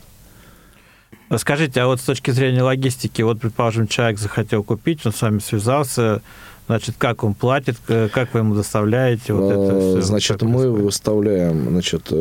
Скажите, 1.37 1.81
а 1.81 1.87
вот 1.87 1.99
с 1.99 2.03
точки 2.03 2.31
зрения 2.31 2.61
логистики, 2.61 3.21
вот, 3.23 3.39
предположим, 3.39 3.87
человек 3.87 4.19
захотел 4.19 4.63
купить, 4.63 5.05
он 5.05 5.11
с 5.13 5.21
вами 5.21 5.39
связался, 5.39 6.21
значит, 6.67 6.95
как 6.99 7.23
он 7.23 7.33
платит, 7.33 7.77
к- 7.85 8.09
как 8.09 8.33
вы 8.33 8.41
ему 8.41 8.53
доставляете 8.55 9.33
вот 9.33 9.51
это 9.51 9.59
Э, 9.75 9.91
всё? 9.97 10.01
Значит, 10.01 10.41
мы 10.43 10.51
происходит? 10.53 10.83
выставляем, 10.85 11.69
значит, 11.69 12.07
э, 12.11 12.15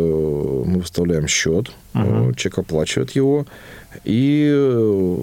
мы 0.66 0.80
выставляем 0.80 1.28
счет, 1.28 1.70
э, 1.94 2.32
человек 2.36 2.58
оплачивает 2.58 3.10
его, 3.10 3.46
и, 4.04 4.50
э, 4.54 5.18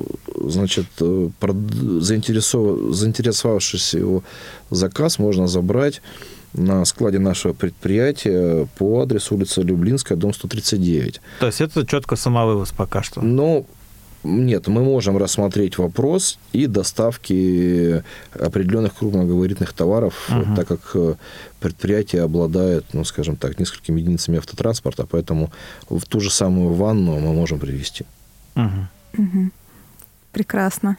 значит, 0.48 0.86
э, 1.00 1.30
прод- 1.40 2.02
заинтересов- 2.02 2.94
заинтересовавшись 2.94 3.96
его 3.96 4.24
заказ 4.70 5.18
можно 5.18 5.48
забрать 5.48 6.02
на 6.54 6.86
складе 6.86 7.20
нашего 7.20 7.54
предприятия 7.54 8.68
по 8.78 9.02
адресу 9.02 9.36
улица 9.36 9.62
Люблинская, 9.62 10.18
дом 10.18 10.34
139. 10.34 11.22
То 11.40 11.46
есть 11.46 11.62
это 11.62 11.86
четко 11.86 12.16
самовывоз 12.16 12.72
пока 12.72 13.04
что. 13.04 13.22
Но 13.22 13.66
нет, 14.24 14.68
мы 14.68 14.84
можем 14.84 15.18
рассмотреть 15.18 15.78
вопрос 15.80 16.38
и 16.54 16.68
доставки 16.68 18.04
определенных 18.34 18.94
крупногабаритных 18.94 19.74
товаров, 19.74 20.14
Мгм. 20.30 20.56
так 20.56 20.68
как 20.68 20.92
э, 20.94 21.16
предприятие 21.60 22.22
обладает, 22.24 22.86
ну, 22.94 23.04
скажем 23.04 23.36
так, 23.36 23.60
несколькими 23.60 24.00
единицами 24.00 24.38
автотранспорта, 24.38 25.08
поэтому 25.08 25.52
в 25.90 26.06
ту 26.06 26.20
же 26.20 26.30
самую 26.30 26.74
ванну 26.74 27.20
мы 27.20 27.34
можем 27.34 27.58
привезти. 27.60 28.06
Мгм. 28.56 28.88
Мгм. 29.14 29.52
Прекрасно. 30.32 30.98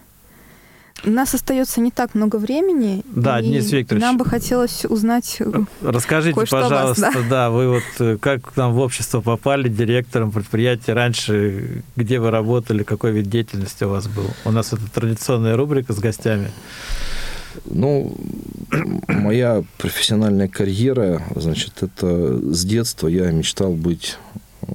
У 1.04 1.10
нас 1.10 1.34
остается 1.34 1.80
не 1.80 1.90
так 1.90 2.14
много 2.14 2.36
времени. 2.36 3.02
Да, 3.06 3.40
и 3.40 3.44
Денис 3.44 3.72
Викторович. 3.72 4.02
Нам 4.02 4.18
бы 4.18 4.24
хотелось 4.24 4.84
узнать... 4.84 5.36
э, 5.40 5.50
Расскажите, 5.82 6.34
Кое-что 6.34 6.58
о 6.58 6.60
вас, 6.60 6.70
пожалуйста, 6.70 7.12
да. 7.12 7.28
да, 7.28 7.50
вы 7.50 7.68
вот 7.70 7.82
э, 7.98 8.18
как 8.18 8.52
к 8.52 8.56
нам 8.56 8.72
в 8.72 8.78
общество 8.78 9.20
попали, 9.20 9.68
директором 9.68 10.30
предприятия 10.30 10.92
раньше, 10.92 11.82
где 11.96 12.20
вы 12.20 12.30
работали, 12.30 12.84
какой 12.84 13.10
вид 13.12 13.28
деятельности 13.28 13.82
у 13.82 13.88
вас 13.88 14.06
был? 14.06 14.26
У 14.44 14.52
нас 14.52 14.72
это 14.72 14.82
традиционная 14.92 15.56
рубрика 15.56 15.92
с 15.92 15.98
гостями. 15.98 16.50
Ну, 17.64 18.16
моя 19.08 19.64
профессиональная 19.78 20.48
карьера, 20.48 21.22
значит, 21.34 21.82
это 21.82 22.38
с 22.52 22.64
детства 22.64 23.08
я 23.08 23.30
мечтал 23.32 23.72
быть 23.72 24.18
э, 24.62 24.66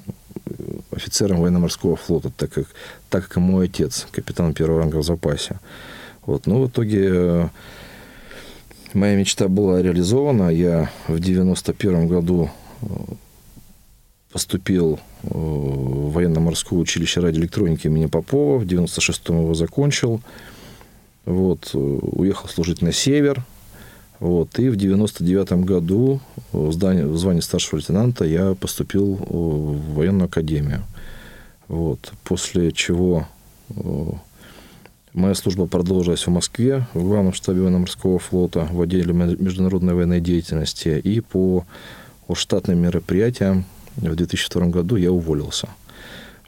офицером 0.91 1.39
военно-морского 1.39 1.95
флота, 1.95 2.31
так 2.35 2.51
как, 2.51 2.65
так 3.09 3.27
как 3.27 3.37
и 3.37 3.39
мой 3.39 3.65
отец, 3.65 4.07
капитан 4.11 4.53
первого 4.53 4.81
ранга 4.81 4.97
в 4.97 5.03
запасе. 5.03 5.59
Вот. 6.27 6.45
Но 6.45 6.61
в 6.61 6.67
итоге 6.67 7.07
э, 7.09 7.47
моя 8.93 9.15
мечта 9.15 9.47
была 9.47 9.81
реализована. 9.81 10.49
Я 10.49 10.91
в 11.07 11.19
91 11.19 12.07
году 12.07 12.51
э, 12.81 12.85
поступил 14.33 14.99
э, 15.23 15.27
в 15.31 16.11
военно-морское 16.11 16.77
училище 16.77 17.21
радиоэлектроники 17.21 17.87
имени 17.87 18.05
Попова. 18.07 18.59
В 18.59 18.65
96-м 18.65 19.41
его 19.41 19.53
закончил. 19.55 20.21
Вот, 21.25 21.71
уехал 21.73 22.47
служить 22.49 22.81
на 22.81 22.91
север. 22.91 23.43
Вот, 24.19 24.59
и 24.59 24.69
в 24.69 24.75
99 24.75 25.51
году 25.63 26.19
в, 26.51 26.71
здании, 26.71 27.03
в 27.03 27.17
звании 27.17 27.41
старшего 27.41 27.77
лейтенанта 27.77 28.25
я 28.25 28.55
поступил 28.55 29.15
в 29.15 29.93
военную 29.93 30.25
академию. 30.25 30.83
Вот, 31.67 32.11
после 32.23 32.71
чего 32.71 33.27
моя 35.17 35.35
служба 35.35 35.65
продолжилась 35.67 36.25
в 36.27 36.29
Москве, 36.31 36.85
в 36.93 37.03
главном 37.03 37.33
штабе 37.33 37.61
военно-морского 37.61 38.19
флота, 38.19 38.67
в 38.71 38.81
отделе 38.81 39.13
ме- 39.13 39.35
международной 39.37 39.93
военной 39.93 40.21
деятельности. 40.21 40.89
И 41.03 41.19
по 41.21 41.65
штатным 42.33 42.79
мероприятиям 42.79 43.65
в 43.95 44.15
2002 44.15 44.67
году 44.67 44.95
я 44.95 45.11
уволился. 45.11 45.69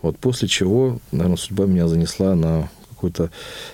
Вот 0.02 0.18
после 0.18 0.48
чего, 0.48 1.00
наверное, 1.12 1.38
судьба 1.38 1.66
меня 1.66 1.88
занесла 1.88 2.36
на 2.36 2.70
какой-то 2.90 3.32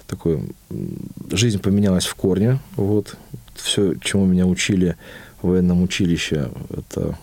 такой... 0.07 0.49
м, 0.69 0.97
Жизнь 1.31 1.59
поменялась 1.59 2.05
в 2.05 2.15
корне. 2.15 2.59
Вот. 2.75 3.17
Все, 3.55 3.95
чему 4.01 4.25
меня 4.25 4.45
учили 4.45 4.95
в 5.41 5.47
военном 5.49 5.81
училище, 5.83 6.49
это 6.69 7.17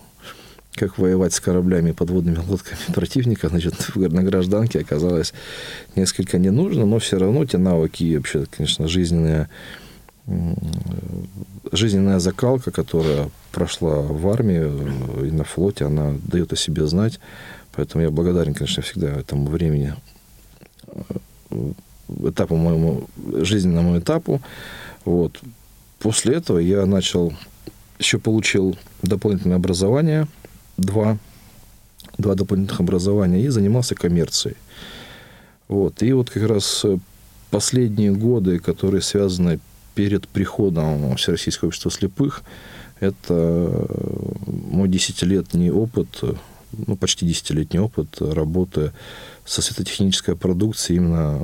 как 0.74 0.98
воевать 0.98 1.34
с 1.34 1.40
кораблями 1.40 1.90
и 1.90 1.92
подводными 1.92 2.38
лодками 2.38 2.78
противника, 2.94 3.48
значит, 3.48 3.74
на 3.94 4.22
гражданке 4.22 4.80
оказалось 4.80 5.32
несколько 5.96 6.38
не 6.38 6.50
нужно, 6.50 6.86
но 6.86 6.98
все 6.98 7.18
равно 7.18 7.44
те 7.44 7.58
навыки 7.58 8.16
вообще, 8.16 8.46
конечно, 8.50 8.88
жизненная, 8.88 9.48
жизненная 11.72 12.18
закалка, 12.18 12.70
которая 12.70 13.28
прошла 13.50 14.00
в 14.00 14.26
армии 14.28 15.26
и 15.26 15.30
на 15.30 15.44
флоте, 15.44 15.86
она 15.86 16.14
дает 16.24 16.52
о 16.52 16.56
себе 16.56 16.86
знать. 16.86 17.20
Поэтому 17.74 18.04
я 18.04 18.10
благодарен, 18.10 18.54
конечно, 18.54 18.82
всегда 18.82 19.08
этому 19.08 19.46
времени, 19.48 19.94
э, 20.86 21.72
этапу 22.24 22.56
моему, 22.56 23.08
жизненному 23.16 23.98
этапу. 23.98 24.42
Вот. 25.04 25.40
После 25.98 26.36
этого 26.36 26.58
я 26.58 26.84
начал, 26.84 27.32
еще 27.98 28.18
получил 28.18 28.76
дополнительное 29.02 29.56
образование, 29.56 30.26
два, 30.83 31.18
два 32.18 32.35
дополнительных 32.35 32.80
образования, 32.80 33.43
и 33.43 33.49
занимался 33.49 33.95
коммерцией. 33.95 34.57
Вот. 35.72 36.03
И 36.03 36.12
вот 36.12 36.28
как 36.28 36.49
раз 36.49 36.85
э, 36.85 36.99
последние 37.51 38.12
годы, 38.12 38.59
которые 38.59 39.01
связаны 39.01 39.59
перед 39.95 40.28
приходом 40.28 41.16
Всероссийского 41.16 41.68
общества 41.68 41.91
слепых, 41.91 42.43
это 43.01 43.35
э, 43.35 43.87
мой 44.70 44.89
десятилетний 44.89 45.70
опыт, 45.70 46.18
э, 46.22 46.35
ну, 46.87 46.97
почти 46.97 47.26
десятилетний 47.26 47.80
опыт 47.80 48.20
работы 48.20 48.93
со 49.47 49.62
светотехнической 49.62 50.37
продукцией 50.37 50.99
именно 50.99 51.39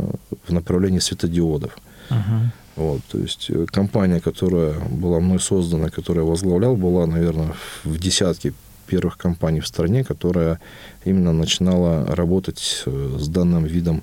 в 0.47 0.53
направлении 0.53 1.01
светодиодов. 1.01 1.77
Мгм. 2.11 2.53
Вот, 2.77 3.01
то 3.09 3.19
есть 3.19 3.51
компания, 3.73 4.21
которая 4.21 4.75
была 4.79 5.21
мной 5.21 5.41
создана, 5.41 5.89
которую 5.89 6.27
я 6.27 6.31
возглавлял, 6.31 6.77
была, 6.77 7.07
наверное, 7.07 7.55
в 7.85 7.99
десятке 7.99 8.53
первых 8.89 9.17
компаний 9.17 9.61
в 9.61 9.67
стране, 9.67 10.05
которая 10.05 10.59
именно 11.05 11.33
начинала 11.33 12.07
работать 12.07 12.83
э, 12.87 13.17
с 13.19 13.29
данным 13.29 13.65
видом 13.65 14.03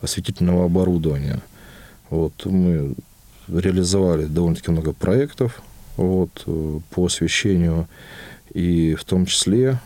осветительного 0.00 0.64
оборудования. 0.64 1.40
Вот, 2.10 2.46
мы 2.46 2.94
реализовали 3.48 4.24
довольно-таки 4.24 4.70
много 4.70 4.92
проектов 4.92 5.62
вот, 5.96 6.44
э, 6.46 6.80
по 6.90 7.06
освещению, 7.06 7.86
и 8.54 8.94
в 8.94 9.04
том 9.04 9.26
числе, 9.26 9.80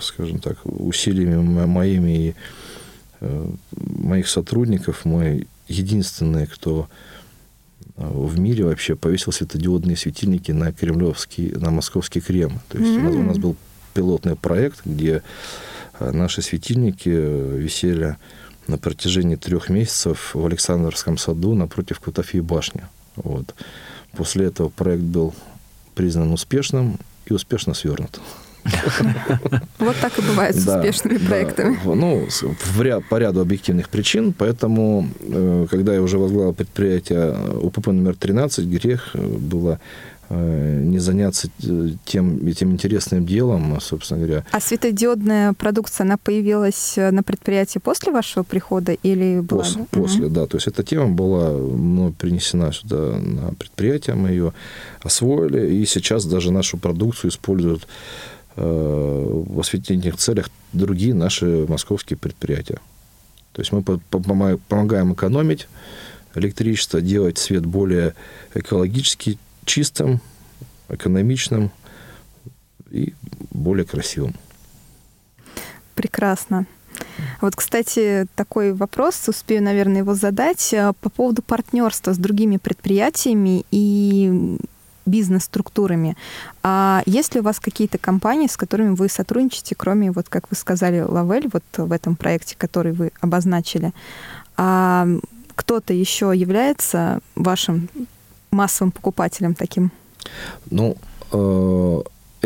скажем 0.00 0.38
так, 0.38 0.56
усилиями 0.64 1.66
моими 1.66 2.10
и 2.10 2.34
моих 3.70 4.28
сотрудников 4.28 5.04
мы 5.04 5.46
единственные, 5.68 6.46
кто 6.46 6.88
в 7.96 8.38
мире 8.38 8.64
вообще 8.64 8.94
повесил 8.94 9.32
светодиодные 9.32 9.96
светильники 9.96 10.52
на 10.52 10.72
кремлевский, 10.72 11.50
на 11.50 11.70
московский 11.70 12.20
Кремль. 12.20 12.58
То 12.68 12.78
есть 12.78 12.90
mm-hmm. 12.90 13.00
у, 13.00 13.02
нас, 13.02 13.14
у 13.14 13.22
нас 13.22 13.38
был 13.38 13.56
пилотный 13.96 14.36
проект, 14.36 14.82
где 14.84 15.22
э, 15.98 16.10
наши 16.10 16.42
светильники 16.42 17.08
висели 17.08 18.16
на 18.66 18.76
протяжении 18.76 19.36
трех 19.36 19.70
месяцев 19.70 20.34
в 20.34 20.44
Александровском 20.44 21.16
саду 21.16 21.54
напротив 21.54 22.00
Кутафии 22.00 22.40
башни. 22.40 22.82
Вот. 23.16 23.54
После 24.12 24.46
этого 24.46 24.68
проект 24.68 25.02
был 25.02 25.34
признан 25.94 26.30
успешным 26.32 26.98
и 27.24 27.32
успешно 27.32 27.72
свернут. 27.72 28.20
Вот 29.78 29.96
так 30.00 30.18
и 30.18 30.22
бывает 30.22 30.56
с 30.56 30.66
успешными 30.66 31.18
проектами. 31.18 31.78
Ну, 31.84 32.26
по 33.08 33.18
ряду 33.18 33.40
объективных 33.40 33.88
причин, 33.88 34.32
поэтому, 34.32 35.08
э, 35.20 35.66
когда 35.70 35.94
я 35.94 36.02
уже 36.02 36.18
возглавил 36.18 36.52
предприятие 36.52 37.34
УПП 37.62 37.86
номер 37.86 38.16
13, 38.16 38.66
грех 38.66 39.14
было 39.14 39.72
э, 39.72 39.76
не 40.34 40.98
заняться 40.98 41.48
э, 41.62 41.90
тем, 42.04 42.46
этим 42.46 42.72
интересным 42.72 43.24
делом, 43.24 43.80
собственно 43.80 44.20
говоря. 44.20 44.44
А 44.50 44.60
светодиодная 44.60 45.52
продукция, 45.52 46.04
она 46.04 46.16
появилась 46.16 46.94
на 46.96 47.22
предприятии 47.22 47.78
после 47.78 48.12
вашего 48.12 48.42
прихода 48.42 48.92
или 48.92 49.40
была? 49.40 49.62
После, 49.62 49.80
да? 49.80 49.86
после 49.90 50.26
угу. 50.26 50.34
да. 50.34 50.46
То 50.46 50.56
есть 50.56 50.66
эта 50.66 50.82
тема 50.82 51.08
была 51.08 51.50
ну, 51.50 52.12
принесена 52.12 52.72
сюда 52.72 53.18
на 53.18 53.54
предприятие, 53.54 54.16
мы 54.16 54.30
ее 54.30 54.52
освоили, 55.00 55.74
и 55.76 55.86
сейчас 55.86 56.24
даже 56.24 56.50
нашу 56.50 56.78
продукцию 56.78 57.30
используют 57.30 57.86
Э, 58.58 59.42
в 59.46 59.60
осветительных 59.60 60.16
целях 60.16 60.48
другие 60.72 61.12
наши 61.12 61.66
московские 61.68 62.16
предприятия. 62.16 62.78
То 63.52 63.60
есть 63.60 63.70
мы 63.70 63.82
помогаем 63.82 65.12
экономить 65.12 65.68
электричество, 66.34 67.02
делать 67.02 67.36
свет 67.36 67.66
более 67.66 68.14
экологически 68.54 69.38
чистым, 69.66 70.20
экономичным 70.88 71.70
и 72.90 73.12
более 73.50 73.84
красивым. 73.84 74.34
Прекрасно. 75.94 76.66
Вот, 77.40 77.54
кстати, 77.56 78.26
такой 78.34 78.72
вопрос, 78.72 79.28
успею, 79.28 79.62
наверное, 79.62 79.98
его 79.98 80.14
задать, 80.14 80.72
э, 80.72 80.92
по 81.00 81.10
поводу 81.10 81.42
партнерства 81.42 82.14
с 82.14 82.18
другими 82.18 82.56
предприятиями 82.56 83.66
и 83.70 84.58
бизнес-структурами. 85.04 86.16
А 86.62 87.02
есть 87.06 87.34
ли 87.34 87.40
у 87.40 87.42
вас 87.42 87.60
какие-то 87.60 87.98
компании, 87.98 88.48
с 88.48 88.56
которыми 88.56 88.94
вы 88.94 89.08
сотрудничаете, 89.08 89.74
кроме, 89.74 90.10
вот 90.10 90.28
как 90.28 90.50
вы 90.50 90.56
сказали, 90.56 91.00
Лавель, 91.00 91.48
вот 91.52 91.64
в 91.76 91.92
этом 91.92 92.16
проекте, 92.16 92.56
который 92.56 92.92
вы 92.92 93.12
обозначили? 93.20 93.92
А 94.56 95.06
кто-то 95.54 95.92
еще 95.92 96.32
является 96.34 97.20
вашим 97.34 97.88
массовым 98.50 98.90
покупателем 98.90 99.54
таким? 99.54 99.90
Ну, 100.70 100.96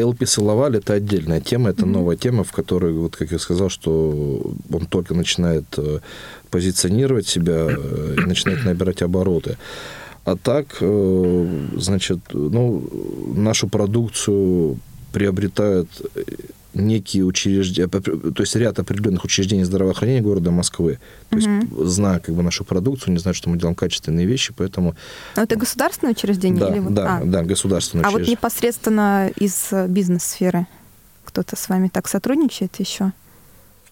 Элпис 0.00 0.38
и 0.38 0.40
Лаваль– 0.40 0.76
это 0.78 0.94
отдельная 0.94 1.40
тема, 1.40 1.70
это 1.70 1.82
mm-hmm. 1.82 1.90
новая 1.90 2.16
тема, 2.16 2.44
в 2.44 2.52
которой, 2.52 2.92
вот 2.92 3.16
как 3.16 3.32
я 3.32 3.38
сказал, 3.38 3.68
что 3.68 4.54
он 4.72 4.86
только 4.86 5.14
начинает 5.14 5.64
э, 5.76 6.00
позиционировать 6.50 7.26
себя 7.26 7.66
э, 7.68 8.16
и 8.18 8.20
начинает 8.20 8.64
набирать 8.64 9.02
обороты. 9.02 9.56
А 10.24 10.36
так, 10.36 10.76
э, 10.80 11.66
значит, 11.76 12.18
ну, 12.32 12.88
нашу 13.34 13.68
продукцию 13.68 14.78
приобретают 15.12 15.88
некие 16.74 17.24
учреждения, 17.24 17.88
то 17.88 18.42
есть 18.42 18.56
ряд 18.56 18.78
определенных 18.78 19.24
учреждений 19.24 19.64
здравоохранения 19.64 20.20
города 20.20 20.50
Москвы. 20.50 20.98
То 21.30 21.36
угу. 21.36 21.44
есть, 21.44 21.92
зная 21.94 22.20
как 22.20 22.34
бы 22.34 22.42
нашу 22.42 22.64
продукцию, 22.64 23.12
не 23.12 23.18
знают, 23.18 23.36
что 23.36 23.50
мы 23.50 23.58
делаем 23.58 23.74
качественные 23.74 24.26
вещи, 24.26 24.52
поэтому... 24.56 24.94
Но 25.36 25.42
это 25.42 25.56
государственное 25.56 26.12
учреждение? 26.12 26.60
Да, 26.60 26.68
или 26.70 26.78
вот... 26.78 26.94
да, 26.94 27.18
а. 27.18 27.24
да, 27.24 27.42
государственное 27.42 28.04
а 28.04 28.08
учреждение. 28.08 28.36
А 28.36 28.40
вот 28.40 28.40
непосредственно 28.40 29.30
из 29.36 29.72
бизнес-сферы 29.88 30.66
кто-то 31.24 31.56
с 31.56 31.68
вами 31.68 31.88
так 31.88 32.08
сотрудничает 32.08 32.76
еще? 32.78 33.12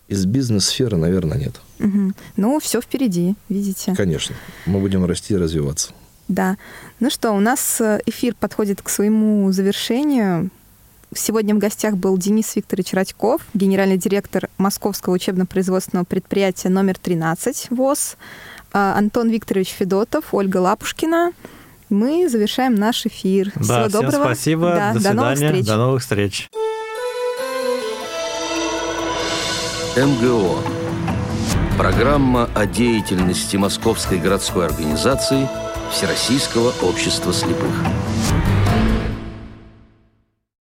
Из 0.09 0.25
бизнес-сферы, 0.25 0.97
наверное, 0.97 1.39
нет. 1.39 1.61
Угу. 1.81 2.13
Ну, 2.37 2.61
все 2.61 2.81
впереди, 2.81 3.35
видите. 3.49 3.95
Конечно. 3.95 4.35
Мы 4.67 4.81
будем 4.81 5.05
расти 5.05 5.35
и 5.35 5.37
развиваться. 5.37 5.93
Да. 6.29 6.57
Ну 7.01 7.11
что, 7.11 7.33
у 7.33 7.41
нас 7.41 7.81
э, 7.81 8.01
эфир 8.07 8.35
подходит 8.35 8.83
к 8.83 8.89
своему 8.89 9.51
завершению. 9.53 10.51
Сегодня 11.15 11.55
в 11.55 11.59
гостях 11.59 11.97
был 11.97 12.19
Денис 12.19 12.55
Викторович 12.55 12.93
Радьков, 12.93 13.43
генеральный 13.55 13.97
директор 13.97 14.49
Московского 14.59 15.15
учебно-производственного 15.15 16.05
предприятия 16.05 16.69
номер 16.69 16.99
13 16.99 17.69
ВОЗ, 17.71 18.17
а, 18.73 18.97
Антон 18.97 19.31
Викторович 19.31 19.71
Федотов, 19.71 20.27
Ольга 20.33 20.59
Лапушкина. 20.59 21.33
Мы 21.89 22.29
завершаем 22.29 22.75
наш 22.75 23.07
эфир. 23.07 23.53
Да, 23.57 23.89
Всего 23.89 24.03
доброго. 24.03 24.25
спасибо. 24.25 24.71
Да, 24.71 24.93
до, 24.93 24.95
до 24.95 25.01
свидания. 25.01 25.17
Новых 25.17 25.37
встреч. 25.39 25.67
До 25.67 25.77
новых 25.77 26.03
встреч. 26.03 26.49
МГО. 29.97 30.59
Программа 31.79 32.51
о 32.55 32.67
деятельности 32.67 33.57
Московской 33.57 34.19
городской 34.19 34.67
организации– 34.67 35.49
Всероссийского 35.91 36.73
общества 36.83 37.33
слепых. 37.33 37.73